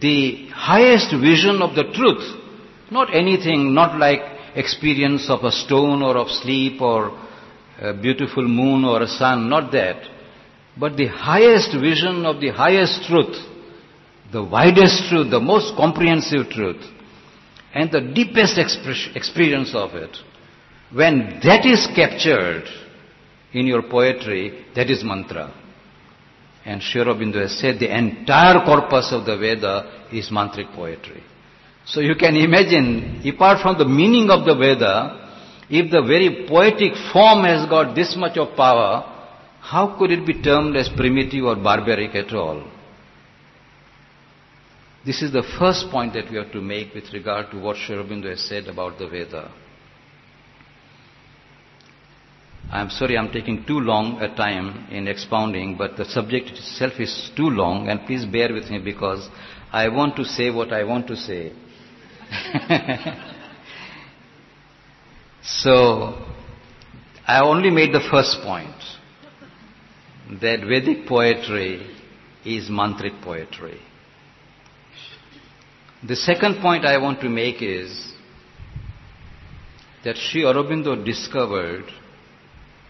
the 0.01 0.47
highest 0.49 1.11
vision 1.11 1.61
of 1.61 1.75
the 1.75 1.83
truth, 1.93 2.41
not 2.91 3.13
anything, 3.13 3.73
not 3.73 3.97
like 3.99 4.21
experience 4.55 5.29
of 5.29 5.43
a 5.43 5.51
stone 5.51 6.01
or 6.01 6.17
of 6.17 6.29
sleep 6.29 6.81
or 6.81 7.19
a 7.81 7.93
beautiful 7.93 8.47
moon 8.47 8.85
or 8.85 9.01
a 9.01 9.07
sun, 9.07 9.49
not 9.49 9.71
that, 9.71 10.07
but 10.77 10.95
the 10.95 11.07
highest 11.07 11.71
vision 11.73 12.25
of 12.25 12.39
the 12.39 12.49
highest 12.49 13.03
truth, 13.07 13.35
the 14.31 14.43
widest 14.43 15.09
truth, 15.09 15.29
the 15.29 15.39
most 15.39 15.75
comprehensive 15.75 16.49
truth, 16.49 16.81
and 17.73 17.91
the 17.91 18.01
deepest 18.01 18.57
experience 19.15 19.73
of 19.73 19.95
it, 19.95 20.15
when 20.93 21.39
that 21.43 21.65
is 21.65 21.87
captured 21.95 22.63
in 23.51 23.67
your 23.67 23.83
poetry, 23.83 24.65
that 24.75 24.89
is 24.89 25.03
mantra. 25.03 25.53
And 26.65 26.81
Sri 26.81 27.01
Aurobindo 27.01 27.41
has 27.41 27.57
said 27.59 27.79
the 27.79 27.95
entire 27.95 28.63
corpus 28.65 29.11
of 29.11 29.25
the 29.25 29.37
Veda 29.37 30.07
is 30.11 30.29
mantric 30.29 30.73
poetry. 30.73 31.21
So 31.85 31.99
you 31.99 32.15
can 32.15 32.37
imagine, 32.37 33.21
apart 33.27 33.61
from 33.61 33.77
the 33.77 33.85
meaning 33.85 34.29
of 34.29 34.45
the 34.45 34.55
Veda, 34.55 35.23
if 35.69 35.91
the 35.91 36.01
very 36.01 36.45
poetic 36.47 36.93
form 37.11 37.43
has 37.43 37.67
got 37.69 37.95
this 37.95 38.15
much 38.15 38.37
of 38.37 38.55
power, 38.55 39.09
how 39.59 39.97
could 39.97 40.11
it 40.11 40.25
be 40.25 40.41
termed 40.41 40.75
as 40.77 40.89
primitive 40.89 41.43
or 41.45 41.55
barbaric 41.55 42.15
at 42.15 42.33
all? 42.33 42.63
This 45.05 45.21
is 45.21 45.33
the 45.33 45.43
first 45.59 45.89
point 45.89 46.13
that 46.13 46.31
we 46.31 46.37
have 46.37 46.51
to 46.53 46.61
make 46.61 46.93
with 46.93 47.11
regard 47.11 47.51
to 47.51 47.59
what 47.59 47.75
Sri 47.75 47.95
Aurobindo 47.95 48.29
has 48.29 48.41
said 48.41 48.67
about 48.67 48.97
the 48.97 49.07
Veda. 49.07 49.51
I'm 52.73 52.89
sorry 52.89 53.15
I'm 53.19 53.31
taking 53.31 53.65
too 53.65 53.79
long 53.79 54.19
a 54.19 54.35
time 54.35 54.87
in 54.89 55.07
expounding, 55.07 55.77
but 55.77 55.95
the 55.95 56.05
subject 56.05 56.49
itself 56.49 56.93
is 56.99 57.29
too 57.35 57.51
long, 57.51 57.87
and 57.87 58.03
please 58.07 58.25
bear 58.25 58.51
with 58.51 58.67
me 58.71 58.79
because 58.79 59.29
I 59.71 59.89
want 59.89 60.15
to 60.15 60.25
say 60.25 60.49
what 60.49 60.73
I 60.73 60.83
want 60.83 61.05
to 61.09 61.15
say. 61.15 61.53
so, 65.43 66.25
I 67.27 67.41
only 67.41 67.69
made 67.69 67.93
the 67.93 68.01
first 68.09 68.41
point 68.41 68.75
that 70.41 70.61
Vedic 70.61 71.05
poetry 71.05 71.95
is 72.43 72.69
mantric 72.71 73.21
poetry. 73.21 73.79
The 76.07 76.15
second 76.15 76.59
point 76.59 76.85
I 76.87 76.97
want 76.97 77.21
to 77.21 77.29
make 77.29 77.61
is 77.61 78.13
that 80.03 80.17
Sri 80.17 80.41
Aurobindo 80.41 81.05
discovered 81.05 81.85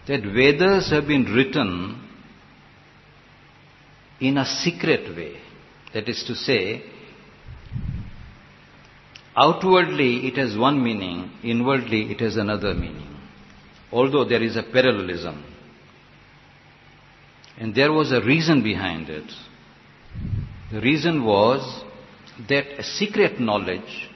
that 0.06 0.22
Vedas 0.22 0.90
have 0.90 1.06
been 1.06 1.24
written 1.24 2.08
in 4.20 4.38
a 4.38 4.44
secret 4.44 5.16
way. 5.16 5.40
That 5.92 6.08
is 6.08 6.24
to 6.26 6.34
say, 6.34 6.82
outwardly 9.36 10.26
it 10.26 10.36
has 10.36 10.56
one 10.56 10.82
meaning, 10.82 11.30
inwardly 11.42 12.10
it 12.10 12.20
has 12.20 12.36
another 12.36 12.74
meaning. 12.74 13.16
Although 13.92 14.24
there 14.24 14.42
is 14.42 14.56
a 14.56 14.62
parallelism. 14.62 15.44
And 17.58 17.74
there 17.74 17.92
was 17.92 18.10
a 18.10 18.20
reason 18.20 18.62
behind 18.62 19.08
it. 19.08 19.30
The 20.72 20.80
reason 20.80 21.24
was 21.24 21.84
that 22.48 22.66
a 22.78 22.82
secret 22.82 23.38
knowledge 23.38 24.10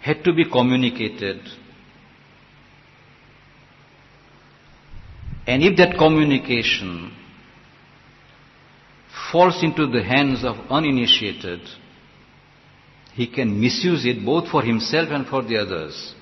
had 0.00 0.24
to 0.24 0.32
be 0.32 0.50
communicated. 0.50 1.40
And 5.48 5.62
if 5.62 5.78
that 5.78 5.96
communication 5.96 7.10
falls 9.32 9.62
into 9.62 9.86
the 9.86 10.02
hands 10.02 10.44
of 10.44 10.56
uninitiated, 10.68 11.60
he 13.14 13.26
can 13.26 13.58
misuse 13.58 14.04
it 14.04 14.22
both 14.26 14.50
for 14.50 14.60
himself 14.60 15.08
and 15.10 15.26
for 15.26 15.42
the 15.42 15.56
others. 15.56 16.14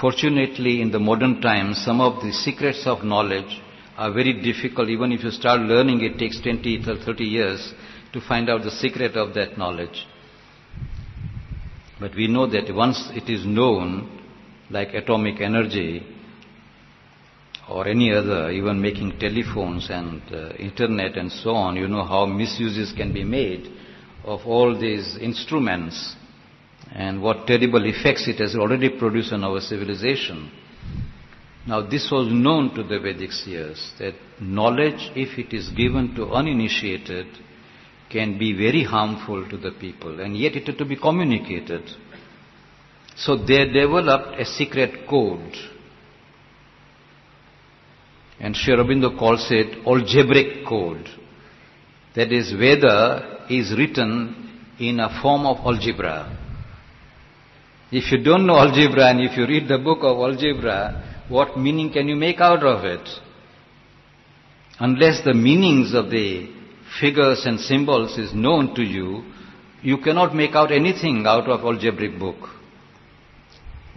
Fortunately, 0.00 0.80
in 0.80 0.92
the 0.92 1.00
modern 1.00 1.40
times, 1.40 1.84
some 1.84 2.00
of 2.00 2.22
the 2.22 2.32
secrets 2.32 2.86
of 2.86 3.02
knowledge 3.02 3.60
are 3.96 4.12
very 4.12 4.40
difficult. 4.40 4.88
Even 4.88 5.10
if 5.10 5.24
you 5.24 5.32
start 5.32 5.62
learning, 5.62 6.00
it 6.00 6.16
takes 6.16 6.40
20 6.40 6.84
or 6.86 7.04
30 7.04 7.24
years 7.24 7.74
to 8.12 8.20
find 8.20 8.48
out 8.48 8.62
the 8.62 8.70
secret 8.70 9.16
of 9.16 9.34
that 9.34 9.58
knowledge. 9.58 10.06
But 12.00 12.14
we 12.14 12.28
know 12.28 12.46
that 12.46 12.72
once 12.74 13.10
it 13.14 13.28
is 13.28 13.44
known, 13.44 14.22
like 14.70 14.94
atomic 14.94 15.40
energy 15.40 16.06
or 17.68 17.86
any 17.86 18.12
other, 18.12 18.50
even 18.50 18.80
making 18.80 19.18
telephones 19.18 19.88
and 19.90 20.22
uh, 20.32 20.50
internet 20.54 21.16
and 21.16 21.30
so 21.30 21.50
on, 21.50 21.76
you 21.76 21.88
know 21.88 22.04
how 22.04 22.26
misuses 22.26 22.92
can 22.92 23.12
be 23.12 23.24
made 23.24 23.68
of 24.24 24.46
all 24.46 24.78
these 24.78 25.16
instruments 25.20 26.14
and 26.92 27.20
what 27.20 27.46
terrible 27.46 27.84
effects 27.84 28.28
it 28.28 28.38
has 28.38 28.54
already 28.54 28.88
produced 28.88 29.32
on 29.32 29.44
our 29.44 29.60
civilization. 29.60 30.50
Now, 31.66 31.82
this 31.82 32.08
was 32.10 32.28
known 32.32 32.74
to 32.76 32.82
the 32.82 32.98
Vedic 32.98 33.32
seers 33.32 33.92
that 33.98 34.14
knowledge, 34.40 35.10
if 35.14 35.38
it 35.38 35.54
is 35.54 35.68
given 35.70 36.14
to 36.14 36.30
uninitiated, 36.32 37.26
can 38.10 38.38
be 38.38 38.52
very 38.52 38.84
harmful 38.84 39.48
to 39.48 39.56
the 39.56 39.72
people, 39.72 40.20
and 40.20 40.36
yet 40.36 40.56
it 40.56 40.66
had 40.66 40.78
to 40.78 40.84
be 40.84 40.96
communicated. 40.96 41.82
So 43.16 43.36
they 43.36 43.64
developed 43.66 44.40
a 44.40 44.44
secret 44.44 45.08
code. 45.08 45.54
And 48.40 48.54
Sri 48.54 48.74
Aurobindo 48.74 49.18
calls 49.18 49.46
it 49.50 49.86
algebraic 49.86 50.66
code. 50.66 51.08
That 52.14 52.32
is, 52.32 52.52
Veda 52.52 53.46
is 53.50 53.76
written 53.76 54.62
in 54.78 55.00
a 55.00 55.20
form 55.20 55.44
of 55.44 55.58
algebra. 55.58 56.36
If 57.90 58.12
you 58.12 58.22
don't 58.22 58.46
know 58.46 58.56
algebra 58.58 59.10
and 59.10 59.20
if 59.20 59.36
you 59.36 59.46
read 59.46 59.66
the 59.66 59.78
book 59.78 59.98
of 60.02 60.18
algebra, 60.18 61.24
what 61.28 61.58
meaning 61.58 61.92
can 61.92 62.06
you 62.08 62.16
make 62.16 62.40
out 62.40 62.62
of 62.62 62.84
it? 62.84 63.08
Unless 64.78 65.24
the 65.24 65.34
meanings 65.34 65.94
of 65.94 66.10
the 66.10 66.57
figures 67.00 67.44
and 67.44 67.60
symbols 67.60 68.18
is 68.18 68.32
known 68.34 68.74
to 68.74 68.82
you, 68.82 69.22
you 69.82 69.98
cannot 69.98 70.34
make 70.34 70.54
out 70.54 70.72
anything 70.72 71.24
out 71.26 71.48
of 71.48 71.60
algebraic 71.60 72.18
book. 72.18 72.36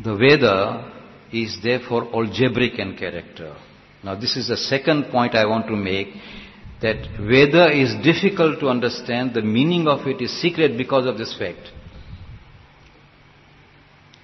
The 0.04 0.16
Veda 0.16 0.92
is 1.32 1.58
therefore 1.64 2.14
algebraic 2.14 2.78
in 2.80 2.98
character. 2.98 3.56
Now 4.04 4.16
this 4.16 4.36
is 4.36 4.48
the 4.48 4.58
second 4.58 5.06
point 5.12 5.36
I 5.36 5.46
want 5.46 5.68
to 5.68 5.76
make 5.76 6.10
that 6.82 7.08
Veda 7.20 7.72
is 7.72 7.94
difficult 8.04 8.60
to 8.60 8.68
understand, 8.68 9.34
the 9.34 9.42
meaning 9.42 9.88
of 9.88 10.08
it 10.08 10.22
is 10.22 10.42
secret 10.42 10.78
because 10.78 11.06
of 11.06 11.18
this 11.18 11.38
fact. 11.38 11.72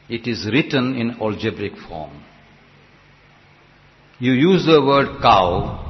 It 0.09 0.27
is 0.27 0.47
written 0.51 0.95
in 0.95 1.17
algebraic 1.21 1.77
form. 1.87 2.23
you 4.19 4.31
use 4.31 4.65
the 4.65 4.83
word 4.83 5.21
cow, 5.21 5.86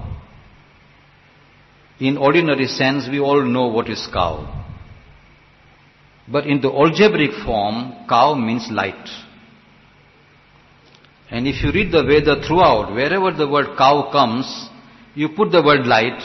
in 1.99 2.17
ordinary 2.17 2.67
sense 2.67 3.07
we 3.09 3.19
all 3.19 3.43
know 3.43 3.67
what 3.67 3.89
is 3.89 4.07
cow. 4.13 4.53
But 6.27 6.45
in 6.45 6.61
the 6.61 6.69
algebraic 6.69 7.31
form, 7.45 8.05
cow 8.07 8.35
means 8.35 8.67
light. 8.69 9.07
And 11.29 11.47
if 11.47 11.63
you 11.63 11.71
read 11.71 11.91
the 11.91 12.03
Veda 12.03 12.45
throughout, 12.45 12.93
wherever 12.93 13.31
the 13.31 13.47
word 13.47 13.77
cow 13.77 14.09
comes, 14.11 14.69
you 15.15 15.29
put 15.29 15.51
the 15.51 15.63
word 15.63 15.85
light, 15.85 16.21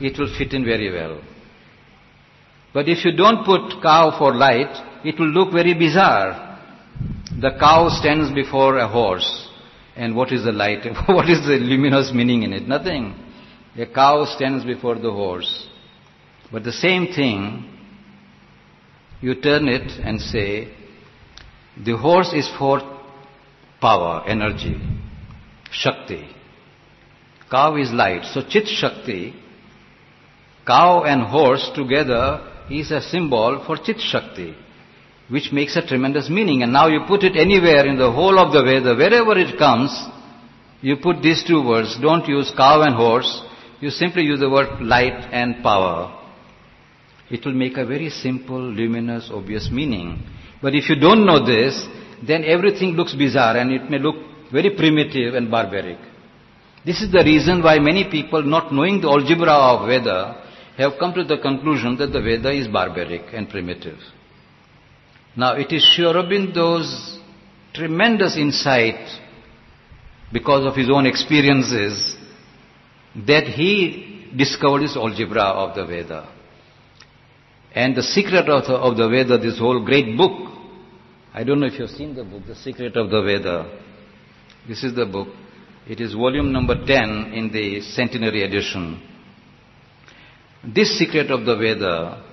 it 0.00 0.18
will 0.18 0.32
fit 0.36 0.52
in 0.52 0.64
very 0.64 0.92
well. 0.92 1.20
But 2.72 2.88
if 2.88 3.04
you 3.04 3.12
don't 3.12 3.44
put 3.44 3.82
cow 3.82 4.16
for 4.18 4.34
light, 4.34 5.02
it 5.04 5.18
will 5.18 5.28
look 5.28 5.52
very 5.52 5.74
bizarre. 5.74 6.60
The 7.40 7.52
cow 7.58 7.88
stands 7.88 8.34
before 8.34 8.78
a 8.78 8.88
horse. 8.88 9.48
And 9.96 10.16
what 10.16 10.32
is 10.32 10.44
the 10.44 10.52
light? 10.52 10.84
what 11.06 11.30
is 11.30 11.46
the 11.46 11.58
luminous 11.60 12.12
meaning 12.12 12.42
in 12.42 12.52
it? 12.52 12.66
Nothing. 12.66 13.14
A 13.76 13.86
cow 13.86 14.24
stands 14.24 14.64
before 14.64 14.96
the 14.96 15.10
horse. 15.10 15.66
But 16.52 16.64
the 16.64 16.72
same 16.72 17.12
thing, 17.12 17.68
you 19.20 19.40
turn 19.40 19.68
it 19.68 19.90
and 20.02 20.20
say, 20.20 20.72
the 21.82 21.96
horse 21.96 22.32
is 22.32 22.48
for 22.58 22.80
power, 23.80 24.22
energy, 24.26 24.80
Shakti. 25.70 26.28
Cow 27.50 27.76
is 27.76 27.90
light. 27.92 28.24
So 28.32 28.42
Chit 28.48 28.68
Shakti, 28.68 29.34
cow 30.66 31.02
and 31.02 31.22
horse 31.22 31.70
together 31.74 32.52
is 32.70 32.90
a 32.90 33.00
symbol 33.00 33.64
for 33.66 33.76
Chit 33.76 34.00
Shakti 34.00 34.54
which 35.28 35.52
makes 35.52 35.76
a 35.76 35.86
tremendous 35.86 36.28
meaning. 36.28 36.62
And 36.62 36.72
now 36.72 36.88
you 36.88 37.00
put 37.06 37.22
it 37.22 37.36
anywhere 37.36 37.86
in 37.86 37.96
the 37.96 38.10
whole 38.10 38.38
of 38.38 38.52
the 38.52 38.62
Veda, 38.62 38.94
wherever 38.94 39.38
it 39.38 39.58
comes, 39.58 39.90
you 40.80 40.96
put 40.96 41.22
these 41.22 41.42
two 41.44 41.66
words. 41.66 41.98
Don't 42.00 42.26
use 42.28 42.52
cow 42.56 42.82
and 42.82 42.94
horse. 42.94 43.42
You 43.80 43.90
simply 43.90 44.22
use 44.22 44.40
the 44.40 44.50
word 44.50 44.80
light 44.80 45.28
and 45.32 45.62
power. 45.62 46.20
It 47.30 47.44
will 47.44 47.54
make 47.54 47.76
a 47.76 47.86
very 47.86 48.10
simple, 48.10 48.60
luminous, 48.60 49.30
obvious 49.32 49.70
meaning. 49.70 50.22
But 50.62 50.74
if 50.74 50.88
you 50.88 50.96
don't 50.96 51.26
know 51.26 51.44
this, 51.44 51.86
then 52.26 52.44
everything 52.44 52.90
looks 52.92 53.14
bizarre 53.14 53.56
and 53.56 53.72
it 53.72 53.90
may 53.90 53.98
look 53.98 54.16
very 54.52 54.70
primitive 54.76 55.34
and 55.34 55.50
barbaric. 55.50 55.98
This 56.84 57.00
is 57.00 57.10
the 57.10 57.24
reason 57.24 57.62
why 57.62 57.78
many 57.78 58.10
people, 58.10 58.42
not 58.42 58.72
knowing 58.72 59.00
the 59.00 59.08
algebra 59.08 59.52
of 59.52 59.88
Veda, 59.88 60.42
have 60.76 60.92
come 60.98 61.14
to 61.14 61.24
the 61.24 61.38
conclusion 61.38 61.96
that 61.96 62.12
the 62.12 62.20
Veda 62.20 62.50
is 62.50 62.68
barbaric 62.68 63.22
and 63.32 63.48
primitive. 63.48 63.98
Now 65.36 65.56
it 65.56 65.72
is 65.72 65.82
Sri 65.82 66.04
tremendous 67.72 68.36
insight 68.36 69.20
because 70.32 70.64
of 70.64 70.76
his 70.76 70.88
own 70.90 71.06
experiences 71.06 72.16
that 73.14 73.44
he 73.44 74.30
discovered 74.36 74.82
this 74.82 74.96
algebra 74.96 75.42
of 75.42 75.74
the 75.74 75.86
Veda. 75.86 76.28
And 77.74 77.96
the 77.96 78.02
secret 78.02 78.48
of 78.48 78.66
the, 78.66 78.74
of 78.74 78.96
the 78.96 79.08
Veda, 79.08 79.38
this 79.38 79.58
whole 79.58 79.84
great 79.84 80.16
book, 80.16 80.52
I 81.32 81.42
don't 81.42 81.58
know 81.60 81.66
if 81.66 81.78
you've 81.78 81.90
seen 81.90 82.14
the 82.14 82.22
book, 82.22 82.46
The 82.46 82.54
Secret 82.54 82.96
of 82.96 83.10
the 83.10 83.20
Veda. 83.20 83.80
This 84.68 84.84
is 84.84 84.94
the 84.94 85.04
book. 85.04 85.28
It 85.86 86.00
is 86.00 86.14
volume 86.14 86.52
number 86.52 86.74
10 86.86 87.32
in 87.34 87.50
the 87.52 87.80
centenary 87.80 88.44
edition. 88.44 89.02
This 90.64 90.96
Secret 90.96 91.30
of 91.30 91.44
the 91.44 91.56
Veda 91.56 92.24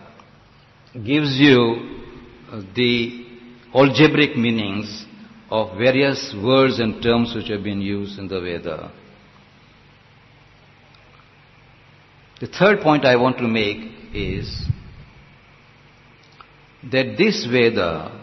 gives 0.93 1.37
you 1.39 1.99
uh, 2.51 2.61
the 2.75 3.25
algebraic 3.73 4.37
meanings 4.37 5.05
of 5.49 5.77
various 5.77 6.33
words 6.41 6.79
and 6.79 7.01
terms 7.01 7.33
which 7.35 7.49
have 7.49 7.63
been 7.63 7.81
used 7.81 8.19
in 8.19 8.27
the 8.27 8.39
Veda. 8.39 8.91
The 12.41 12.47
third 12.47 12.81
point 12.81 13.05
I 13.05 13.17
want 13.17 13.37
to 13.37 13.47
make 13.47 14.15
is 14.15 14.65
that 16.91 17.15
this 17.15 17.45
Veda 17.45 18.19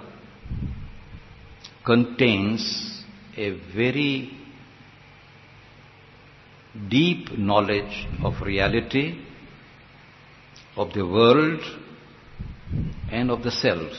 contains 1.87 3.05
a 3.37 3.51
very 3.77 4.37
deep 6.89 7.39
knowledge 7.39 8.09
of 8.25 8.43
reality, 8.43 9.25
of 10.77 10.93
the 10.95 11.07
world, 11.07 11.61
and 13.13 13.31
of 13.31 13.45
the 13.45 13.53
self. 13.53 13.93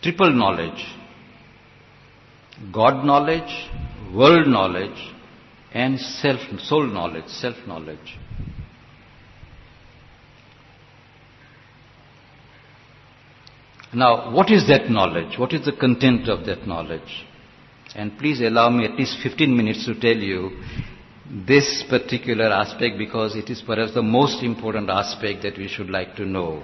Triple 0.00 0.32
knowledge. 0.32 0.86
God 2.72 3.04
knowledge, 3.04 3.68
world 4.14 4.46
knowledge, 4.46 5.17
and 5.72 5.98
self, 6.00 6.40
soul 6.60 6.86
knowledge, 6.86 7.28
self 7.28 7.56
knowledge. 7.66 8.18
Now, 13.92 14.30
what 14.34 14.50
is 14.50 14.68
that 14.68 14.90
knowledge? 14.90 15.38
What 15.38 15.52
is 15.52 15.64
the 15.64 15.72
content 15.72 16.28
of 16.28 16.44
that 16.46 16.66
knowledge? 16.66 17.24
And 17.94 18.18
please 18.18 18.40
allow 18.40 18.68
me 18.68 18.84
at 18.84 18.96
least 18.96 19.18
15 19.22 19.56
minutes 19.56 19.86
to 19.86 19.98
tell 19.98 20.16
you 20.16 20.62
this 21.46 21.84
particular 21.88 22.46
aspect 22.46 22.98
because 22.98 23.34
it 23.34 23.48
is 23.48 23.62
perhaps 23.62 23.94
the 23.94 24.02
most 24.02 24.42
important 24.42 24.90
aspect 24.90 25.42
that 25.42 25.56
we 25.56 25.68
should 25.68 25.88
like 25.88 26.16
to 26.16 26.26
know. 26.26 26.62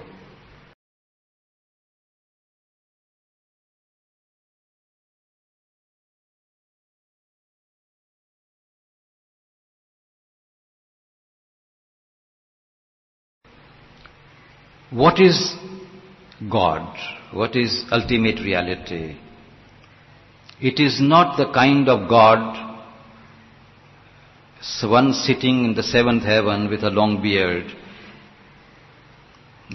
What 14.94 15.18
is 15.18 15.56
God? 16.48 16.96
What 17.32 17.56
is 17.56 17.84
ultimate 17.90 18.38
reality? 18.38 19.16
It 20.60 20.78
is 20.78 21.00
not 21.00 21.36
the 21.36 21.52
kind 21.52 21.88
of 21.88 22.08
God, 22.08 22.78
one 24.84 25.12
sitting 25.12 25.64
in 25.64 25.74
the 25.74 25.82
seventh 25.82 26.22
heaven 26.22 26.70
with 26.70 26.84
a 26.84 26.90
long 26.90 27.20
beard. 27.20 27.64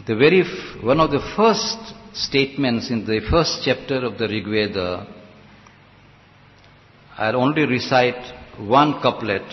The 0.07 0.15
very, 0.15 0.45
one 0.81 1.01
of 1.01 1.11
the 1.11 1.33
first 1.35 1.93
statements 2.13 2.89
in 2.89 3.05
the 3.05 3.19
first 3.29 3.63
chapter 3.65 4.05
of 4.05 4.17
the 4.17 4.27
Rig 4.29 4.45
Veda, 4.45 5.05
I'll 7.17 7.35
only 7.35 7.65
recite 7.65 8.23
one 8.57 9.01
couplet 9.01 9.51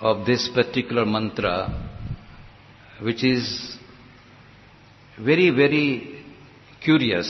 of 0.00 0.26
this 0.26 0.48
particular 0.54 1.04
mantra, 1.04 1.90
which 3.02 3.24
is 3.24 3.77
very, 5.24 5.50
very 5.50 6.24
curious. 6.80 7.28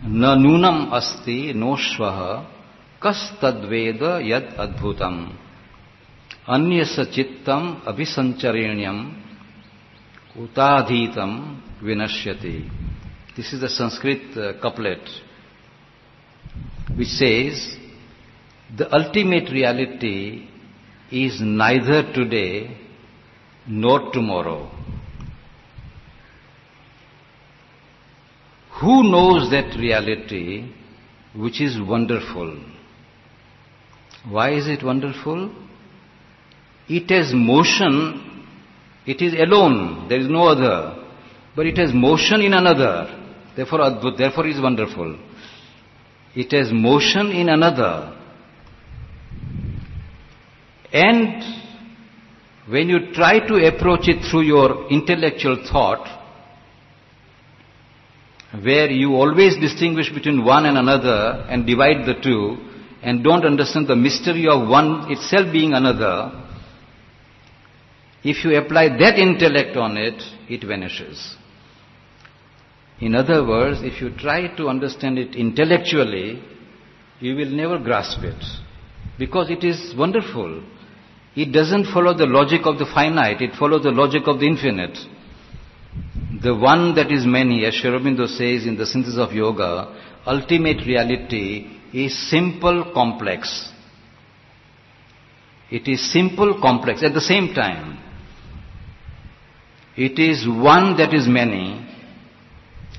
न 0.00 0.34
नूनम 0.38 0.84
अस्ति 0.96 1.38
नोश्व 1.56 2.04
कस 3.02 3.20
तद्वेद 3.42 4.02
यद 4.24 4.54
अद्भुतम 4.60 5.16
अन्य 6.54 6.84
चित्तम 7.14 7.76
अभिसंचरेण्यम 7.88 8.98
उताधीतम 10.42 11.32
विनश्यति 11.82 12.56
This 13.36 13.52
is 13.52 13.60
the 13.60 13.68
Sanskrit 13.68 14.36
uh, 14.36 14.52
couplet 14.60 15.00
which 16.96 17.08
says, 17.08 17.76
the 18.76 18.92
ultimate 18.94 19.50
reality 19.50 20.48
is 21.10 21.40
neither 21.40 22.12
today 22.12 22.76
nor 23.66 24.12
tomorrow. 24.12 24.70
Who 28.80 29.10
knows 29.10 29.50
that 29.50 29.76
reality 29.78 30.70
which 31.34 31.60
is 31.60 31.80
wonderful? 31.80 32.58
Why 34.28 34.52
is 34.52 34.66
it 34.66 34.82
wonderful? 34.82 35.54
It 36.88 37.10
has 37.10 37.32
motion, 37.34 38.46
it 39.06 39.22
is 39.22 39.34
alone, 39.34 40.08
there 40.08 40.18
is 40.20 40.28
no 40.28 40.48
other. 40.48 41.02
But 41.54 41.66
it 41.66 41.78
has 41.78 41.92
motion 41.94 42.40
in 42.40 42.52
another, 42.52 43.06
therefore 43.56 44.14
therefore 44.18 44.46
is 44.48 44.60
wonderful. 44.60 45.18
It 46.34 46.50
has 46.52 46.72
motion 46.72 47.30
in 47.30 47.48
another. 47.48 48.18
And 50.92 51.42
when 52.68 52.88
you 52.88 53.12
try 53.12 53.38
to 53.46 53.54
approach 53.66 54.08
it 54.08 54.28
through 54.30 54.42
your 54.42 54.88
intellectual 54.90 55.64
thought, 55.70 56.23
where 58.62 58.90
you 58.90 59.14
always 59.14 59.56
distinguish 59.56 60.12
between 60.12 60.44
one 60.44 60.66
and 60.66 60.78
another 60.78 61.44
and 61.48 61.66
divide 61.66 62.06
the 62.06 62.14
two 62.22 62.56
and 63.02 63.24
don't 63.24 63.44
understand 63.44 63.88
the 63.88 63.96
mystery 63.96 64.46
of 64.48 64.68
one 64.68 65.10
itself 65.10 65.52
being 65.52 65.74
another, 65.74 66.30
if 68.22 68.44
you 68.44 68.56
apply 68.56 68.88
that 68.88 69.18
intellect 69.18 69.76
on 69.76 69.96
it, 69.96 70.22
it 70.48 70.66
vanishes. 70.66 71.36
In 73.00 73.14
other 73.14 73.46
words, 73.46 73.80
if 73.82 74.00
you 74.00 74.10
try 74.16 74.54
to 74.56 74.68
understand 74.68 75.18
it 75.18 75.34
intellectually, 75.34 76.42
you 77.20 77.34
will 77.34 77.50
never 77.50 77.78
grasp 77.78 78.22
it. 78.22 78.42
Because 79.18 79.50
it 79.50 79.64
is 79.64 79.94
wonderful. 79.96 80.62
It 81.36 81.52
doesn't 81.52 81.92
follow 81.92 82.16
the 82.16 82.26
logic 82.26 82.62
of 82.64 82.78
the 82.78 82.86
finite, 82.86 83.42
it 83.42 83.54
follows 83.58 83.82
the 83.82 83.90
logic 83.90 84.22
of 84.26 84.38
the 84.40 84.46
infinite. 84.46 84.96
The 86.44 86.54
one 86.54 86.94
that 86.96 87.10
is 87.10 87.24
many, 87.24 87.64
as 87.64 87.74
Sri 87.74 87.88
Aurobindo 87.90 88.26
says 88.28 88.66
in 88.66 88.76
the 88.76 88.84
synthesis 88.84 89.18
of 89.18 89.32
yoga, 89.32 89.98
ultimate 90.26 90.86
reality 90.86 91.66
is 91.90 92.28
simple, 92.28 92.92
complex. 92.92 93.70
It 95.70 95.88
is 95.88 96.12
simple, 96.12 96.60
complex 96.60 97.02
at 97.02 97.14
the 97.14 97.22
same 97.22 97.54
time. 97.54 97.98
It 99.96 100.18
is 100.18 100.46
one 100.46 100.98
that 100.98 101.14
is 101.14 101.26
many. 101.26 101.88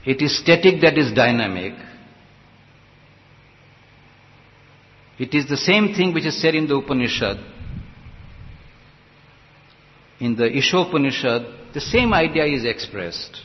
It 0.07 0.23
is 0.23 0.39
static 0.39 0.81
that 0.81 0.97
is 0.97 1.13
dynamic. 1.13 1.73
It 5.19 5.35
is 5.35 5.47
the 5.47 5.57
same 5.57 5.93
thing 5.93 6.15
which 6.15 6.25
is 6.25 6.41
said 6.41 6.55
in 6.55 6.67
the 6.67 6.77
Upanishad. 6.77 7.37
In 10.19 10.35
the 10.35 10.49
Ishopanishad, 10.49 11.64
the 11.75 11.81
same 11.81 12.13
idea 12.13 12.45
is 12.45 12.63
expressed. 12.65 13.37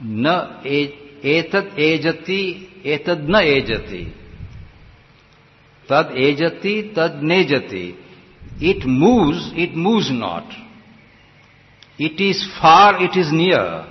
Na 0.00 0.62
etad 0.62 1.76
ejati, 1.76 2.42
etad 2.84 3.28
na 3.28 3.40
ejati. 3.42 4.12
Tad 5.88 6.14
ejati, 6.14 6.94
tad 6.94 7.22
nejati. 7.22 7.96
It 8.60 8.86
moves, 8.86 9.50
it 9.56 9.74
moves 9.74 10.10
not. 10.12 10.48
It 11.98 12.20
is 12.20 12.48
far, 12.60 13.02
it 13.02 13.16
is 13.16 13.32
near. 13.32 13.86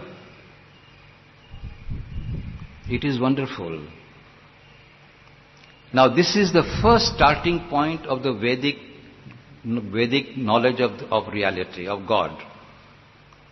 It 2.89 3.04
is 3.04 3.20
wonderful. 3.20 3.86
Now, 5.93 6.08
this 6.16 6.38
is 6.38 6.54
the 6.54 6.64
first 6.82 7.08
starting 7.16 7.68
point 7.70 8.06
of 8.06 8.24
the 8.24 8.32
Vedic, 8.32 8.78
Vedic 9.68 10.38
knowledge 10.38 10.80
of, 10.80 10.91
of 11.11 11.34
reality, 11.34 11.88
of 11.88 12.07
God. 12.07 12.41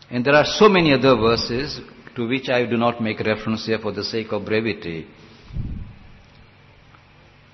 And 0.10 0.24
there 0.24 0.36
are 0.36 0.46
so 0.46 0.70
many 0.70 0.94
other 0.94 1.16
verses 1.16 1.82
to 2.16 2.28
which 2.28 2.48
I 2.48 2.66
do 2.66 2.78
not 2.78 3.02
make 3.02 3.20
reference 3.20 3.66
here 3.66 3.80
for 3.80 3.92
the 3.92 4.04
sake 4.04 4.32
of 4.32 4.46
brevity. 4.46 5.08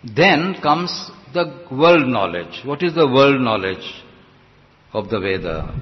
Then 0.03 0.55
comes 0.61 1.09
the 1.33 1.65
world 1.71 2.07
knowledge. 2.07 2.61
What 2.63 2.83
is 2.83 2.93
the 2.93 3.07
world 3.07 3.41
knowledge 3.41 4.03
of 4.93 5.09
the 5.09 5.19
Veda? 5.19 5.73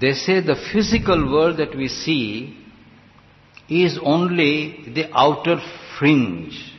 They 0.00 0.12
say 0.12 0.40
the 0.40 0.56
physical 0.72 1.30
world 1.30 1.58
that 1.58 1.76
we 1.76 1.86
see 1.88 2.56
is 3.68 3.98
only 4.02 4.92
the 4.92 5.08
outer 5.12 5.60
fringe 5.98 6.72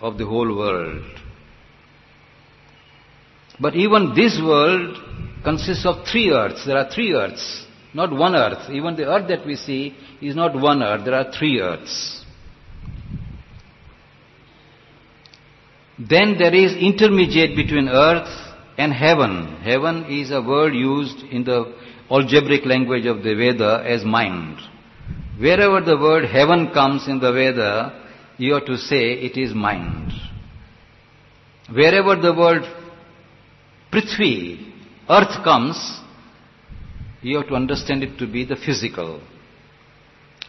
of 0.00 0.18
the 0.18 0.26
whole 0.26 0.54
world. 0.54 1.02
But 3.60 3.76
even 3.76 4.14
this 4.14 4.40
world 4.42 4.98
consists 5.44 5.86
of 5.86 6.06
three 6.10 6.30
earths. 6.30 6.66
There 6.66 6.76
are 6.76 6.90
three 6.90 7.14
earths, 7.14 7.66
not 7.92 8.10
one 8.10 8.34
earth. 8.34 8.70
Even 8.70 8.96
the 8.96 9.04
earth 9.04 9.28
that 9.28 9.46
we 9.46 9.56
see 9.56 9.96
is 10.20 10.34
not 10.34 10.58
one 10.60 10.82
earth, 10.82 11.04
there 11.04 11.14
are 11.14 11.30
three 11.30 11.60
earths. 11.60 12.24
Then 15.98 16.36
there 16.38 16.54
is 16.54 16.74
intermediate 16.74 17.54
between 17.54 17.88
earth 17.88 18.28
and 18.76 18.92
heaven. 18.92 19.58
Heaven 19.62 20.06
is 20.06 20.32
a 20.32 20.42
word 20.42 20.74
used 20.74 21.20
in 21.30 21.44
the 21.44 21.72
algebraic 22.10 22.66
language 22.66 23.06
of 23.06 23.22
the 23.22 23.34
Veda 23.34 23.84
as 23.86 24.04
mind. 24.04 24.58
Wherever 25.38 25.80
the 25.80 25.96
word 25.96 26.24
heaven 26.24 26.72
comes 26.72 27.06
in 27.06 27.20
the 27.20 27.32
Veda, 27.32 28.02
you 28.38 28.54
have 28.54 28.66
to 28.66 28.76
say 28.76 29.12
it 29.12 29.36
is 29.36 29.54
mind. 29.54 30.10
Wherever 31.72 32.16
the 32.16 32.34
word 32.34 32.62
Prithvi, 33.94 34.72
earth 35.08 35.44
comes, 35.44 36.00
you 37.22 37.36
have 37.36 37.46
to 37.46 37.54
understand 37.54 38.02
it 38.02 38.18
to 38.18 38.26
be 38.26 38.44
the 38.44 38.56
physical. 38.56 39.20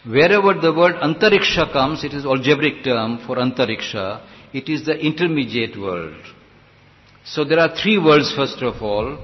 Wherever 0.03 0.59
the 0.59 0.73
word 0.73 0.95
antariksha 0.95 1.71
comes, 1.71 2.03
it 2.03 2.13
is 2.13 2.25
algebraic 2.25 2.83
term 2.83 3.19
for 3.27 3.35
antariksha, 3.35 4.25
it 4.51 4.67
is 4.67 4.85
the 4.85 4.97
intermediate 4.97 5.79
world. 5.79 6.15
So 7.23 7.45
there 7.45 7.59
are 7.59 7.75
three 7.75 7.99
worlds 7.99 8.33
first 8.35 8.63
of 8.63 8.81
all, 8.81 9.19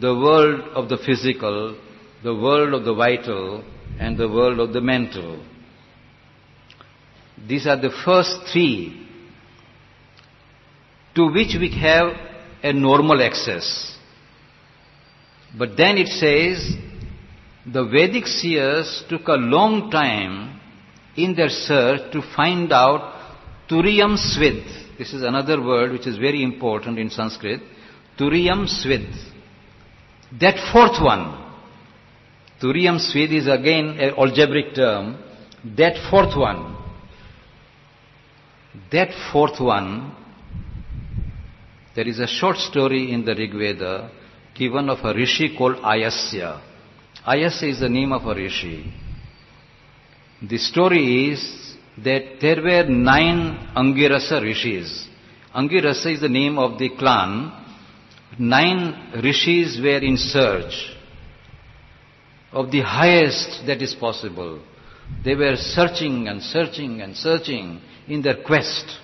the 0.00 0.14
world 0.14 0.60
of 0.74 0.88
the 0.88 0.96
physical, 0.96 1.76
the 2.24 2.34
world 2.34 2.72
of 2.72 2.86
the 2.86 2.94
vital, 2.94 3.62
and 4.00 4.16
the 4.16 4.28
world 4.28 4.58
of 4.58 4.72
the 4.72 4.80
mental. 4.80 5.44
These 7.46 7.66
are 7.66 7.78
the 7.78 7.92
first 8.06 8.50
three 8.50 9.06
to 11.14 11.30
which 11.30 11.56
we 11.60 11.70
have 11.80 12.25
a 12.66 12.72
normal 12.72 13.22
access. 13.22 13.96
But 15.56 15.76
then 15.76 15.96
it 15.98 16.08
says 16.08 16.74
the 17.64 17.84
Vedic 17.84 18.26
seers 18.26 19.04
took 19.08 19.28
a 19.28 19.40
long 19.54 19.90
time 19.90 20.60
in 21.16 21.34
their 21.34 21.48
search 21.48 22.12
to 22.12 22.20
find 22.34 22.72
out 22.72 23.02
Turiyam 23.70 24.16
Svid. 24.16 24.64
This 24.98 25.12
is 25.12 25.22
another 25.22 25.62
word 25.62 25.92
which 25.92 26.06
is 26.06 26.18
very 26.18 26.42
important 26.42 26.98
in 26.98 27.10
Sanskrit. 27.10 27.60
Turiyam 28.18 28.68
Svid. 28.68 29.06
That 30.40 30.56
fourth 30.72 31.02
one. 31.02 31.44
Turiyam 32.60 32.98
Svid 32.98 33.32
is 33.32 33.46
again 33.46 33.98
an 34.00 34.14
algebraic 34.18 34.74
term. 34.74 35.18
That 35.76 35.94
fourth 36.10 36.36
one. 36.36 36.76
That 38.92 39.08
fourth 39.32 39.60
one, 39.60 40.14
there 41.96 42.06
is 42.06 42.18
a 42.20 42.26
short 42.26 42.58
story 42.58 43.10
in 43.10 43.24
the 43.24 43.34
Rig 43.34 43.52
Veda 43.52 44.10
given 44.54 44.90
of 44.90 44.98
a 45.02 45.14
rishi 45.14 45.56
called 45.56 45.76
Ayasya. 45.76 46.60
Ayasya 47.26 47.70
is 47.70 47.80
the 47.80 47.88
name 47.88 48.12
of 48.12 48.26
a 48.26 48.34
rishi. 48.34 48.92
The 50.42 50.58
story 50.58 51.30
is 51.32 51.74
that 52.04 52.36
there 52.42 52.62
were 52.62 52.84
nine 52.84 53.72
Angirasa 53.74 54.42
rishis. 54.42 55.08
Angirasa 55.54 56.12
is 56.12 56.20
the 56.20 56.28
name 56.28 56.58
of 56.58 56.78
the 56.78 56.90
clan. 56.90 57.50
Nine 58.38 59.22
rishis 59.24 59.80
were 59.80 59.98
in 59.98 60.18
search 60.18 60.92
of 62.52 62.70
the 62.70 62.82
highest 62.82 63.66
that 63.66 63.80
is 63.80 63.94
possible. 63.94 64.60
They 65.24 65.34
were 65.34 65.56
searching 65.56 66.28
and 66.28 66.42
searching 66.42 67.00
and 67.00 67.16
searching 67.16 67.80
in 68.06 68.20
their 68.20 68.42
quest. 68.44 68.98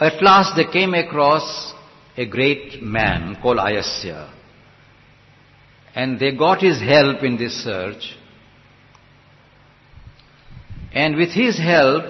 At 0.00 0.22
last 0.22 0.56
they 0.56 0.64
came 0.64 0.94
across 0.94 1.74
a 2.16 2.26
great 2.26 2.82
man 2.82 3.36
called 3.42 3.58
Ayasya. 3.58 4.32
And 5.94 6.18
they 6.18 6.34
got 6.34 6.62
his 6.62 6.80
help 6.80 7.22
in 7.22 7.36
this 7.36 7.62
search. 7.62 8.16
And 10.92 11.16
with 11.16 11.30
his 11.30 11.58
help, 11.58 12.04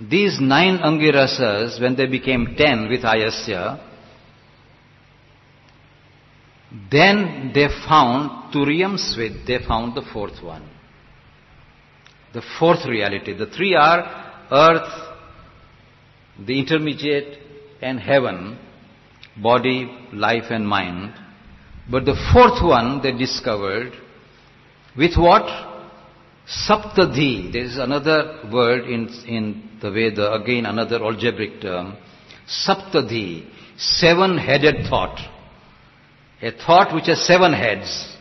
these 0.00 0.38
nine 0.40 0.78
Angirasas, 0.78 1.80
when 1.80 1.96
they 1.96 2.06
became 2.06 2.54
ten 2.56 2.88
with 2.88 3.02
Ayasya, 3.02 3.82
then 6.90 7.52
they 7.54 7.68
found 7.88 8.52
Turiyam 8.52 8.98
Svid, 8.98 9.46
they 9.46 9.58
found 9.66 9.94
the 9.94 10.02
fourth 10.12 10.42
one. 10.42 10.68
The 12.34 12.42
fourth 12.58 12.84
reality. 12.86 13.32
The 13.34 13.46
three 13.46 13.74
are 13.74 14.46
earth, 14.50 15.05
the 16.44 16.58
intermediate, 16.58 17.38
and 17.80 18.00
heaven, 18.00 18.58
body, 19.42 19.90
life, 20.12 20.44
and 20.50 20.66
mind. 20.66 21.14
But 21.90 22.04
the 22.04 22.16
fourth 22.32 22.64
one 22.64 23.02
they 23.02 23.12
discovered 23.12 23.92
with 24.96 25.16
what? 25.16 25.44
Saptadhi. 26.46 27.52
There 27.52 27.64
is 27.64 27.76
another 27.76 28.40
word 28.52 28.84
in, 28.84 29.08
in 29.26 29.78
the 29.82 29.90
Veda, 29.90 30.32
again 30.32 30.66
another 30.66 31.02
algebraic 31.02 31.60
term. 31.60 31.96
Saptadhi. 32.48 33.48
Seven 33.76 34.38
headed 34.38 34.86
thought. 34.88 35.18
A 36.42 36.50
thought 36.52 36.94
which 36.94 37.06
has 37.06 37.26
seven 37.26 37.52
heads. 37.52 38.16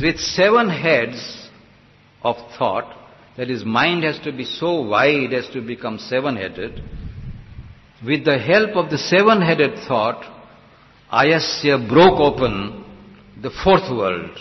With 0.00 0.18
seven 0.18 0.70
heads 0.70 1.48
of 2.22 2.36
thought, 2.58 3.01
that 3.36 3.50
is, 3.50 3.64
mind 3.64 4.04
has 4.04 4.18
to 4.20 4.32
be 4.32 4.44
so 4.44 4.82
wide 4.82 5.32
as 5.32 5.48
to 5.52 5.60
become 5.62 5.98
seven 5.98 6.36
headed. 6.36 6.82
With 8.04 8.24
the 8.24 8.38
help 8.38 8.76
of 8.76 8.90
the 8.90 8.98
seven 8.98 9.40
headed 9.40 9.78
thought, 9.88 10.24
Ayasya 11.10 11.88
broke 11.88 12.20
open 12.20 12.84
the 13.40 13.50
fourth 13.64 13.90
world. 13.90 14.38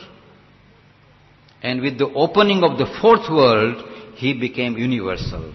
And 1.62 1.82
with 1.82 1.98
the 1.98 2.08
opening 2.08 2.64
of 2.64 2.78
the 2.78 2.88
fourth 3.02 3.30
world, 3.30 3.84
he 4.16 4.34
became 4.34 4.78
universal. 4.78 5.54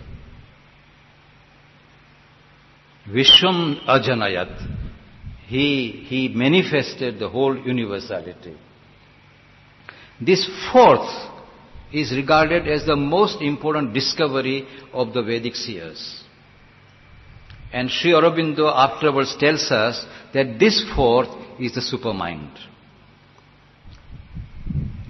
Vishwam 3.12 3.80
Ajanayat. 3.88 4.84
He, 5.46 6.04
he 6.08 6.28
manifested 6.28 7.18
the 7.18 7.28
whole 7.28 7.56
universality. 7.56 8.56
This 10.20 10.48
fourth 10.72 11.08
is 11.96 12.12
regarded 12.12 12.68
as 12.68 12.84
the 12.84 12.96
most 12.96 13.40
important 13.40 13.94
discovery 13.94 14.66
of 14.92 15.14
the 15.14 15.22
Vedic 15.22 15.54
seers. 15.54 16.22
And 17.72 17.90
Sri 17.90 18.12
Aurobindo 18.12 18.70
afterwards 18.72 19.34
tells 19.38 19.70
us 19.70 20.04
that 20.34 20.58
this 20.58 20.84
fourth 20.94 21.30
is 21.58 21.74
the 21.74 21.80
supermind. 21.80 22.54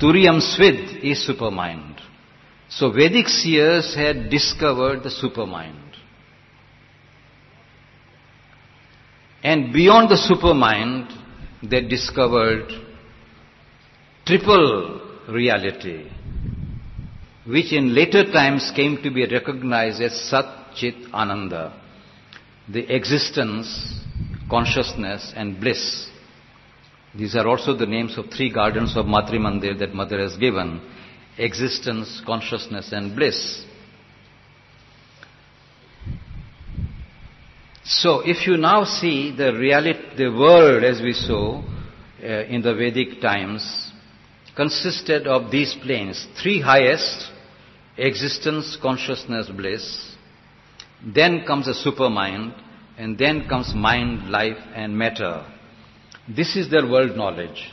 Turiyam 0.00 0.40
Svid 0.40 1.04
is 1.04 1.28
supermind. 1.28 2.00
So 2.68 2.92
Vedic 2.92 3.28
seers 3.28 3.94
had 3.94 4.30
discovered 4.30 5.02
the 5.02 5.10
supermind. 5.10 5.82
And 9.42 9.72
beyond 9.72 10.10
the 10.10 10.16
supermind, 10.16 11.16
they 11.62 11.80
discovered 11.82 12.68
triple 14.26 15.00
reality, 15.28 16.10
which 17.46 17.72
in 17.72 17.94
later 17.94 18.24
times 18.32 18.72
came 18.74 19.00
to 19.02 19.10
be 19.10 19.26
recognized 19.26 20.02
as 20.02 20.20
Sat 20.28 20.74
Chit 20.74 20.94
Ananda, 21.14 21.80
the 22.68 22.94
existence, 22.94 24.00
consciousness, 24.50 25.32
and 25.36 25.60
bliss. 25.60 26.08
These 27.14 27.36
are 27.36 27.46
also 27.46 27.74
the 27.74 27.86
names 27.86 28.18
of 28.18 28.26
three 28.30 28.52
gardens 28.52 28.96
of 28.96 29.06
Matri 29.06 29.38
Mandir 29.38 29.78
that 29.78 29.94
Mother 29.94 30.20
has 30.20 30.36
given 30.36 30.80
existence, 31.38 32.20
consciousness, 32.26 32.92
and 32.92 33.14
bliss. 33.14 33.64
So, 37.84 38.22
if 38.24 38.46
you 38.48 38.56
now 38.56 38.84
see 38.84 39.34
the 39.36 39.54
reality, 39.54 40.16
the 40.16 40.30
world 40.30 40.82
as 40.82 41.00
we 41.00 41.12
saw 41.12 41.62
uh, 42.20 42.26
in 42.26 42.60
the 42.62 42.74
Vedic 42.74 43.20
times, 43.20 43.92
consisted 44.56 45.28
of 45.28 45.52
these 45.52 45.76
planes, 45.80 46.26
three 46.42 46.60
highest, 46.60 47.30
existence, 47.96 48.76
consciousness, 48.80 49.48
bliss. 49.48 50.14
Then 51.04 51.44
comes 51.46 51.68
a 51.68 51.72
supermind, 51.72 52.54
and 52.98 53.18
then 53.18 53.48
comes 53.48 53.74
mind, 53.74 54.30
life, 54.30 54.58
and 54.74 54.96
matter. 54.96 55.44
This 56.28 56.56
is 56.56 56.70
their 56.70 56.86
world 56.86 57.16
knowledge. 57.16 57.72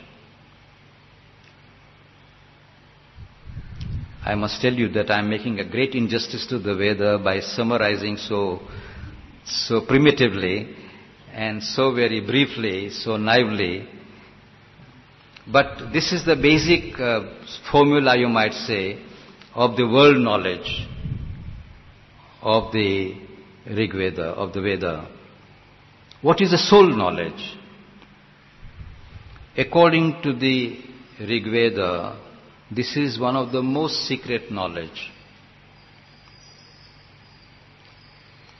I 4.24 4.34
must 4.36 4.62
tell 4.62 4.72
you 4.72 4.88
that 4.90 5.10
I 5.10 5.18
am 5.18 5.28
making 5.28 5.60
a 5.60 5.68
great 5.68 5.94
injustice 5.94 6.46
to 6.46 6.58
the 6.58 6.74
Veda 6.74 7.18
by 7.18 7.40
summarizing 7.40 8.16
so, 8.16 8.60
so 9.44 9.84
primitively 9.84 10.74
and 11.30 11.62
so 11.62 11.92
very 11.92 12.20
briefly, 12.20 12.88
so 12.88 13.18
naively. 13.18 13.86
But 15.46 15.92
this 15.92 16.12
is 16.12 16.24
the 16.24 16.36
basic 16.36 16.98
uh, 16.98 17.34
formula, 17.70 18.16
you 18.16 18.28
might 18.28 18.54
say, 18.54 18.98
of 19.54 19.76
the 19.76 19.86
world 19.86 20.18
knowledge 20.18 20.88
of 22.42 22.72
the 22.72 23.14
Rig 23.66 23.92
Veda, 23.92 24.30
of 24.30 24.52
the 24.52 24.60
Veda. 24.60 25.08
What 26.22 26.40
is 26.40 26.50
the 26.50 26.58
soul 26.58 26.88
knowledge? 26.96 27.56
According 29.56 30.20
to 30.22 30.32
the 30.32 30.78
Rig 31.20 31.44
Veda, 31.44 32.18
this 32.70 32.96
is 32.96 33.18
one 33.18 33.36
of 33.36 33.52
the 33.52 33.62
most 33.62 34.06
secret 34.08 34.50
knowledge. 34.50 35.10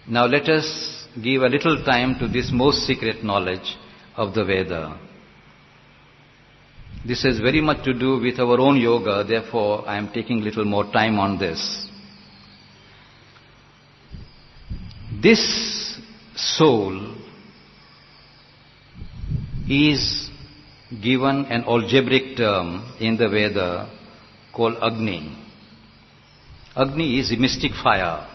Now 0.07 0.27
let 0.27 0.49
us 0.49 1.07
give 1.23 1.43
a 1.43 1.49
little 1.49 1.83
time 1.85 2.19
to 2.21 2.29
this 2.29 2.51
most 2.53 2.87
secret 2.87 3.25
knowledge 3.25 3.77
of 4.17 4.35
the 4.35 4.45
Veda. 4.45 4.99
This 7.07 7.23
has 7.25 7.39
very 7.39 7.61
much 7.61 7.85
to 7.85 7.93
do 7.93 8.19
with 8.19 8.39
our 8.39 8.59
own 8.59 8.79
yoga, 8.79 9.25
therefore 9.25 9.87
I 9.87 9.99
am 9.99 10.11
taking 10.13 10.41
little 10.41 10.65
more 10.65 10.91
time 10.91 11.19
on 11.19 11.39
this. 11.39 11.87
This 15.23 15.99
soul 16.35 17.15
is 19.69 20.31
given 21.03 21.47
an 21.47 21.65
algebraic 21.65 22.37
term 22.37 22.97
in 23.01 23.17
the 23.17 23.29
Veda 23.29 23.91
called 24.55 24.77
Agni. 24.83 25.37
Agni 26.75 27.19
is 27.21 27.33
a 27.33 27.37
mystic 27.37 27.73
fire. 27.83 28.27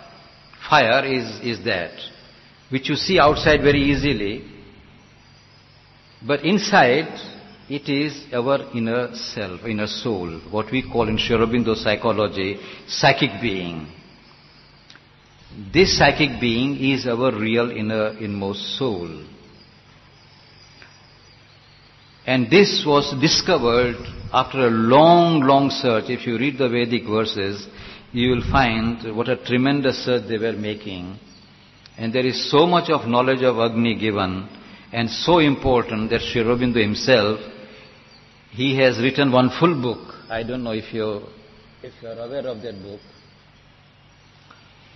Fire 0.69 1.05
is, 1.05 1.39
is 1.41 1.65
that 1.65 1.91
which 2.69 2.87
you 2.87 2.95
see 2.95 3.19
outside 3.19 3.61
very 3.61 3.81
easily, 3.81 4.43
but 6.25 6.45
inside 6.45 7.07
it 7.69 7.87
is 7.87 8.25
our 8.33 8.71
inner 8.73 9.13
self, 9.13 9.61
inner 9.65 9.87
soul, 9.87 10.41
what 10.49 10.71
we 10.71 10.81
call 10.81 11.07
in 11.07 11.17
Sri 11.17 11.35
Aurobindo 11.35 11.75
psychology, 11.75 12.57
psychic 12.87 13.29
being. 13.41 13.87
This 15.71 15.97
psychic 15.97 16.41
being 16.41 16.77
is 16.77 17.05
our 17.05 17.31
real 17.31 17.69
inner 17.69 18.17
inmost 18.19 18.77
soul. 18.77 19.23
And 22.25 22.49
this 22.49 22.83
was 22.85 23.15
discovered 23.21 23.97
after 24.33 24.67
a 24.67 24.69
long, 24.69 25.41
long 25.41 25.69
search. 25.69 26.05
If 26.09 26.25
you 26.27 26.37
read 26.37 26.57
the 26.57 26.69
Vedic 26.69 27.07
verses, 27.07 27.67
you 28.11 28.31
will 28.31 28.51
find 28.51 29.15
what 29.15 29.29
a 29.29 29.43
tremendous 29.43 30.05
search 30.05 30.27
they 30.27 30.37
were 30.37 30.53
making. 30.53 31.17
And 31.97 32.13
there 32.13 32.25
is 32.25 32.49
so 32.49 32.65
much 32.65 32.89
of 32.89 33.07
knowledge 33.07 33.43
of 33.43 33.57
Agni 33.57 33.95
given, 33.99 34.47
and 34.91 35.09
so 35.09 35.39
important 35.39 36.09
that 36.09 36.21
Sri 36.21 36.41
Aurobindo 36.41 36.81
himself, 36.81 37.39
he 38.51 38.77
has 38.77 38.97
written 38.99 39.31
one 39.31 39.49
full 39.59 39.81
book. 39.81 40.15
I 40.29 40.43
don't 40.43 40.63
know 40.63 40.71
if 40.71 40.93
you 40.93 41.21
if 41.81 41.93
you 42.01 42.09
are 42.09 42.19
aware 42.25 42.47
of 42.47 42.61
that 42.61 42.81
book. 42.81 42.99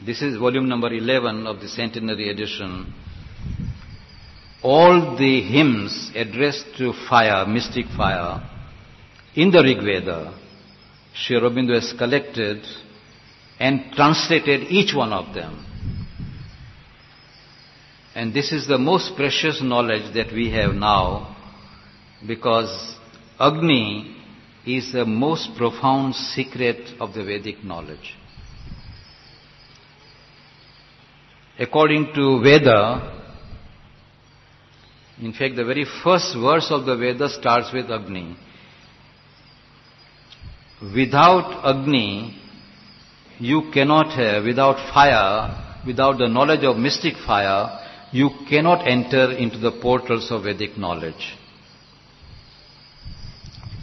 This 0.05 0.21
is 0.21 0.37
volume 0.37 0.67
number 0.67 0.91
11 0.91 1.47
of 1.47 1.59
the 1.61 1.67
centenary 1.67 2.29
edition 2.29 2.93
all 4.63 5.17
the 5.17 5.41
hymns 5.41 6.11
addressed 6.15 6.65
to 6.77 6.93
fire, 7.09 7.45
mystic 7.45 7.85
fire, 7.97 8.49
in 9.35 9.51
the 9.51 9.61
Rig 9.61 9.77
Veda, 9.83 10.39
Sri 11.13 11.37
Aurobindo 11.37 11.73
has 11.73 11.93
collected 11.97 12.65
and 13.59 13.91
translated 13.93 14.71
each 14.71 14.95
one 14.95 15.11
of 15.11 15.35
them. 15.35 15.65
And 18.15 18.33
this 18.33 18.51
is 18.51 18.67
the 18.67 18.77
most 18.77 19.15
precious 19.15 19.61
knowledge 19.61 20.13
that 20.13 20.31
we 20.31 20.51
have 20.51 20.73
now 20.73 21.35
because 22.25 22.95
Agni 23.43 24.15
is 24.65 24.93
the 24.93 25.05
most 25.05 25.49
profound 25.57 26.15
secret 26.15 26.77
of 27.01 27.13
the 27.13 27.25
Vedic 27.25 27.61
knowledge. 27.61 28.15
According 31.59 32.13
to 32.15 32.41
Veda, 32.41 33.21
in 35.21 35.33
fact, 35.33 35.57
the 35.57 35.65
very 35.65 35.85
first 36.03 36.33
verse 36.39 36.67
of 36.71 36.85
the 36.85 36.95
Veda 36.95 37.27
starts 37.27 37.73
with 37.73 37.91
Agni. 37.91 38.37
Without 40.95 41.65
Agni, 41.65 42.39
you 43.39 43.63
cannot 43.73 44.13
have, 44.13 44.45
without 44.45 44.77
fire, 44.93 45.81
without 45.85 46.17
the 46.17 46.29
knowledge 46.29 46.63
of 46.63 46.77
mystic 46.77 47.15
fire, 47.27 47.77
you 48.13 48.29
cannot 48.49 48.87
enter 48.87 49.33
into 49.33 49.57
the 49.57 49.71
portals 49.81 50.31
of 50.31 50.43
Vedic 50.43 50.77
knowledge. 50.77 51.37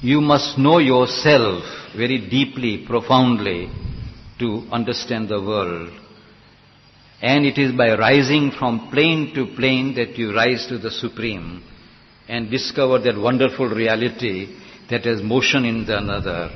You 0.02 0.20
must 0.20 0.56
know 0.56 0.78
yourself 0.78 1.62
very 1.94 2.18
deeply, 2.30 2.84
profoundly 2.86 3.70
to 4.38 4.66
understand 4.72 5.28
the 5.28 5.40
world. 5.40 5.90
And 7.20 7.44
it 7.44 7.58
is 7.58 7.72
by 7.72 7.94
rising 7.94 8.50
from 8.58 8.88
plane 8.90 9.34
to 9.34 9.54
plane 9.54 9.94
that 9.96 10.16
you 10.16 10.34
rise 10.34 10.66
to 10.68 10.78
the 10.78 10.90
Supreme 10.90 11.62
and 12.28 12.50
discover 12.50 12.98
that 13.00 13.20
wonderful 13.20 13.68
reality 13.68 14.56
that 14.88 15.04
has 15.04 15.22
motion 15.22 15.66
in 15.66 15.84
the 15.84 15.98
another. 15.98 16.50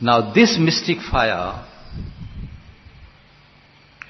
Now 0.00 0.32
this 0.32 0.58
mystic 0.60 0.98
fire 1.10 1.66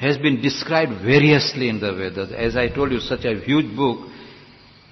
has 0.02 0.18
been 0.18 0.42
described 0.42 1.00
variously 1.00 1.68
in 1.68 1.78
the 1.78 1.94
Vedas. 1.94 2.32
As 2.36 2.56
I 2.56 2.68
told 2.68 2.90
you, 2.90 2.98
such 2.98 3.24
a 3.24 3.38
huge 3.38 3.74
book. 3.76 4.10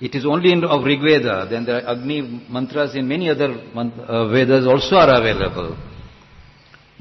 It 0.01 0.15
is 0.15 0.24
only 0.24 0.53
in 0.53 0.62
of 0.65 0.85
Rig 0.85 1.01
Veda. 1.01 1.49
Then 1.51 1.69
are 1.69 1.97
Agni 1.97 2.47
mantras 2.49 2.95
in 2.95 3.09
many 3.09 3.28
other 3.28 3.51
uh, 3.51 4.28
Vedas 4.28 4.66
also 4.69 4.95
are 4.95 5.20
available. 5.20 5.77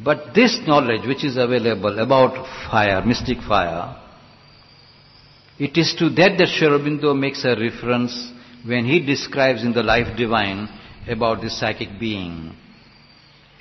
But 0.03 0.33
this 0.33 0.59
knowledge 0.65 1.05
which 1.05 1.23
is 1.23 1.37
available 1.37 1.99
about 1.99 2.47
fire, 2.71 3.05
mystic 3.05 3.37
fire, 3.47 3.95
it 5.59 5.77
is 5.77 5.93
to 5.99 6.09
that 6.09 6.37
that 6.39 6.47
Sri 6.47 6.67
Aurobindo 6.67 7.13
makes 7.17 7.45
a 7.45 7.55
reference 7.55 8.31
when 8.65 8.85
he 8.85 9.05
describes 9.05 9.63
in 9.63 9.73
the 9.73 9.83
Life 9.83 10.17
Divine 10.17 10.67
about 11.07 11.41
the 11.41 11.49
psychic 11.51 11.99
being. 11.99 12.55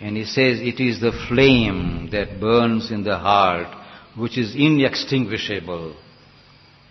And 0.00 0.16
he 0.16 0.24
says 0.24 0.58
it 0.60 0.80
is 0.80 1.00
the 1.00 1.12
flame 1.28 2.08
that 2.12 2.40
burns 2.40 2.90
in 2.90 3.04
the 3.04 3.18
heart 3.18 3.77
which 4.18 4.36
is 4.36 4.54
inextinguishable. 4.54 5.94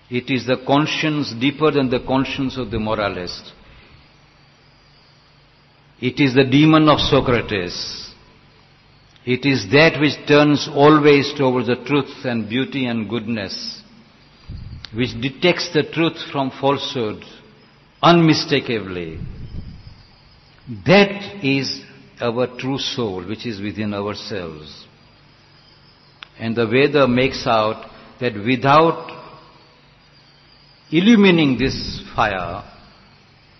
It 0.10 0.30
is 0.30 0.46
the 0.46 0.58
conscience 0.66 1.34
deeper 1.40 1.72
than 1.72 1.90
the 1.90 2.00
conscience 2.00 2.58
of 2.58 2.72
the 2.72 2.80
moralist. 2.80 3.52
It 6.00 6.20
is 6.20 6.34
the 6.34 6.46
demon 6.46 6.88
of 6.88 7.00
Socrates. 7.00 8.14
It 9.26 9.46
is 9.46 9.70
that 9.72 10.00
which 10.00 10.26
turns 10.28 10.70
always 10.72 11.34
towards 11.38 11.68
the 11.68 11.76
truth 11.76 12.24
and 12.24 12.48
beauty 12.48 12.86
and 12.86 13.10
goodness, 13.10 13.82
which 14.94 15.20
detects 15.20 15.74
the 15.74 15.84
truth 15.84 16.18
from 16.32 16.52
falsehood 16.62 17.24
unmistakably. 18.02 19.20
That 20.86 21.44
is 21.44 21.82
our 22.22 22.48
true 22.58 22.78
soul, 22.78 23.28
which 23.28 23.46
is 23.46 23.60
within 23.62 23.94
ourselves. 23.94 24.87
And 26.40 26.56
the 26.56 26.68
Veda 26.68 27.08
makes 27.08 27.46
out 27.48 27.90
that 28.20 28.34
without 28.34 29.12
illumining 30.92 31.58
this 31.58 32.02
fire, 32.16 32.64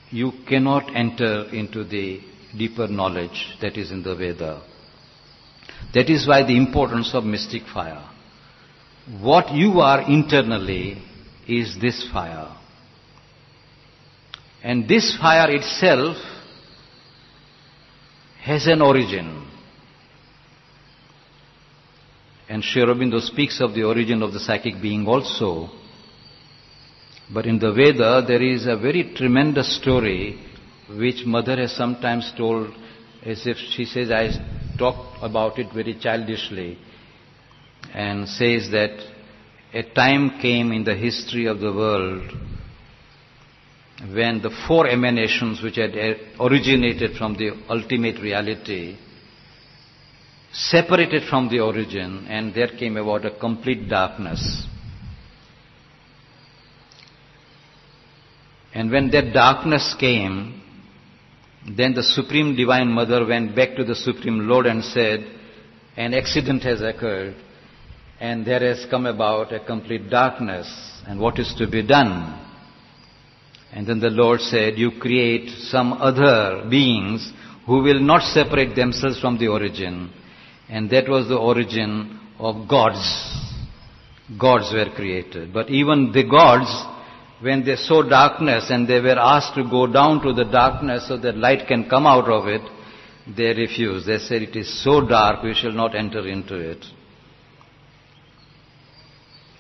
you 0.10 0.32
cannot 0.48 0.96
enter 0.96 1.50
into 1.52 1.84
the 1.84 2.22
deeper 2.58 2.88
knowledge 2.88 3.58
that 3.62 3.78
is 3.78 3.92
in 3.92 4.04
the 4.04 4.16
Veda. 4.16 4.62
That 5.94 6.10
is 6.10 6.28
why 6.28 6.44
the 6.46 6.56
importance 6.56 7.12
of 7.14 7.24
mystic 7.24 7.64
fire. 7.74 8.04
What 9.22 9.54
you 9.54 9.80
are 9.80 10.02
internally 10.10 11.02
is 11.48 11.78
this 11.82 12.08
fire. 12.12 12.56
And 14.64 14.88
this 14.88 15.18
fire 15.20 15.50
itself 15.50 16.18
has 18.42 18.68
an 18.68 18.82
origin. 18.82 19.47
And 22.50 22.64
Sri 22.64 22.82
Aurobindo 22.82 23.20
speaks 23.20 23.60
of 23.60 23.74
the 23.74 23.84
origin 23.84 24.24
of 24.24 24.32
the 24.34 24.40
psychic 24.40 24.82
being 24.82 25.06
also. 25.06 25.70
But 27.34 27.46
in 27.46 27.60
the 27.60 27.74
Veda, 27.74 28.24
there 28.26 28.42
is 28.42 28.66
a 28.68 28.78
very 28.78 29.14
tremendous 29.16 29.76
story 29.82 30.40
which 30.90 31.26
mother 31.26 31.58
has 31.58 31.76
sometimes 31.76 32.32
told 32.38 32.74
as 33.26 33.46
if 33.46 33.58
she 33.58 33.84
says, 33.84 34.10
I 34.12 34.30
talked 34.78 35.18
about 35.22 35.60
it 35.60 35.74
very 35.74 35.96
childishly, 35.96 36.78
and 37.94 38.30
says 38.30 38.70
that 38.72 38.92
a 39.74 39.84
time 39.94 40.40
came 40.40 40.72
in 40.72 40.86
the 40.86 40.96
history 40.96 41.48
of 41.48 41.60
the 41.60 41.74
world 41.74 42.32
when 44.14 44.42
the 44.42 44.52
four 44.68 44.88
emanations 44.88 45.62
which 45.62 45.76
had 45.76 45.94
originated 46.40 47.18
from 47.18 47.34
the 47.34 47.52
ultimate 47.70 48.22
reality 48.22 48.98
separated 50.58 51.24
from 51.30 51.50
the 51.50 51.60
origin 51.60 52.26
and 52.28 52.54
there 52.54 52.70
came 52.80 52.98
about 52.98 53.26
a 53.26 53.38
complete 53.40 53.88
darkness. 53.88 54.66
And 58.74 58.92
when 58.92 59.12
that 59.12 59.34
darkness 59.34 59.96
came, 60.00 60.62
then 61.76 61.94
the 61.94 62.02
Supreme 62.02 62.56
Divine 62.56 62.88
Mother 62.88 63.26
went 63.26 63.56
back 63.56 63.76
to 63.76 63.84
the 63.84 63.96
Supreme 63.96 64.48
Lord 64.48 64.66
and 64.66 64.84
said, 64.84 65.26
an 65.96 66.14
accident 66.14 66.64
has 66.64 66.82
occurred 66.82 67.36
and 68.20 68.46
there 68.46 68.60
has 68.60 68.88
come 68.90 69.06
about 69.06 69.54
a 69.54 69.60
complete 69.60 70.10
darkness 70.10 70.68
and 71.08 71.20
what 71.20 71.38
is 71.38 71.54
to 71.60 71.68
be 71.68 71.86
done? 71.86 72.46
And 73.72 73.86
then 73.86 74.00
the 74.00 74.10
Lord 74.10 74.40
said, 74.40 74.78
you 74.78 74.92
create 75.00 75.50
some 75.50 75.94
other 75.94 76.68
beings 76.68 77.32
who 77.68 77.84
will 77.84 78.00
not 78.00 78.24
separate 78.24 78.76
themselves 78.76 79.20
from 79.20 79.38
the 79.38 79.50
origin. 79.50 80.12
And 80.70 80.90
that 80.90 81.08
was 81.08 81.28
the 81.28 81.38
origin 81.38 82.20
of 82.40 82.68
gods. 82.68 83.00
Gods 84.40 84.72
were 84.74 84.94
created. 84.94 85.54
But 85.54 85.70
even 85.70 86.12
the 86.12 86.24
gods 86.24 86.70
when 87.40 87.64
they 87.64 87.76
saw 87.76 88.02
darkness 88.02 88.70
and 88.70 88.88
they 88.88 89.00
were 89.00 89.20
asked 89.20 89.56
to 89.56 89.64
go 89.64 89.86
down 89.86 90.22
to 90.24 90.34
the 90.34 90.46
darkness 90.46 91.08
so 91.08 91.18
that 91.18 91.38
light 91.38 91.68
can 91.68 91.88
come 91.90 92.08
out 92.08 92.30
of 92.30 92.48
it, 92.48 92.62
they 93.36 93.54
refused. 93.54 94.08
They 94.08 94.18
said, 94.18 94.42
it 94.42 94.56
is 94.56 94.84
so 94.84 95.06
dark, 95.06 95.44
we 95.44 95.54
shall 95.54 95.72
not 95.72 95.96
enter 95.96 96.28
into 96.28 96.56
it. 96.56 96.84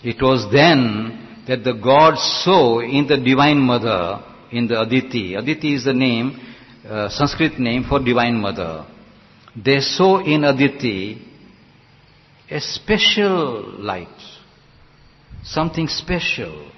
It 0.04 0.22
was 0.22 0.52
then 0.52 1.44
that 1.48 1.64
the 1.64 1.74
gods 1.74 2.22
saw 2.44 2.80
in 2.80 3.08
the 3.08 3.18
Divine 3.18 3.60
Mother, 3.60 4.24
in 4.52 4.68
the 4.68 4.82
Aditi, 4.82 5.36
Aditi 5.36 5.76
is 5.76 5.86
the 5.86 5.94
name, 5.94 6.40
uh, 6.88 7.10
Sanskrit 7.10 7.60
name 7.60 7.84
for 7.88 8.04
Divine 8.04 8.36
Mother. 8.36 8.86
They 9.64 9.80
saw 9.80 10.20
in 10.20 10.44
Aditi 10.44 11.20
a 12.50 12.62
special 12.62 13.80
light, 13.80 14.08
something 15.44 15.88
special. 15.88 16.72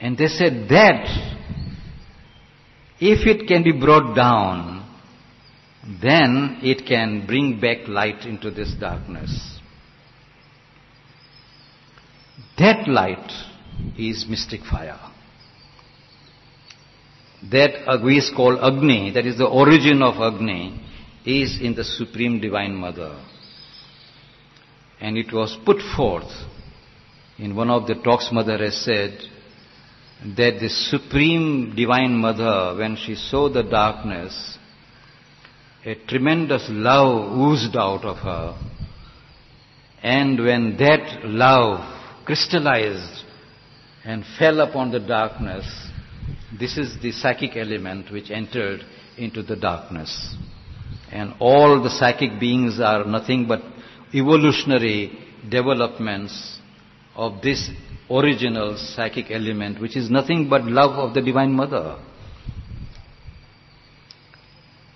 And 0.00 0.16
they 0.16 0.28
said 0.28 0.68
that 0.70 1.06
if 2.98 3.26
it 3.26 3.46
can 3.46 3.62
be 3.62 3.72
brought 3.72 4.14
down, 4.16 4.82
then 6.02 6.58
it 6.62 6.86
can 6.86 7.26
bring 7.26 7.60
back 7.60 7.86
light 7.86 8.24
into 8.24 8.50
this 8.50 8.72
darkness. 8.80 9.60
That 12.58 12.88
light 12.88 13.30
is 13.98 14.24
mystic 14.28 14.62
fire. 14.62 14.98
That 17.50 18.02
we 18.02 18.22
call 18.34 18.58
Agni, 18.64 19.10
that 19.12 19.26
is 19.26 19.36
the 19.36 19.46
origin 19.46 20.02
of 20.02 20.14
Agni, 20.16 20.82
is 21.26 21.58
in 21.60 21.74
the 21.74 21.84
Supreme 21.84 22.40
Divine 22.40 22.74
Mother. 22.74 23.20
And 25.00 25.18
it 25.18 25.32
was 25.32 25.58
put 25.64 25.78
forth 25.96 26.30
in 27.38 27.54
one 27.54 27.68
of 27.68 27.86
the 27.86 27.96
talks 27.96 28.30
Mother 28.32 28.58
has 28.58 28.76
said, 28.76 29.18
that 30.36 30.58
the 30.60 30.70
Supreme 30.70 31.74
Divine 31.76 32.16
Mother, 32.16 32.78
when 32.78 32.96
she 32.96 33.14
saw 33.14 33.50
the 33.50 33.62
darkness, 33.62 34.56
a 35.84 35.94
tremendous 36.06 36.66
love 36.70 37.36
oozed 37.36 37.76
out 37.76 38.04
of 38.04 38.16
her. 38.18 38.58
And 40.02 40.42
when 40.42 40.76
that 40.78 41.24
love 41.24 42.24
crystallized 42.24 43.24
and 44.04 44.24
fell 44.38 44.60
upon 44.60 44.90
the 44.90 45.00
darkness, 45.00 45.66
this 46.58 46.78
is 46.78 46.96
the 47.02 47.12
psychic 47.12 47.56
element 47.56 48.10
which 48.10 48.30
entered 48.30 48.80
into 49.18 49.42
the 49.42 49.56
darkness. 49.56 50.34
And 51.12 51.34
all 51.38 51.82
the 51.82 51.90
psychic 51.90 52.40
beings 52.40 52.80
are 52.80 53.04
nothing 53.04 53.46
but 53.46 53.62
evolutionary 54.14 55.18
developments 55.48 56.58
of 57.14 57.42
this 57.42 57.70
original 58.10 58.76
psychic 58.76 59.30
element, 59.30 59.80
which 59.80 59.96
is 59.96 60.10
nothing 60.10 60.48
but 60.48 60.64
love 60.64 60.92
of 60.92 61.14
the 61.14 61.22
Divine 61.22 61.52
Mother. 61.52 61.98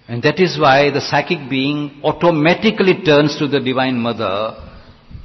And 0.09 0.23
that 0.24 0.41
is 0.41 0.59
why 0.59 0.91
the 0.91 1.01
psychic 1.01 1.49
being 1.49 2.01
automatically 2.03 3.03
turns 3.05 3.39
to 3.39 3.47
the 3.47 3.61
Divine 3.61 3.97
Mother 3.97 4.57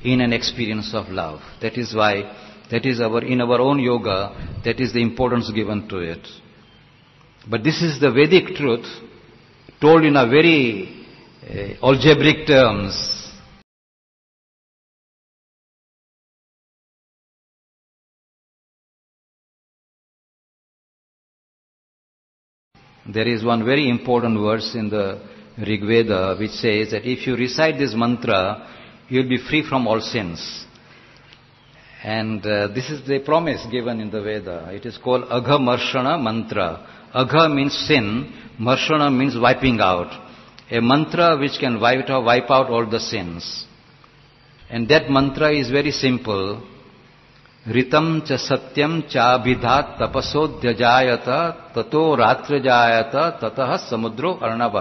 in 0.04 0.22
an 0.22 0.32
experience 0.32 0.94
of 0.94 1.10
love. 1.10 1.42
That 1.62 1.78
is 1.78 1.96
why, 1.96 2.32
that 2.70 2.86
is 2.86 3.02
our, 3.02 3.24
in 3.24 3.42
our 3.42 3.60
own 3.60 3.80
yoga, 3.80 4.62
that 4.64 4.80
is 4.80 4.94
the 4.94 5.02
importance 5.02 5.52
given 5.52 5.90
to 5.90 5.98
it. 5.98 6.28
But 7.50 7.64
this 7.64 7.82
is 7.82 8.00
the 8.00 8.12
Vedic 8.12 8.56
truth 8.56 8.86
told 9.80 10.04
in 10.04 10.16
a 10.16 10.28
very 10.28 11.06
uh, 11.50 11.86
algebraic 11.86 12.48
terms 12.48 13.16
There 23.08 23.28
is 23.28 23.44
one 23.44 23.64
very 23.64 23.88
important 23.88 24.40
verse 24.40 24.74
in 24.74 24.90
the 24.90 25.22
Rig 25.60 25.82
Veda 25.86 26.36
which 26.40 26.52
says 26.52 26.90
that 26.92 27.06
if 27.06 27.28
you 27.28 27.36
recite 27.36 27.78
this 27.78 27.94
mantra, 27.96 28.68
you'll 29.08 29.30
be 29.30 29.38
free 29.38 29.64
from 29.68 29.88
all 29.88 30.02
sins. 30.02 30.66
And 32.04 32.46
uh, 32.46 32.68
this 32.70 32.90
is 32.90 33.06
the 33.08 33.20
promise 33.20 33.66
given 33.72 34.00
in 34.00 34.10
the 34.10 34.22
Veda. 34.22 34.70
It 34.72 34.86
is 34.86 34.98
called 34.98 35.26
Agha 35.30 35.60
Marshana 35.60 36.22
Mantra. 36.22 37.10
Agha 37.14 37.48
means 37.48 37.74
sin, 37.88 38.45
Marshana 38.60 39.16
means 39.16 39.38
wiping 39.38 39.80
out. 39.80 40.12
A 40.72 40.82
mantra 40.82 41.38
which 41.38 41.60
can 41.60 41.80
wipe 41.80 42.10
out, 42.10 42.24
wipe 42.24 42.50
out 42.50 42.70
all 42.70 42.86
the 42.90 43.00
sins. 43.00 43.66
And 44.70 44.88
that 44.90 45.10
mantra 45.10 45.54
is 45.54 45.70
very 45.70 45.92
simple. 45.92 46.62
ऋतम 47.68 48.20
च 48.30 48.38
सत्यम 48.42 49.00
चाभिधा 49.10 49.80
तपसोध्यजायत 50.00 51.30
ततो 51.76 52.04
रात्रजायत 52.16 53.16
ततः 53.42 53.76
समुद्रो 53.90 54.34
Arnav 54.48 54.78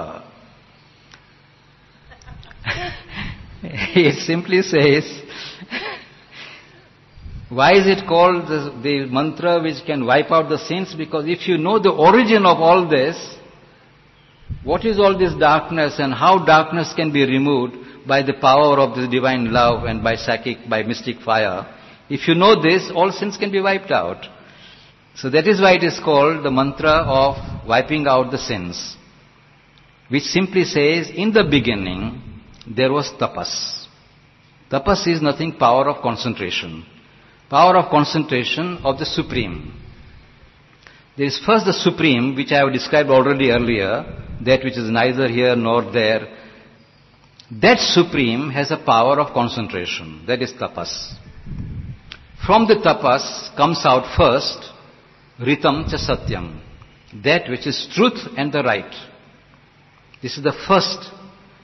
it 3.64 4.18
simply 4.26 4.60
says 4.60 5.06
why 7.48 7.72
is 7.72 7.86
it 7.86 8.06
called 8.06 8.48
the, 8.48 8.74
the 8.82 9.06
mantra 9.06 9.62
which 9.62 9.82
can 9.86 10.04
wipe 10.04 10.30
out 10.30 10.50
the 10.50 10.58
sins 10.58 10.94
because 10.94 11.24
if 11.26 11.48
you 11.48 11.56
know 11.56 11.78
the 11.78 11.90
origin 11.90 12.44
of 12.44 12.60
all 12.60 12.86
this 12.86 13.16
what 14.62 14.84
is 14.84 14.98
all 14.98 15.16
this 15.18 15.34
darkness 15.34 15.98
and 15.98 16.12
how 16.12 16.44
darkness 16.44 16.92
can 16.94 17.12
be 17.12 17.24
removed 17.24 17.76
by 18.06 18.22
the 18.22 18.34
power 18.34 18.78
of 18.78 18.96
the 18.96 19.06
divine 19.08 19.52
love 19.52 19.84
and 19.84 20.02
by 20.02 20.14
psychic 20.16 20.68
by 20.68 20.82
mystic 20.82 21.20
fire 21.20 21.66
If 22.08 22.28
you 22.28 22.34
know 22.34 22.60
this, 22.60 22.90
all 22.94 23.12
sins 23.12 23.36
can 23.36 23.50
be 23.50 23.60
wiped 23.60 23.90
out. 23.90 24.26
So 25.16 25.30
that 25.30 25.46
is 25.46 25.60
why 25.60 25.74
it 25.74 25.84
is 25.84 25.98
called 25.98 26.44
the 26.44 26.50
mantra 26.50 26.90
of 26.90 27.66
wiping 27.66 28.06
out 28.06 28.30
the 28.30 28.38
sins, 28.38 28.96
which 30.08 30.24
simply 30.24 30.64
says, 30.64 31.08
in 31.14 31.32
the 31.32 31.44
beginning, 31.44 32.22
there 32.66 32.92
was 32.92 33.10
tapas. 33.18 33.86
Tapas 34.70 35.06
is 35.06 35.22
nothing 35.22 35.52
power 35.52 35.88
of 35.88 36.02
concentration. 36.02 36.84
Power 37.48 37.76
of 37.76 37.90
concentration 37.90 38.78
of 38.84 38.98
the 38.98 39.06
Supreme. 39.06 39.72
There 41.16 41.26
is 41.26 41.38
first 41.46 41.64
the 41.64 41.72
Supreme, 41.72 42.34
which 42.34 42.50
I 42.50 42.58
have 42.58 42.72
described 42.72 43.08
already 43.08 43.50
earlier, 43.50 44.04
that 44.44 44.64
which 44.64 44.76
is 44.76 44.90
neither 44.90 45.28
here 45.28 45.54
nor 45.54 45.92
there. 45.92 46.26
That 47.52 47.78
Supreme 47.78 48.50
has 48.50 48.72
a 48.72 48.76
power 48.76 49.20
of 49.20 49.32
concentration. 49.32 50.24
That 50.26 50.42
is 50.42 50.52
tapas. 50.52 51.14
From 52.44 52.66
the 52.66 52.76
tapas 52.76 53.56
comes 53.56 53.82
out 53.84 54.16
first 54.16 54.58
ritam 55.40 55.88
cha 55.88 55.98
satyam, 55.98 56.60
that 57.22 57.48
which 57.48 57.66
is 57.66 57.88
truth 57.94 58.18
and 58.36 58.52
the 58.52 58.64
right. 58.64 58.92
This 60.20 60.36
is 60.36 60.42
the 60.42 60.54
first. 60.66 61.10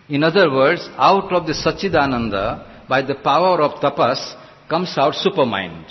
In 0.09 0.23
other 0.23 0.49
words, 0.51 0.89
out 0.97 1.33
of 1.33 1.47
the 1.47 1.55
Sachidananda, 1.55 2.89
by 2.89 3.03
the 3.03 3.17
power 3.17 3.61
of 3.63 3.81
tapas, 3.81 4.37
comes 4.69 4.95
out 4.97 5.15
supermind. 5.15 5.87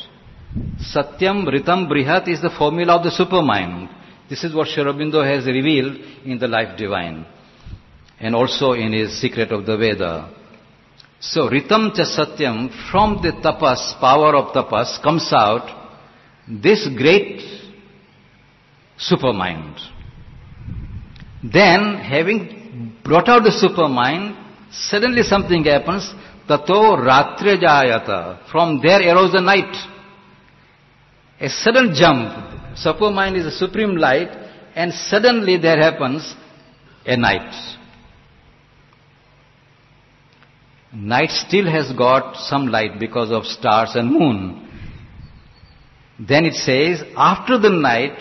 Satyam 0.94 1.46
Ritam 1.46 1.88
Brihat 1.88 2.28
is 2.28 2.42
the 2.42 2.50
formula 2.50 2.98
of 2.98 3.04
the 3.04 3.12
supermind. 3.12 3.90
This 4.30 4.44
is 4.44 4.54
what 4.54 4.68
Sri 4.68 4.84
Aurobindo 4.84 5.24
has 5.24 5.46
revealed 5.46 5.96
in 6.26 6.40
the 6.40 6.48
Life 6.48 6.78
Divine 6.78 7.26
and 8.20 8.36
also 8.36 8.74
in 8.74 8.94
his 8.94 9.20
Secret 9.20 9.52
of 9.52 9.66
the 9.66 9.78
Veda. 9.78 10.34
So 11.20 11.50
Ritam 11.50 11.94
Cha 11.94 12.04
Satyam, 12.04 12.70
from 12.92 13.22
the 13.22 13.32
tapas, 13.32 14.00
power 14.00 14.36
of 14.36 14.54
tapas, 14.54 15.02
comes 15.04 15.30
out 15.34 15.70
this 16.48 16.88
great 16.98 17.42
supermind. 18.98 19.80
Then, 21.44 21.96
having 21.96 22.98
brought 23.04 23.30
out 23.30 23.44
the 23.44 23.50
supermind, 23.50 24.36
suddenly 24.72 25.24
something 25.24 25.64
happens, 25.64 26.12
tato 26.48 26.98
ratre 26.98 27.62
jayata. 27.62 28.50
From 28.50 28.82
there 28.82 29.02
arose 29.14 29.32
the 29.32 29.42
night. 29.42 29.76
A 31.42 31.50
sudden 31.50 31.94
jump. 31.94 32.30
Supermind 32.76 33.38
is 33.38 33.46
a 33.46 33.52
supreme 33.52 33.96
light, 33.96 34.30
and 34.76 34.94
suddenly 34.94 35.58
there 35.58 35.78
happens 35.78 36.36
a 37.06 37.16
night. 37.18 37.54
Night 40.94 41.30
still 41.30 41.66
has 41.70 41.92
got 41.94 42.36
some 42.36 42.68
light 42.68 43.00
because 43.00 43.32
of 43.32 43.46
stars 43.46 43.92
and 43.96 44.12
moon. 44.12 44.68
Then 46.20 46.46
it 46.46 46.56
says, 46.56 47.04
after 47.16 47.58
the 47.58 47.70
night, 47.70 48.20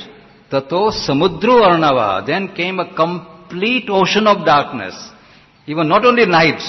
tato 0.50 0.90
samudro 0.90 1.66
arnava, 1.66 2.24
then 2.26 2.54
came 2.54 2.78
a 2.78 2.94
complete 2.94 3.88
ocean 3.88 4.26
of 4.26 4.44
darkness. 4.44 4.94
Even 5.66 5.88
not 5.88 6.04
only 6.04 6.26
night, 6.26 6.60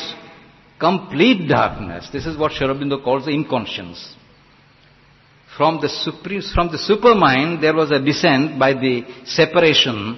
complete 0.80 1.48
darkness. 1.48 2.10
This 2.12 2.26
is 2.26 2.38
what 2.38 2.54
Sri 2.54 2.66
Aurobindo 2.66 3.04
calls 3.04 3.26
the 3.26 3.32
inconscience. 3.32 4.16
From 5.60 5.82
the, 5.82 5.90
supreme, 5.90 6.42
from 6.56 6.72
the 6.72 6.78
supermind, 6.78 7.60
there 7.60 7.74
was 7.74 7.92
a 7.92 8.00
descent 8.00 8.58
by 8.58 8.72
the 8.72 9.04
separation 9.26 10.18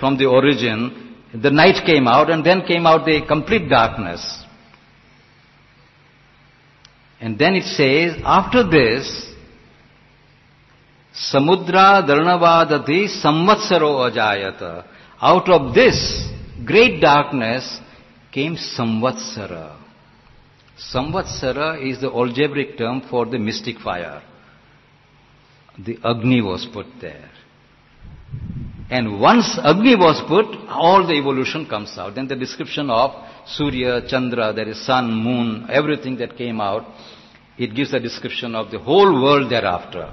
from 0.00 0.16
the 0.16 0.24
origin. 0.24 1.14
The 1.34 1.50
night 1.50 1.84
came 1.84 2.08
out, 2.08 2.30
and 2.30 2.42
then 2.42 2.62
came 2.66 2.86
out 2.86 3.04
the 3.04 3.20
complete 3.28 3.68
darkness. 3.68 4.22
And 7.20 7.38
then 7.38 7.54
it 7.54 7.64
says, 7.64 8.18
after 8.24 8.66
this, 8.66 9.34
Samudra 11.14 12.02
Dharnavadati 12.08 13.08
Samvatsaro 13.22 14.10
Ajayata. 14.10 14.86
Out 15.20 15.50
of 15.50 15.74
this 15.74 16.26
great 16.64 16.98
darkness 16.98 17.78
came 18.32 18.56
Samvatsara. 18.56 19.76
Samvatsara 20.78 21.86
is 21.86 22.00
the 22.00 22.10
algebraic 22.10 22.78
term 22.78 23.02
for 23.10 23.26
the 23.26 23.38
mystic 23.38 23.78
fire. 23.78 24.22
The 25.78 25.98
Agni 26.04 26.42
was 26.42 26.66
put 26.72 26.86
there. 27.00 27.30
And 28.90 29.20
once 29.20 29.58
Agni 29.62 29.96
was 29.96 30.22
put, 30.28 30.68
all 30.68 31.06
the 31.06 31.14
evolution 31.14 31.66
comes 31.66 31.96
out. 31.96 32.14
Then 32.14 32.28
the 32.28 32.36
description 32.36 32.90
of 32.90 33.12
Surya, 33.46 34.06
Chandra, 34.06 34.52
there 34.52 34.68
is 34.68 34.84
sun, 34.84 35.10
moon, 35.12 35.66
everything 35.70 36.16
that 36.18 36.36
came 36.36 36.60
out, 36.60 36.84
it 37.56 37.74
gives 37.74 37.92
a 37.94 38.00
description 38.00 38.54
of 38.54 38.70
the 38.70 38.78
whole 38.78 39.22
world 39.22 39.50
thereafter. 39.50 40.12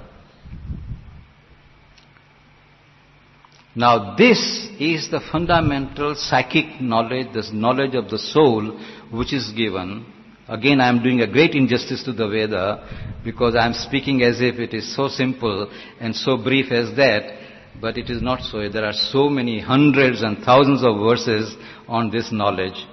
Now 3.74 4.16
this 4.16 4.68
is 4.78 5.10
the 5.10 5.20
fundamental 5.30 6.14
psychic 6.16 6.80
knowledge, 6.80 7.28
this 7.32 7.50
knowledge 7.52 7.94
of 7.94 8.10
the 8.10 8.18
soul 8.18 8.78
which 9.10 9.32
is 9.32 9.52
given. 9.52 10.06
Again 10.50 10.80
I 10.80 10.88
am 10.88 11.00
doing 11.00 11.20
a 11.20 11.28
great 11.28 11.54
injustice 11.54 12.02
to 12.02 12.12
the 12.12 12.26
Veda 12.26 13.20
because 13.24 13.54
I 13.54 13.64
am 13.66 13.72
speaking 13.72 14.22
as 14.22 14.40
if 14.40 14.56
it 14.58 14.74
is 14.74 14.96
so 14.96 15.06
simple 15.06 15.70
and 16.00 16.14
so 16.14 16.36
brief 16.36 16.72
as 16.72 16.96
that, 16.96 17.38
but 17.80 17.96
it 17.96 18.10
is 18.10 18.20
not 18.20 18.40
so. 18.42 18.68
There 18.68 18.84
are 18.84 18.92
so 18.92 19.28
many 19.28 19.60
hundreds 19.60 20.22
and 20.22 20.38
thousands 20.44 20.82
of 20.82 20.98
verses 20.98 21.56
on 21.86 22.10
this 22.10 22.32
knowledge 22.32 22.84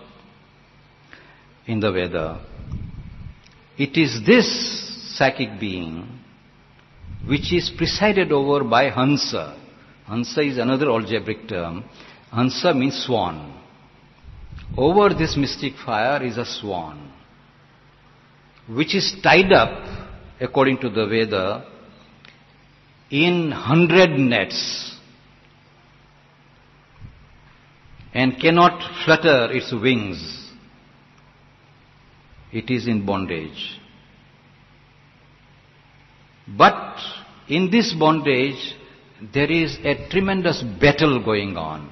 in 1.66 1.80
the 1.80 1.92
Veda. 1.92 2.46
It 3.76 3.98
is 3.98 4.24
this 4.24 5.18
psychic 5.18 5.60
being 5.60 6.20
which 7.28 7.52
is 7.52 7.72
presided 7.76 8.32
over 8.32 8.64
by 8.64 8.92
Hansa. 8.92 9.60
Hansa 10.06 10.42
is 10.42 10.60
another 10.60 10.92
algebraic 10.92 11.50
term. 11.50 11.84
Hansa 12.32 12.76
means 12.76 13.04
swan. 13.04 13.60
Over 14.78 15.10
this 15.14 15.36
mystic 15.36 15.74
fire 15.84 16.24
is 16.24 16.38
a 16.38 16.46
swan, 16.46 17.07
which 18.70 18.94
is 18.96 19.16
tied 19.24 19.52
up, 19.52 19.84
according 20.40 20.78
to 20.80 20.90
the 20.90 21.06
Veda, 21.06 21.66
in 23.10 23.52
hundred 23.52 24.12
nets 24.20 24.98
and 28.14 28.40
cannot 28.40 28.82
flutter 29.06 29.52
its 29.52 29.72
wings. 29.72 30.52
It 32.52 32.70
is 32.70 32.88
in 32.88 33.06
bondage. 33.06 33.80
But 36.48 36.98
in 37.48 37.70
this 37.70 37.94
bondage, 37.94 38.76
there 39.34 39.52
is 39.52 39.78
a 39.84 40.10
tremendous 40.10 40.64
battle 40.80 41.24
going 41.24 41.58
on. 41.58 41.92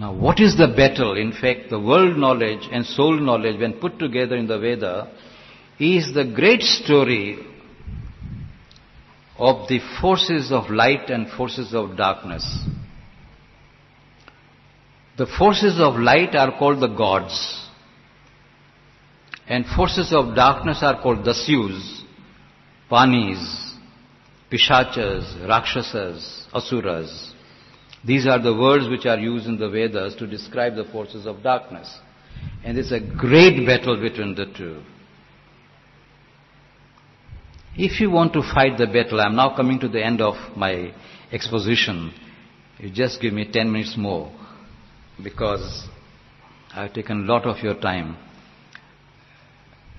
Now, 0.00 0.14
what 0.14 0.40
is 0.40 0.56
the 0.56 0.68
battle? 0.68 1.18
In 1.18 1.30
fact, 1.30 1.68
the 1.68 1.78
world 1.78 2.16
knowledge 2.16 2.66
and 2.72 2.86
soul 2.86 3.20
knowledge, 3.20 3.60
when 3.60 3.74
put 3.74 3.98
together 3.98 4.34
in 4.34 4.46
the 4.46 4.58
Veda, 4.58 5.12
is 5.78 6.14
the 6.14 6.24
great 6.24 6.62
story 6.62 7.38
of 9.36 9.68
the 9.68 9.78
forces 10.00 10.50
of 10.52 10.70
light 10.70 11.10
and 11.10 11.28
forces 11.28 11.74
of 11.74 11.98
darkness. 11.98 12.64
The 15.18 15.26
forces 15.26 15.78
of 15.78 15.96
light 15.96 16.34
are 16.34 16.58
called 16.58 16.80
the 16.80 16.88
gods, 16.88 17.68
and 19.46 19.66
forces 19.66 20.14
of 20.14 20.34
darkness 20.34 20.78
are 20.80 21.02
called 21.02 21.26
dasyus, 21.26 22.04
panis, 22.88 23.74
Pishachas, 24.50 25.46
Rakshasas, 25.46 26.46
Asuras. 26.54 27.29
These 28.04 28.26
are 28.26 28.40
the 28.40 28.54
words 28.54 28.88
which 28.88 29.04
are 29.04 29.18
used 29.18 29.46
in 29.46 29.58
the 29.58 29.68
Vedas 29.68 30.14
to 30.16 30.26
describe 30.26 30.74
the 30.74 30.84
forces 30.84 31.26
of 31.26 31.42
darkness. 31.42 31.98
And 32.64 32.78
it's 32.78 32.92
a 32.92 33.00
great 33.00 33.66
battle 33.66 34.00
between 34.00 34.34
the 34.34 34.46
two. 34.46 34.82
If 37.76 38.00
you 38.00 38.10
want 38.10 38.32
to 38.32 38.42
fight 38.42 38.78
the 38.78 38.86
battle, 38.86 39.20
I'm 39.20 39.36
now 39.36 39.54
coming 39.54 39.78
to 39.80 39.88
the 39.88 40.04
end 40.04 40.20
of 40.20 40.34
my 40.56 40.92
exposition. 41.30 42.12
You 42.78 42.90
just 42.90 43.20
give 43.20 43.32
me 43.32 43.50
10 43.50 43.70
minutes 43.70 43.94
more 43.96 44.32
because 45.22 45.86
I've 46.74 46.92
taken 46.92 47.24
a 47.24 47.32
lot 47.32 47.44
of 47.44 47.62
your 47.62 47.74
time. 47.74 48.16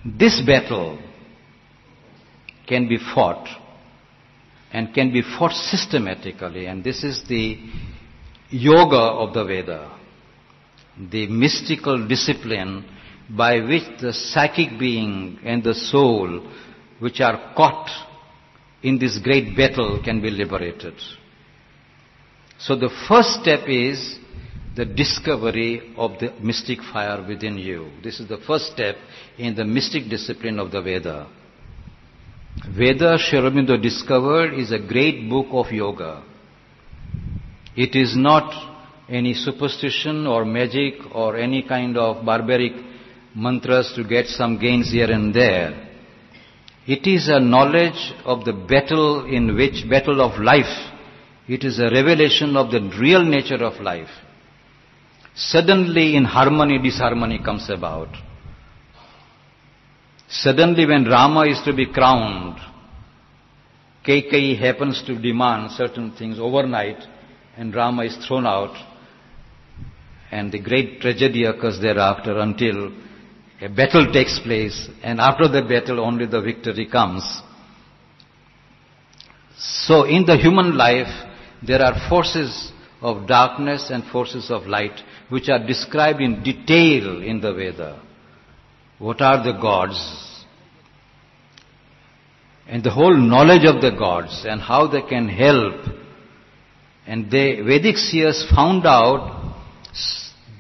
This 0.04 0.42
battle 0.46 1.00
can 2.68 2.88
be 2.90 2.98
fought 2.98 3.48
and 4.74 4.94
can 4.94 5.12
be 5.14 5.22
fought 5.22 5.52
systematically. 5.52 6.66
And 6.66 6.84
this 6.84 7.04
is 7.04 7.24
the 7.28 7.58
yoga 8.52 8.98
of 8.98 9.34
the 9.34 9.44
Veda, 9.44 9.98
the 11.10 11.28
mystical 11.28 12.08
discipline 12.08 12.86
by 13.30 13.60
which 13.62 13.84
the 14.02 14.14
psychic 14.14 14.78
being 14.78 15.40
and 15.44 15.64
the 15.64 15.74
soul, 15.74 16.46
which 17.00 17.22
are 17.22 17.54
caught 17.56 17.90
in 18.84 19.00
this 19.00 19.18
great 19.20 19.56
battle, 19.56 20.02
can 20.04 20.22
be 20.22 20.30
liberated. 20.30 20.94
So 22.60 22.76
the 22.76 22.90
first 23.08 23.42
step 23.42 23.62
is 23.68 24.20
the 24.76 24.86
discovery 24.86 25.94
of 25.98 26.20
the 26.20 26.34
mystic 26.42 26.80
fire 26.82 27.26
within 27.28 27.58
you. 27.58 27.90
This 28.04 28.20
is 28.20 28.28
the 28.28 28.38
first 28.38 28.72
step 28.72 28.96
in 29.38 29.56
the 29.56 29.66
mystic 29.66 30.10
discipline 30.10 30.60
of 30.60 30.72
the 30.72 30.82
Veda. 30.82 31.28
Veda 32.70 33.18
Sri 33.18 33.40
Aurobindo 33.40 33.82
discovered 33.82 34.54
is 34.54 34.72
a 34.72 34.80
great 34.80 35.30
book 35.30 35.48
of 35.52 35.72
yoga. 35.72 36.24
It 37.76 37.96
is 37.96 38.16
not 38.16 38.54
any 39.10 39.34
superstition 39.34 40.28
or 40.28 40.46
magic 40.46 40.96
or 41.14 41.38
any 41.38 41.64
kind 41.64 41.98
of 41.98 42.26
barbaric 42.26 42.74
mantras 43.36 43.94
to 43.96 44.04
get 44.04 44.28
some 44.28 44.60
gains 44.60 44.92
here 44.92 45.10
and 45.10 45.34
there. 45.34 45.90
It 46.86 47.08
is 47.08 47.30
a 47.30 47.40
knowledge 47.40 48.14
of 48.26 48.44
the 48.44 48.54
battle 48.54 49.26
in 49.26 49.56
which, 49.56 49.90
battle 49.90 50.22
of 50.22 50.40
life. 50.42 50.90
It 51.48 51.64
is 51.64 51.80
a 51.80 51.90
revelation 51.90 52.58
of 52.58 52.72
the 52.72 52.82
real 53.00 53.24
nature 53.24 53.64
of 53.64 53.82
life. 53.82 54.10
Suddenly 55.34 56.16
in 56.16 56.26
harmony, 56.26 56.80
disharmony 56.80 57.40
comes 57.40 57.70
about. 57.70 58.10
Suddenly 60.28 60.86
when 60.86 61.06
Rama 61.06 61.46
is 61.46 61.62
to 61.64 61.74
be 61.74 61.86
crowned, 61.86 62.58
Kaikeyi 64.06 64.58
happens 64.58 65.04
to 65.04 65.18
demand 65.18 65.72
certain 65.72 66.12
things 66.14 66.40
overnight 66.40 66.98
and 67.58 67.76
Rama 67.76 68.04
is 68.04 68.18
thrown 68.28 68.46
out 68.46 68.76
and 70.32 70.52
the 70.52 70.60
great 70.60 71.02
tragedy 71.02 71.44
occurs 71.44 71.80
thereafter 71.82 72.40
until 72.40 72.92
a 73.62 73.68
battle 73.68 74.12
takes 74.12 74.40
place 74.40 74.90
and 75.04 75.20
after 75.20 75.48
the 75.48 75.62
battle 75.62 76.00
only 76.00 76.26
the 76.26 76.42
victory 76.42 76.88
comes. 76.88 77.24
So 79.58 80.06
in 80.06 80.26
the 80.26 80.38
human 80.38 80.76
life 80.78 81.30
there 81.66 81.82
are 81.82 82.10
forces 82.10 82.72
of 83.02 83.28
darkness 83.28 83.90
and 83.92 84.04
forces 84.06 84.50
of 84.50 84.68
light 84.68 85.00
which 85.30 85.50
are 85.50 85.66
described 85.66 86.22
in 86.22 86.44
detail 86.44 87.22
in 87.22 87.42
the 87.42 87.54
Veda. 87.54 88.02
What 89.00 89.22
are 89.22 89.44
the 89.44 89.60
gods? 89.60 90.00
And 92.68 92.84
the 92.84 92.92
whole 92.92 93.16
knowledge 93.16 93.66
of 93.66 93.82
the 93.82 93.92
gods 93.92 94.46
and 94.48 94.62
how 94.62 94.88
they 94.88 95.02
can 95.02 95.28
help. 95.28 96.01
And 97.12 97.30
the 97.30 97.62
Vedic 97.68 97.98
seers 97.98 98.48
found 98.56 98.86
out 98.86 99.54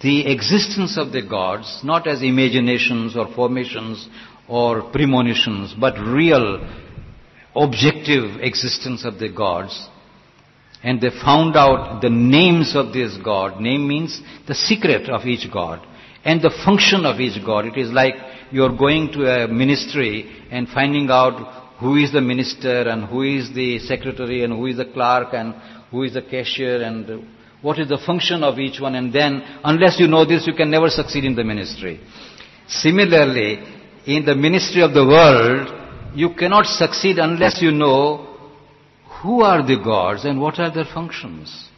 the 0.01 0.29
existence 0.29 0.97
of 0.97 1.13
the 1.13 1.21
gods, 1.21 1.79
not 1.81 2.07
as 2.07 2.21
imaginations 2.21 3.15
or 3.15 3.33
formations 3.33 4.09
or 4.49 4.91
premonitions, 4.91 5.73
but 5.79 5.97
real 5.97 6.59
objective 7.55 8.41
existence 8.41 9.05
of 9.05 9.17
the 9.17 9.29
gods. 9.29 9.87
And 10.83 10.99
they 10.99 11.11
found 11.23 11.55
out 11.55 12.01
the 12.01 12.09
names 12.09 12.75
of 12.75 12.91
this 12.91 13.15
god. 13.23 13.61
Name 13.61 13.87
means 13.87 14.21
the 14.45 14.55
secret 14.55 15.09
of 15.09 15.25
each 15.25 15.49
god 15.53 15.87
and 16.25 16.41
the 16.41 16.51
function 16.65 17.05
of 17.05 17.21
each 17.21 17.41
god. 17.45 17.65
It 17.65 17.77
is 17.77 17.93
like 17.93 18.15
you're 18.51 18.75
going 18.75 19.13
to 19.13 19.23
a 19.25 19.47
ministry 19.47 20.29
and 20.51 20.67
finding 20.67 21.09
out 21.09 21.61
who 21.79 21.95
is 21.95 22.11
the 22.11 22.19
minister 22.19 22.89
and 22.89 23.05
who 23.05 23.21
is 23.21 23.53
the 23.53 23.79
secretary 23.79 24.43
and 24.43 24.51
who 24.51 24.65
is 24.65 24.75
the 24.75 24.85
clerk 24.85 25.29
and 25.31 25.55
who 25.91 26.03
is 26.03 26.13
the 26.13 26.21
cashier 26.21 26.81
and 26.81 27.27
what 27.61 27.77
is 27.77 27.89
the 27.89 27.97
function 27.97 28.43
of 28.43 28.57
each 28.57 28.79
one? 28.79 28.95
And 28.95 29.13
then, 29.13 29.43
unless 29.63 29.99
you 29.99 30.07
know 30.07 30.25
this, 30.25 30.47
you 30.47 30.53
can 30.53 30.71
never 30.71 30.89
succeed 30.89 31.25
in 31.25 31.35
the 31.35 31.43
ministry. 31.43 31.99
Similarly, 32.67 33.59
in 34.05 34.25
the 34.25 34.35
ministry 34.35 34.81
of 34.81 34.93
the 34.93 35.05
world, 35.05 36.15
you 36.15 36.33
cannot 36.33 36.65
succeed 36.65 37.19
unless 37.19 37.61
you 37.61 37.71
know 37.71 38.27
who 39.21 39.41
are 39.41 39.65
the 39.65 39.77
gods 39.77 40.25
and 40.25 40.41
what 40.41 40.59
are 40.59 40.73
their 40.73 40.85
functions. 40.91 41.69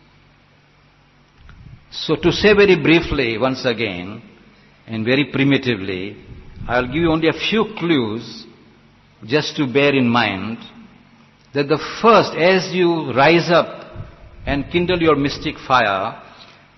So 1.92 2.16
to 2.16 2.32
say 2.32 2.54
very 2.54 2.82
briefly, 2.82 3.38
once 3.38 3.66
again, 3.66 4.22
and 4.88 5.06
very 5.06 5.26
primitively, 5.32 6.18
I'll 6.68 6.88
give 6.88 6.96
you 6.96 7.12
only 7.12 7.28
a 7.28 7.34
few 7.34 7.74
clues 7.78 8.46
just 9.26 9.56
to 9.58 9.72
bear 9.72 9.94
in 9.94 10.08
mind 10.08 10.58
that 11.54 11.68
the 11.68 11.78
first, 12.02 12.34
as 12.36 12.74
you 12.74 13.14
rise 13.14 13.50
up 13.52 13.83
and 14.46 14.70
kindle 14.72 15.02
your 15.02 15.16
mystic 15.16 15.56
fire, 15.58 16.22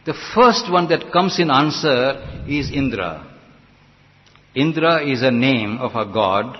the 0.05 0.13
first 0.35 0.71
one 0.71 0.87
that 0.89 1.11
comes 1.11 1.39
in 1.39 1.49
answer 1.49 2.43
is 2.47 2.71
Indra. 2.71 3.31
Indra 4.53 5.03
is 5.05 5.21
a 5.23 5.31
name 5.31 5.79
of 5.79 5.95
a 5.95 6.11
god 6.11 6.57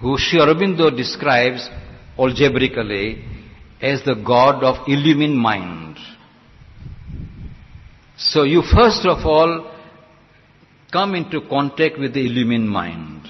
who 0.00 0.16
Sri 0.18 0.40
Aurobindo 0.40 0.94
describes 0.96 1.68
algebraically 2.18 3.24
as 3.80 4.02
the 4.04 4.14
god 4.14 4.64
of 4.64 4.88
illumined 4.88 5.38
mind. 5.38 5.96
So 8.16 8.44
you 8.44 8.62
first 8.62 9.04
of 9.06 9.26
all 9.26 9.70
come 10.92 11.14
into 11.14 11.40
contact 11.48 11.98
with 11.98 12.14
the 12.14 12.26
illumined 12.26 12.68
mind. 12.68 13.26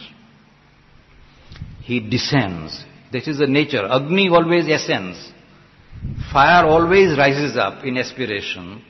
He 1.82 2.00
descends. 2.00 2.84
This 3.10 3.28
is 3.28 3.38
the 3.38 3.46
nature. 3.46 3.86
Agni 3.86 4.28
always 4.28 4.68
ascends. 4.68 5.32
Fire 6.32 6.64
always 6.66 7.16
rises 7.16 7.56
up 7.56 7.84
in 7.84 7.96
aspiration. 7.98 8.82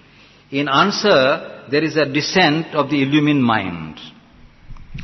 In 0.51 0.69
answer, 0.69 1.67
there 1.71 1.83
is 1.83 1.97
a 1.97 2.07
descent 2.07 2.75
of 2.75 2.91
the 2.91 3.03
illumined 3.03 3.43
mind. 3.43 3.99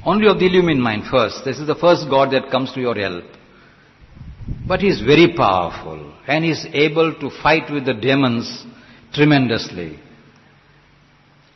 Only 0.05 0.28
of 0.28 0.39
the 0.39 0.47
illumined 0.47 0.82
mind 0.82 1.05
first. 1.10 1.44
This 1.44 1.59
is 1.59 1.66
the 1.66 1.74
first 1.74 2.09
God 2.09 2.32
that 2.32 2.51
comes 2.51 2.72
to 2.74 2.80
your 2.80 2.94
help. 2.94 3.24
But 4.66 4.80
he 4.80 4.89
is 4.89 5.01
very 5.01 5.35
powerful 5.35 6.14
and 6.26 6.44
he 6.44 6.51
is 6.51 6.66
able 6.72 7.14
to 7.20 7.30
fight 7.43 7.70
with 7.72 7.86
the 7.86 7.94
demons 7.94 8.64
tremendously. 9.12 9.98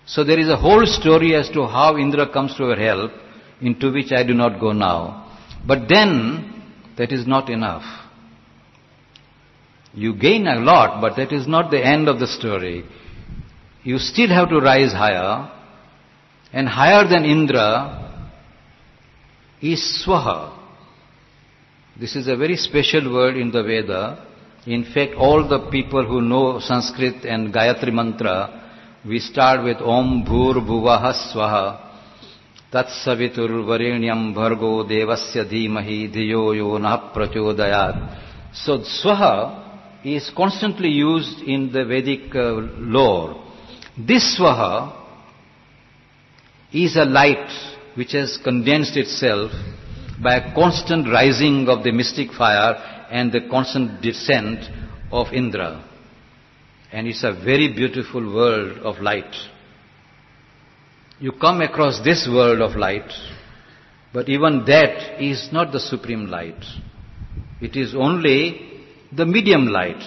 So 0.07 0.25
there 0.25 0.39
is 0.39 0.49
a 0.49 0.57
whole 0.57 0.85
story 0.87 1.35
as 1.35 1.49
to 1.51 1.67
how 1.67 1.97
Indra 1.97 2.31
comes 2.31 2.57
to 2.57 2.65
your 2.65 2.77
help, 2.77 3.13
into 3.61 3.93
which 3.93 4.11
I 4.13 4.25
do 4.27 4.35
not 4.35 4.59
go 4.59 4.73
now. 4.73 5.39
But 5.67 5.89
then, 5.89 6.63
that 6.99 7.13
is 7.13 7.27
not 7.27 7.49
enough. 7.49 7.85
You 9.95 10.15
gain 10.15 10.47
a 10.47 10.59
lot, 10.59 11.01
but 11.01 11.17
that 11.17 11.33
is 11.33 11.47
not 11.47 11.71
the 11.71 11.85
end 11.85 12.09
of 12.09 12.19
the 12.19 12.27
story. 12.27 12.85
You 13.83 13.99
still 13.99 14.29
have 14.29 14.49
to 14.49 14.59
rise 14.59 14.93
higher, 14.93 15.51
and 16.53 16.69
higher 16.69 17.07
than 17.09 17.25
Indra 17.25 18.31
is 19.61 20.05
Swaha. 20.05 20.59
This 21.99 22.17
is 22.17 22.27
a 22.27 22.37
very 22.37 22.57
special 22.57 23.13
word 23.13 23.37
in 23.37 23.51
the 23.51 23.63
Veda. 23.63 24.27
In 24.67 24.85
fact, 24.85 25.15
all 25.17 25.47
the 25.47 25.71
people 25.71 26.07
who 26.07 26.23
know 26.23 26.59
Sanskrit 26.61 27.25
and 27.25 27.53
Gayatri 27.53 27.93
Mantra, 27.93 28.61
we 29.07 29.19
start 29.19 29.65
with 29.65 29.77
Om 29.79 30.25
Bhur 30.25 30.55
Bhuvaha 30.67 31.13
Swaha. 31.33 31.91
Tatsavitur 32.73 33.51
Varenyam 33.67 34.35
Bhargo 34.35 34.89
Devasya 34.89 35.45
Dhimahi 35.53 36.15
Dhiyo 36.15 36.57
Yo 36.57 36.79
Nah 36.79 37.13
Prachodayat. 37.13 38.55
So 38.55 38.79
Swaha 38.79 39.62
is 40.05 40.31
constantly 40.37 40.89
used 40.89 41.41
in 41.43 41.73
the 41.73 41.85
Vedic 41.85 42.35
uh, 42.35 42.55
lore. 42.79 43.43
This 43.97 44.39
Swaha 44.39 45.01
is 46.73 46.97
a 46.97 47.05
light 47.05 47.51
which 47.95 48.13
has 48.13 48.39
condensed 48.43 48.97
itself 48.97 49.53
by 50.23 50.37
a 50.37 50.55
constant 50.55 51.07
rising 51.07 51.69
of 51.69 51.85
the 51.85 51.93
mystic 51.93 52.33
fire 52.33 52.75
and 53.11 53.31
the 53.31 53.49
constant 53.51 54.01
descent 54.01 54.65
of 55.11 55.29
Indra. 55.33 55.85
And 56.91 57.07
it's 57.07 57.25
a 57.25 57.33
very 57.33 57.73
beautiful 57.73 58.35
world 58.35 58.79
of 58.79 59.01
light. 59.01 59.35
You 61.21 61.33
come 61.33 61.61
across 61.61 62.01
this 62.03 62.29
world 62.31 62.61
of 62.61 62.77
light, 62.77 63.11
but 64.13 64.29
even 64.29 64.65
that 64.67 65.23
is 65.23 65.51
not 65.53 65.73
the 65.73 65.81
supreme 65.81 66.27
light. 66.27 66.65
It 67.61 67.77
is 67.77 67.95
only 67.95 68.72
the 69.15 69.27
medium 69.27 69.67
light. 69.67 70.03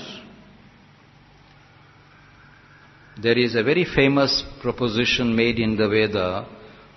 There 3.21 3.37
is 3.37 3.55
a 3.55 3.63
very 3.63 3.85
famous 3.85 4.43
proposition 4.61 5.35
made 5.35 5.59
in 5.59 5.77
the 5.77 5.87
Veda 5.87 6.47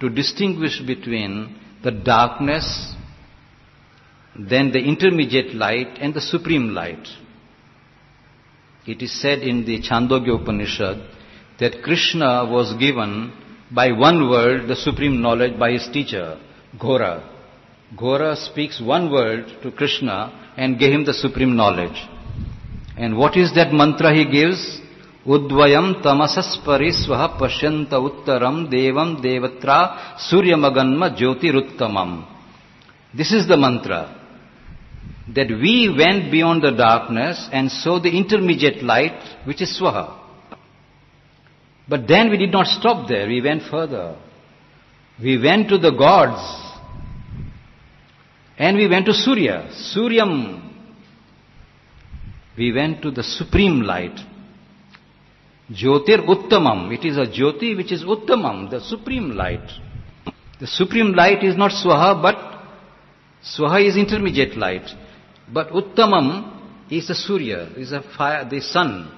to 0.00 0.08
distinguish 0.08 0.80
between 0.80 1.60
the 1.84 1.90
darkness, 1.90 2.94
then 4.38 4.72
the 4.72 4.78
intermediate 4.78 5.54
light, 5.54 5.98
and 6.00 6.14
the 6.14 6.20
supreme 6.20 6.70
light. 6.70 7.06
It 8.86 9.02
is 9.02 9.20
said 9.20 9.40
in 9.40 9.66
the 9.66 9.82
Chandogya 9.82 10.40
Upanishad 10.40 10.96
that 11.60 11.82
Krishna 11.82 12.46
was 12.50 12.74
given 12.78 13.32
by 13.70 13.92
one 13.92 14.30
word 14.30 14.66
the 14.66 14.76
supreme 14.76 15.20
knowledge 15.20 15.58
by 15.58 15.72
his 15.72 15.86
teacher, 15.92 16.40
Ghora. 16.80 17.28
Ghora 17.96 18.34
speaks 18.36 18.80
one 18.80 19.10
word 19.12 19.46
to 19.62 19.70
Krishna 19.70 20.47
and 20.62 20.78
gave 20.78 20.92
him 20.92 21.04
the 21.04 21.14
supreme 21.14 21.54
knowledge. 21.54 21.98
And 22.96 23.16
what 23.16 23.36
is 23.36 23.54
that 23.54 23.72
mantra 23.72 24.12
he 24.12 24.24
gives? 24.38 24.60
Udvayam 25.24 26.02
tamasaspari 26.02 26.90
swaha 27.02 27.28
pashyanta 27.40 27.96
uttaram 28.08 28.56
devam 28.72 29.10
devatra 29.24 29.78
suryamaganma 30.28 31.16
jyotiruttamam. 31.18 32.26
This 33.14 33.30
is 33.32 33.46
the 33.46 33.56
mantra. 33.56 34.00
That 35.36 35.48
we 35.48 35.94
went 35.96 36.32
beyond 36.32 36.62
the 36.62 36.72
darkness 36.72 37.48
and 37.52 37.70
saw 37.70 38.00
the 38.00 38.10
intermediate 38.10 38.82
light 38.82 39.20
which 39.46 39.62
is 39.62 39.78
swaha. 39.78 40.18
But 41.88 42.08
then 42.08 42.30
we 42.30 42.36
did 42.36 42.50
not 42.50 42.66
stop 42.66 43.08
there, 43.08 43.28
we 43.28 43.40
went 43.40 43.62
further. 43.70 44.16
We 45.22 45.40
went 45.40 45.68
to 45.68 45.78
the 45.78 45.92
gods. 45.92 46.67
And 48.58 48.76
we 48.76 48.88
went 48.88 49.06
to 49.06 49.14
Surya, 49.14 49.70
Suryam. 49.72 50.60
We 52.56 52.72
went 52.72 53.02
to 53.02 53.12
the 53.12 53.22
supreme 53.22 53.82
light. 53.82 54.18
Jyotir 55.70 56.26
Uttamam. 56.26 56.92
It 56.92 57.04
is 57.04 57.16
a 57.16 57.26
Jyoti 57.26 57.76
which 57.76 57.92
is 57.92 58.02
Uttamam, 58.02 58.68
the 58.70 58.80
supreme 58.80 59.30
light. 59.30 59.70
The 60.58 60.66
supreme 60.66 61.12
light 61.12 61.44
is 61.44 61.56
not 61.56 61.70
Swaha, 61.70 62.20
but 62.20 62.36
Swaha 63.44 63.86
is 63.86 63.96
intermediate 63.96 64.56
light. 64.56 64.88
But 65.52 65.68
Uttamam 65.68 66.90
is 66.90 67.06
the 67.06 67.14
Surya, 67.14 67.70
is 67.76 67.90
the 67.90 68.02
fire, 68.16 68.48
the 68.48 68.60
sun. 68.60 69.12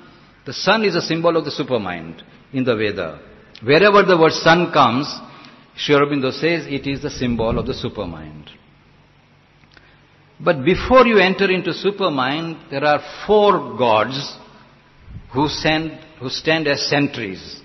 The 0.45 0.53
sun 0.53 0.85
is 0.85 0.95
a 0.95 1.01
symbol 1.01 1.35
of 1.37 1.47
the 1.47 1.51
supermind 1.51 2.23
in 2.53 2.65
the 2.65 2.77
Veda. 2.77 3.21
Wherever 3.63 4.03
the 4.03 4.19
word 4.19 4.33
sun 4.33 4.71
comes, 4.71 5.07
Sri 5.77 5.95
Aurobindo 5.95 6.31
says 6.31 6.67
it 6.67 6.87
is 6.87 7.01
the 7.01 7.11
symbol 7.11 7.59
of 7.59 7.67
the 7.67 7.73
supermind. 7.73 8.49
But 10.43 10.65
before 10.65 11.07
you 11.07 11.19
enter 11.19 11.51
into 11.51 11.71
supermind, 11.71 12.71
there 12.71 12.85
are 12.85 13.01
four 13.27 13.77
gods 13.77 14.37
who, 15.33 15.49
send, 15.49 15.99
who 16.19 16.31
stand 16.31 16.67
as 16.67 16.89
sentries. 16.89 17.61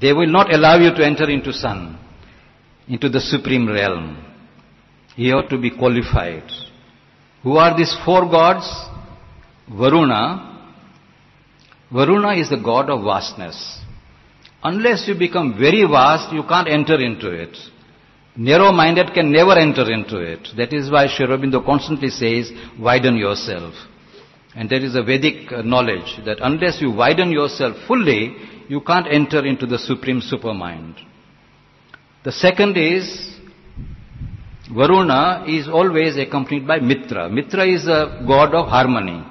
They 0.00 0.12
will 0.12 0.26
not 0.28 0.52
allow 0.52 0.78
you 0.78 0.94
to 0.94 1.04
enter 1.04 1.28
into 1.30 1.52
sun, 1.52 1.98
into 2.88 3.08
the 3.08 3.20
supreme 3.20 3.68
realm. 3.68 4.22
You 5.16 5.36
have 5.36 5.48
to 5.48 5.58
be 5.58 5.70
qualified. 5.70 6.44
Who 7.42 7.56
are 7.56 7.76
these 7.76 7.96
four 8.04 8.30
gods? 8.30 8.70
Varuna. 9.68 10.72
Varuna 11.90 12.34
is 12.34 12.50
the 12.50 12.56
god 12.56 12.90
of 12.90 13.02
vastness. 13.02 13.80
Unless 14.62 15.08
you 15.08 15.14
become 15.14 15.58
very 15.58 15.84
vast, 15.84 16.32
you 16.34 16.42
can't 16.42 16.68
enter 16.68 17.00
into 17.00 17.30
it. 17.30 17.56
Narrow-minded 18.36 19.12
can 19.12 19.32
never 19.32 19.58
enter 19.58 19.90
into 19.90 20.18
it. 20.18 20.48
That 20.56 20.72
is 20.72 20.90
why 20.90 21.08
Sri 21.08 21.26
constantly 21.64 22.10
says, 22.10 22.52
widen 22.78 23.16
yourself. 23.16 23.74
And 24.54 24.68
there 24.68 24.84
is 24.84 24.94
a 24.94 25.02
Vedic 25.02 25.52
uh, 25.52 25.62
knowledge 25.62 26.20
that 26.24 26.38
unless 26.40 26.80
you 26.80 26.90
widen 26.90 27.30
yourself 27.30 27.76
fully, 27.86 28.36
you 28.68 28.80
can't 28.80 29.06
enter 29.10 29.44
into 29.44 29.66
the 29.66 29.78
supreme 29.78 30.20
supermind. 30.20 30.96
The 32.24 32.32
second 32.32 32.76
is, 32.76 33.36
Varuna 34.72 35.44
is 35.48 35.68
always 35.68 36.16
accompanied 36.16 36.66
by 36.66 36.78
Mitra. 36.78 37.28
Mitra 37.28 37.66
is 37.66 37.86
a 37.86 38.22
god 38.26 38.54
of 38.54 38.68
harmony. 38.68 39.24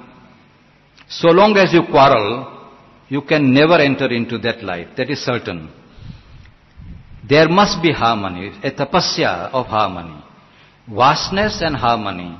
So 1.08 1.28
long 1.28 1.56
as 1.56 1.72
you 1.72 1.82
quarrel, 1.90 2.68
you 3.08 3.22
can 3.22 3.52
never 3.52 3.78
enter 3.78 4.10
into 4.12 4.38
that 4.38 4.62
light. 4.62 4.96
That 4.96 5.10
is 5.10 5.18
certain. 5.20 5.70
There 7.30 7.48
must 7.48 7.80
be 7.80 7.92
harmony, 7.92 8.52
a 8.64 8.72
tapasya 8.72 9.50
of 9.52 9.66
harmony, 9.66 10.20
vastness 10.88 11.62
and 11.62 11.76
harmony. 11.76 12.36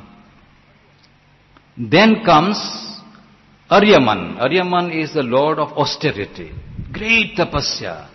Then 1.79 2.25
comes 2.25 2.59
Aryaman. 3.71 4.39
Aryaman 4.39 4.93
is 4.93 5.15
the 5.15 5.23
lord 5.23 5.61
of 5.61 5.69
austerity. 5.79 6.51
Great 6.93 7.37
tapasya. 7.37 8.09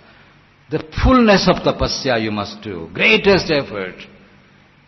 The 0.69 0.84
fullness 1.02 1.47
of 1.47 1.64
tapasya 1.64 2.22
you 2.22 2.31
must 2.31 2.61
do. 2.61 2.89
Greatest 2.93 3.49
effort. 3.49 3.95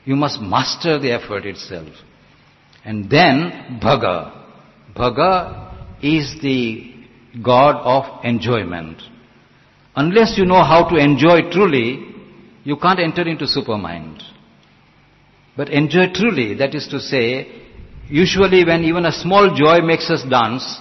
You 0.03 0.17
must 0.17 0.41
master 0.41 0.99
the 0.99 1.11
effort 1.11 1.45
itself. 1.45 1.93
And 2.83 3.09
then 3.09 3.79
Bhaga. 3.81 4.45
Bhaga 4.93 6.03
is 6.03 6.35
the 6.41 6.93
God 7.41 7.75
of 7.77 8.25
enjoyment. 8.25 9.01
Unless 9.97 10.37
you 10.37 10.45
know 10.45 10.63
how 10.63 10.87
to 10.89 10.95
enjoy 10.95 11.49
truly, 11.49 12.05
you 12.63 12.77
can't 12.77 12.99
enter 12.99 13.23
into 13.27 13.45
supermind. 13.45 14.21
But 15.55 15.69
enjoy 15.69 16.13
truly, 16.13 16.53
that 16.53 16.75
is 16.75 16.87
to 16.89 16.99
say, 16.99 17.63
usually 18.07 18.63
when 18.63 18.83
even 18.83 19.07
a 19.07 19.11
small 19.11 19.55
joy 19.55 19.81
makes 19.81 20.07
us 20.11 20.23
dance 20.29 20.79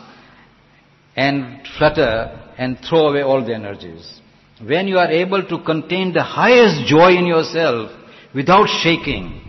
and 1.16 1.66
flutter 1.78 2.52
and 2.58 2.78
throw 2.86 3.08
away 3.08 3.22
all 3.22 3.42
the 3.42 3.54
energies. 3.54 4.20
When 4.62 4.86
you 4.86 4.98
are 4.98 5.10
able 5.10 5.42
to 5.48 5.64
contain 5.64 6.12
the 6.12 6.22
highest 6.22 6.86
joy 6.86 7.16
in 7.16 7.24
yourself 7.24 7.90
without 8.34 8.68
shaking, 8.82 9.42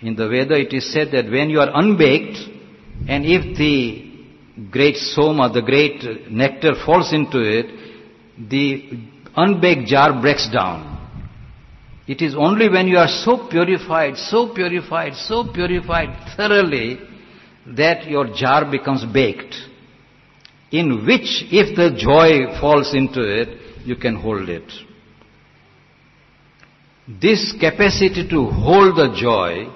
in 0.00 0.16
the 0.16 0.28
Veda 0.28 0.58
it 0.58 0.72
is 0.72 0.92
said 0.92 1.12
that 1.12 1.30
when 1.30 1.50
you 1.50 1.60
are 1.60 1.70
unbaked, 1.72 2.38
and 3.08 3.24
if 3.24 3.56
the 3.56 4.08
great 4.72 4.96
soma, 4.96 5.52
the 5.52 5.62
great 5.62 6.28
nectar 6.28 6.74
falls 6.84 7.12
into 7.12 7.38
it, 7.40 7.87
the 8.38 8.90
unbaked 9.36 9.86
jar 9.86 10.20
breaks 10.20 10.48
down. 10.52 10.96
It 12.06 12.22
is 12.22 12.34
only 12.34 12.68
when 12.68 12.88
you 12.88 12.96
are 12.96 13.08
so 13.08 13.48
purified, 13.48 14.16
so 14.16 14.54
purified, 14.54 15.14
so 15.14 15.52
purified 15.52 16.36
thoroughly 16.36 16.98
that 17.66 18.06
your 18.08 18.34
jar 18.34 18.70
becomes 18.70 19.04
baked. 19.04 19.54
In 20.70 21.06
which, 21.06 21.44
if 21.50 21.76
the 21.76 21.96
joy 21.98 22.58
falls 22.60 22.94
into 22.94 23.22
it, 23.22 23.86
you 23.86 23.96
can 23.96 24.16
hold 24.16 24.48
it. 24.48 24.70
This 27.08 27.54
capacity 27.58 28.28
to 28.28 28.46
hold 28.46 28.96
the 28.96 29.14
joy 29.18 29.72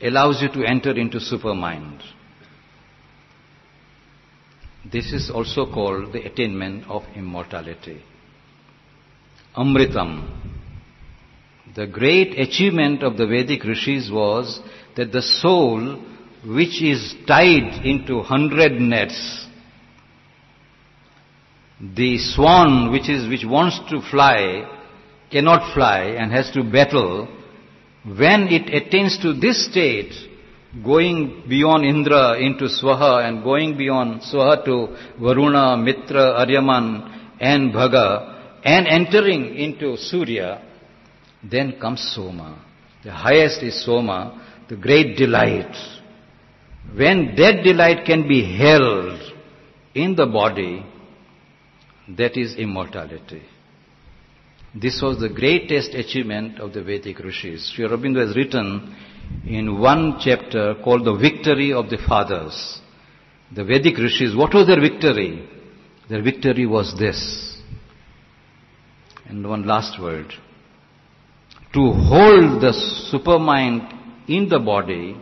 allows 0.00 0.40
you 0.42 0.48
to 0.52 0.64
enter 0.64 0.96
into 0.98 1.20
super 1.20 1.48
supermind. 1.48 2.00
This 4.92 5.12
is 5.12 5.30
also 5.30 5.66
called 5.66 6.12
the 6.12 6.24
attainment 6.24 6.84
of 6.88 7.02
immortality. 7.14 8.02
Amritam. 9.56 10.28
The 11.74 11.86
great 11.86 12.38
achievement 12.38 13.02
of 13.02 13.16
the 13.16 13.26
Vedic 13.26 13.64
rishis 13.64 14.10
was 14.10 14.60
that 14.96 15.12
the 15.12 15.22
soul 15.22 16.02
which 16.44 16.80
is 16.82 17.14
tied 17.26 17.84
into 17.84 18.22
hundred 18.22 18.80
nets, 18.80 19.46
the 21.80 22.18
swan 22.18 22.92
which 22.92 23.08
is, 23.08 23.28
which 23.28 23.44
wants 23.44 23.80
to 23.90 24.00
fly, 24.00 24.70
cannot 25.30 25.74
fly 25.74 26.02
and 26.18 26.30
has 26.30 26.50
to 26.52 26.62
battle, 26.62 27.28
when 28.04 28.48
it 28.48 28.72
attains 28.72 29.18
to 29.18 29.32
this 29.32 29.66
state, 29.66 30.12
going 30.84 31.44
beyond 31.48 31.84
Indra 31.84 32.38
into 32.38 32.64
Swaha 32.64 33.26
and 33.26 33.42
going 33.42 33.76
beyond 33.76 34.22
Swaha 34.22 34.64
to 34.64 34.96
Varuna, 35.20 35.76
Mitra, 35.76 36.44
Aryaman 36.44 37.30
and 37.40 37.72
Bhaga 37.72 38.36
and 38.64 38.86
entering 38.88 39.54
into 39.56 39.96
Surya, 39.96 40.62
then 41.42 41.78
comes 41.80 42.00
Soma. 42.14 42.64
The 43.04 43.12
highest 43.12 43.62
is 43.62 43.84
Soma, 43.84 44.42
the 44.68 44.76
great 44.76 45.16
delight. 45.16 45.74
When 46.94 47.34
that 47.36 47.62
delight 47.62 48.04
can 48.04 48.26
be 48.26 48.56
held 48.56 49.20
in 49.94 50.16
the 50.16 50.26
body, 50.26 50.84
that 52.16 52.36
is 52.36 52.56
immortality. 52.56 53.42
This 54.74 55.00
was 55.00 55.18
the 55.20 55.28
greatest 55.28 55.94
achievement 55.94 56.60
of 56.60 56.72
the 56.72 56.82
Vedic 56.82 57.18
rishis. 57.20 57.72
Sri 57.74 57.86
Aurobindo 57.86 58.26
has 58.26 58.36
written 58.36 58.94
in 59.46 59.80
one 59.80 60.18
chapter 60.20 60.74
called 60.82 61.04
The 61.04 61.14
Victory 61.14 61.72
of 61.72 61.88
the 61.88 61.98
Fathers. 61.98 62.80
The 63.54 63.64
Vedic 63.64 63.96
rishis, 63.96 64.34
what 64.34 64.52
was 64.52 64.66
their 64.66 64.80
victory? 64.80 65.48
Their 66.08 66.22
victory 66.22 66.66
was 66.66 66.96
this. 66.98 67.56
And 69.26 69.48
one 69.48 69.66
last 69.66 70.00
word. 70.00 70.32
To 71.74 71.92
hold 71.92 72.60
the 72.60 72.72
supermind 73.12 73.92
in 74.28 74.48
the 74.48 74.58
body 74.58 75.16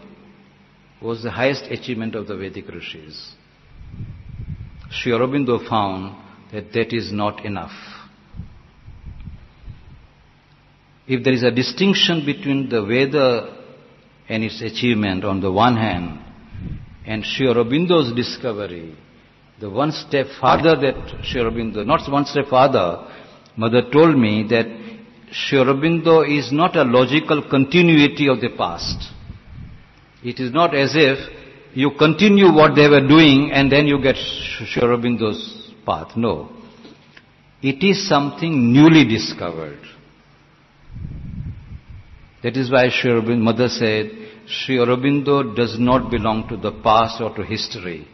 was 1.02 1.22
the 1.22 1.30
highest 1.30 1.64
achievement 1.64 2.14
of 2.14 2.26
the 2.26 2.36
Vedic 2.36 2.68
rishis. 2.68 3.34
Sri 4.90 5.12
Aurobindo 5.12 5.68
found 5.68 6.16
that 6.52 6.72
that 6.72 6.94
is 6.94 7.12
not 7.12 7.44
enough. 7.44 7.72
If 11.06 11.22
there 11.22 11.34
is 11.34 11.42
a 11.42 11.50
distinction 11.50 12.24
between 12.24 12.70
the 12.70 12.82
Veda 12.84 13.53
and 14.28 14.42
its 14.42 14.60
achievement 14.62 15.24
on 15.24 15.40
the 15.40 15.52
one 15.52 15.76
hand, 15.76 16.20
and 17.06 17.24
Sri 17.24 17.46
Aurobindo's 17.46 18.14
discovery, 18.14 18.96
the 19.60 19.70
one 19.70 19.92
step 19.92 20.26
farther 20.40 20.76
that 20.76 21.24
Sri 21.24 21.40
Aurobindo, 21.40 21.84
not 21.86 22.10
one 22.10 22.24
step 22.24 22.46
farther, 22.48 23.06
mother 23.56 23.82
told 23.92 24.16
me 24.16 24.46
that 24.48 24.66
Sri 25.30 25.58
Aurobindo 25.58 26.22
is 26.26 26.52
not 26.52 26.76
a 26.76 26.82
logical 26.82 27.42
continuity 27.48 28.28
of 28.28 28.40
the 28.40 28.50
past. 28.56 29.10
It 30.22 30.40
is 30.40 30.52
not 30.52 30.74
as 30.74 30.92
if 30.94 31.18
you 31.74 31.92
continue 31.98 32.52
what 32.52 32.74
they 32.74 32.88
were 32.88 33.06
doing 33.06 33.50
and 33.52 33.70
then 33.70 33.86
you 33.86 34.00
get 34.02 34.16
Sri 34.16 34.82
Aurobindo's 34.82 35.72
path. 35.84 36.16
No. 36.16 36.50
It 37.62 37.82
is 37.82 38.08
something 38.08 38.72
newly 38.72 39.04
discovered. 39.06 39.80
That 42.44 42.58
is 42.58 42.70
why 42.70 42.90
Sri 42.90 43.10
mother 43.36 43.68
said, 43.68 44.10
Sri 44.46 44.76
Aurobindo 44.76 45.56
does 45.56 45.78
not 45.78 46.10
belong 46.10 46.46
to 46.48 46.58
the 46.58 46.72
past 46.72 47.20
or 47.20 47.34
to 47.36 47.42
history. 47.42 48.06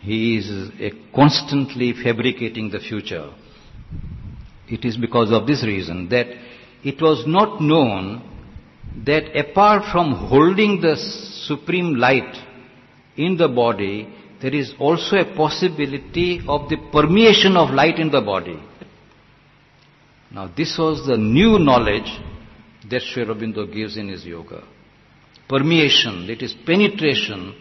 he 0.00 0.38
is 0.38 0.70
constantly 1.14 1.92
fabricating 1.92 2.70
the 2.70 2.78
future. 2.78 3.30
It 4.68 4.84
is 4.84 4.96
because 4.96 5.30
of 5.30 5.46
this 5.46 5.62
reason 5.64 6.08
that 6.08 6.26
it 6.82 7.02
was 7.02 7.24
not 7.26 7.60
known 7.60 8.22
that 9.04 9.36
apart 9.36 9.90
from 9.92 10.12
holding 10.12 10.80
the 10.80 10.96
supreme 10.96 11.96
light 11.96 12.34
in 13.16 13.36
the 13.36 13.48
body, 13.48 14.08
there 14.40 14.54
is 14.54 14.72
also 14.78 15.16
a 15.16 15.36
possibility 15.36 16.40
of 16.48 16.68
the 16.70 16.78
permeation 16.92 17.56
of 17.56 17.74
light 17.74 17.98
in 17.98 18.10
the 18.10 18.20
body. 18.20 18.58
Now 20.30 20.50
this 20.56 20.76
was 20.78 21.06
the 21.06 21.16
new 21.16 21.58
knowledge 21.58 22.10
that 22.90 23.02
Sri 23.02 23.24
Aurobindo 23.24 23.72
gives 23.72 23.96
in 23.96 24.08
his 24.08 24.24
yoga. 24.24 24.62
Permeation, 25.48 26.26
that 26.26 26.42
is 26.42 26.54
penetration. 26.66 27.54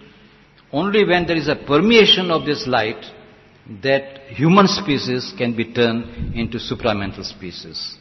Only 0.71 1.05
when 1.05 1.25
there 1.25 1.37
is 1.37 1.47
a 1.47 1.55
permeation 1.55 2.31
of 2.31 2.45
this 2.45 2.67
light 2.67 3.05
that 3.83 4.27
human 4.27 4.67
species 4.67 5.33
can 5.37 5.55
be 5.55 5.73
turned 5.73 6.35
into 6.35 6.57
supramental 6.57 7.23
species. 7.23 7.97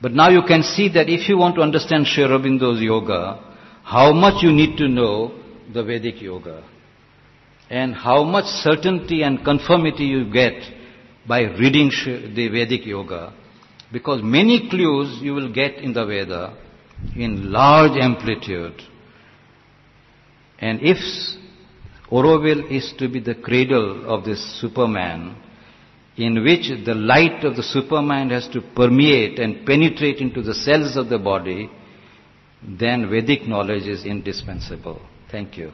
But 0.00 0.12
now 0.12 0.30
you 0.30 0.42
can 0.46 0.62
see 0.62 0.88
that 0.90 1.08
if 1.08 1.28
you 1.28 1.38
want 1.38 1.54
to 1.56 1.62
understand 1.62 2.06
Sri 2.06 2.24
Aurobindo's 2.24 2.80
yoga, 2.80 3.56
how 3.84 4.12
much 4.12 4.42
you 4.42 4.52
need 4.52 4.76
to 4.78 4.88
know 4.88 5.38
the 5.72 5.82
Vedic 5.82 6.20
yoga 6.20 6.64
and 7.70 7.94
how 7.94 8.24
much 8.24 8.44
certainty 8.46 9.22
and 9.22 9.44
conformity 9.44 10.04
you 10.04 10.30
get 10.30 10.54
by 11.26 11.42
reading 11.42 11.90
the 12.34 12.48
Vedic 12.48 12.84
yoga 12.84 13.32
because 13.92 14.20
many 14.22 14.68
clues 14.70 15.20
you 15.20 15.34
will 15.34 15.52
get 15.52 15.76
in 15.76 15.92
the 15.92 16.04
Veda 16.04 16.56
in 17.14 17.52
large 17.52 17.98
amplitude. 18.00 18.80
And 20.58 20.80
if 20.80 20.98
Auroville 22.10 22.70
is 22.70 22.94
to 22.98 23.08
be 23.08 23.20
the 23.20 23.34
cradle 23.34 24.08
of 24.08 24.24
this 24.24 24.60
Superman, 24.60 25.36
in 26.16 26.42
which 26.44 26.70
the 26.84 26.94
light 26.94 27.44
of 27.44 27.56
the 27.56 27.62
Superman 27.62 28.30
has 28.30 28.46
to 28.48 28.60
permeate 28.60 29.38
and 29.38 29.66
penetrate 29.66 30.18
into 30.18 30.42
the 30.42 30.54
cells 30.54 30.96
of 30.96 31.08
the 31.08 31.18
body, 31.18 31.70
then 32.62 33.10
Vedic 33.10 33.48
knowledge 33.48 33.86
is 33.86 34.04
indispensable. 34.04 35.00
Thank 35.30 35.56
you. 35.56 35.72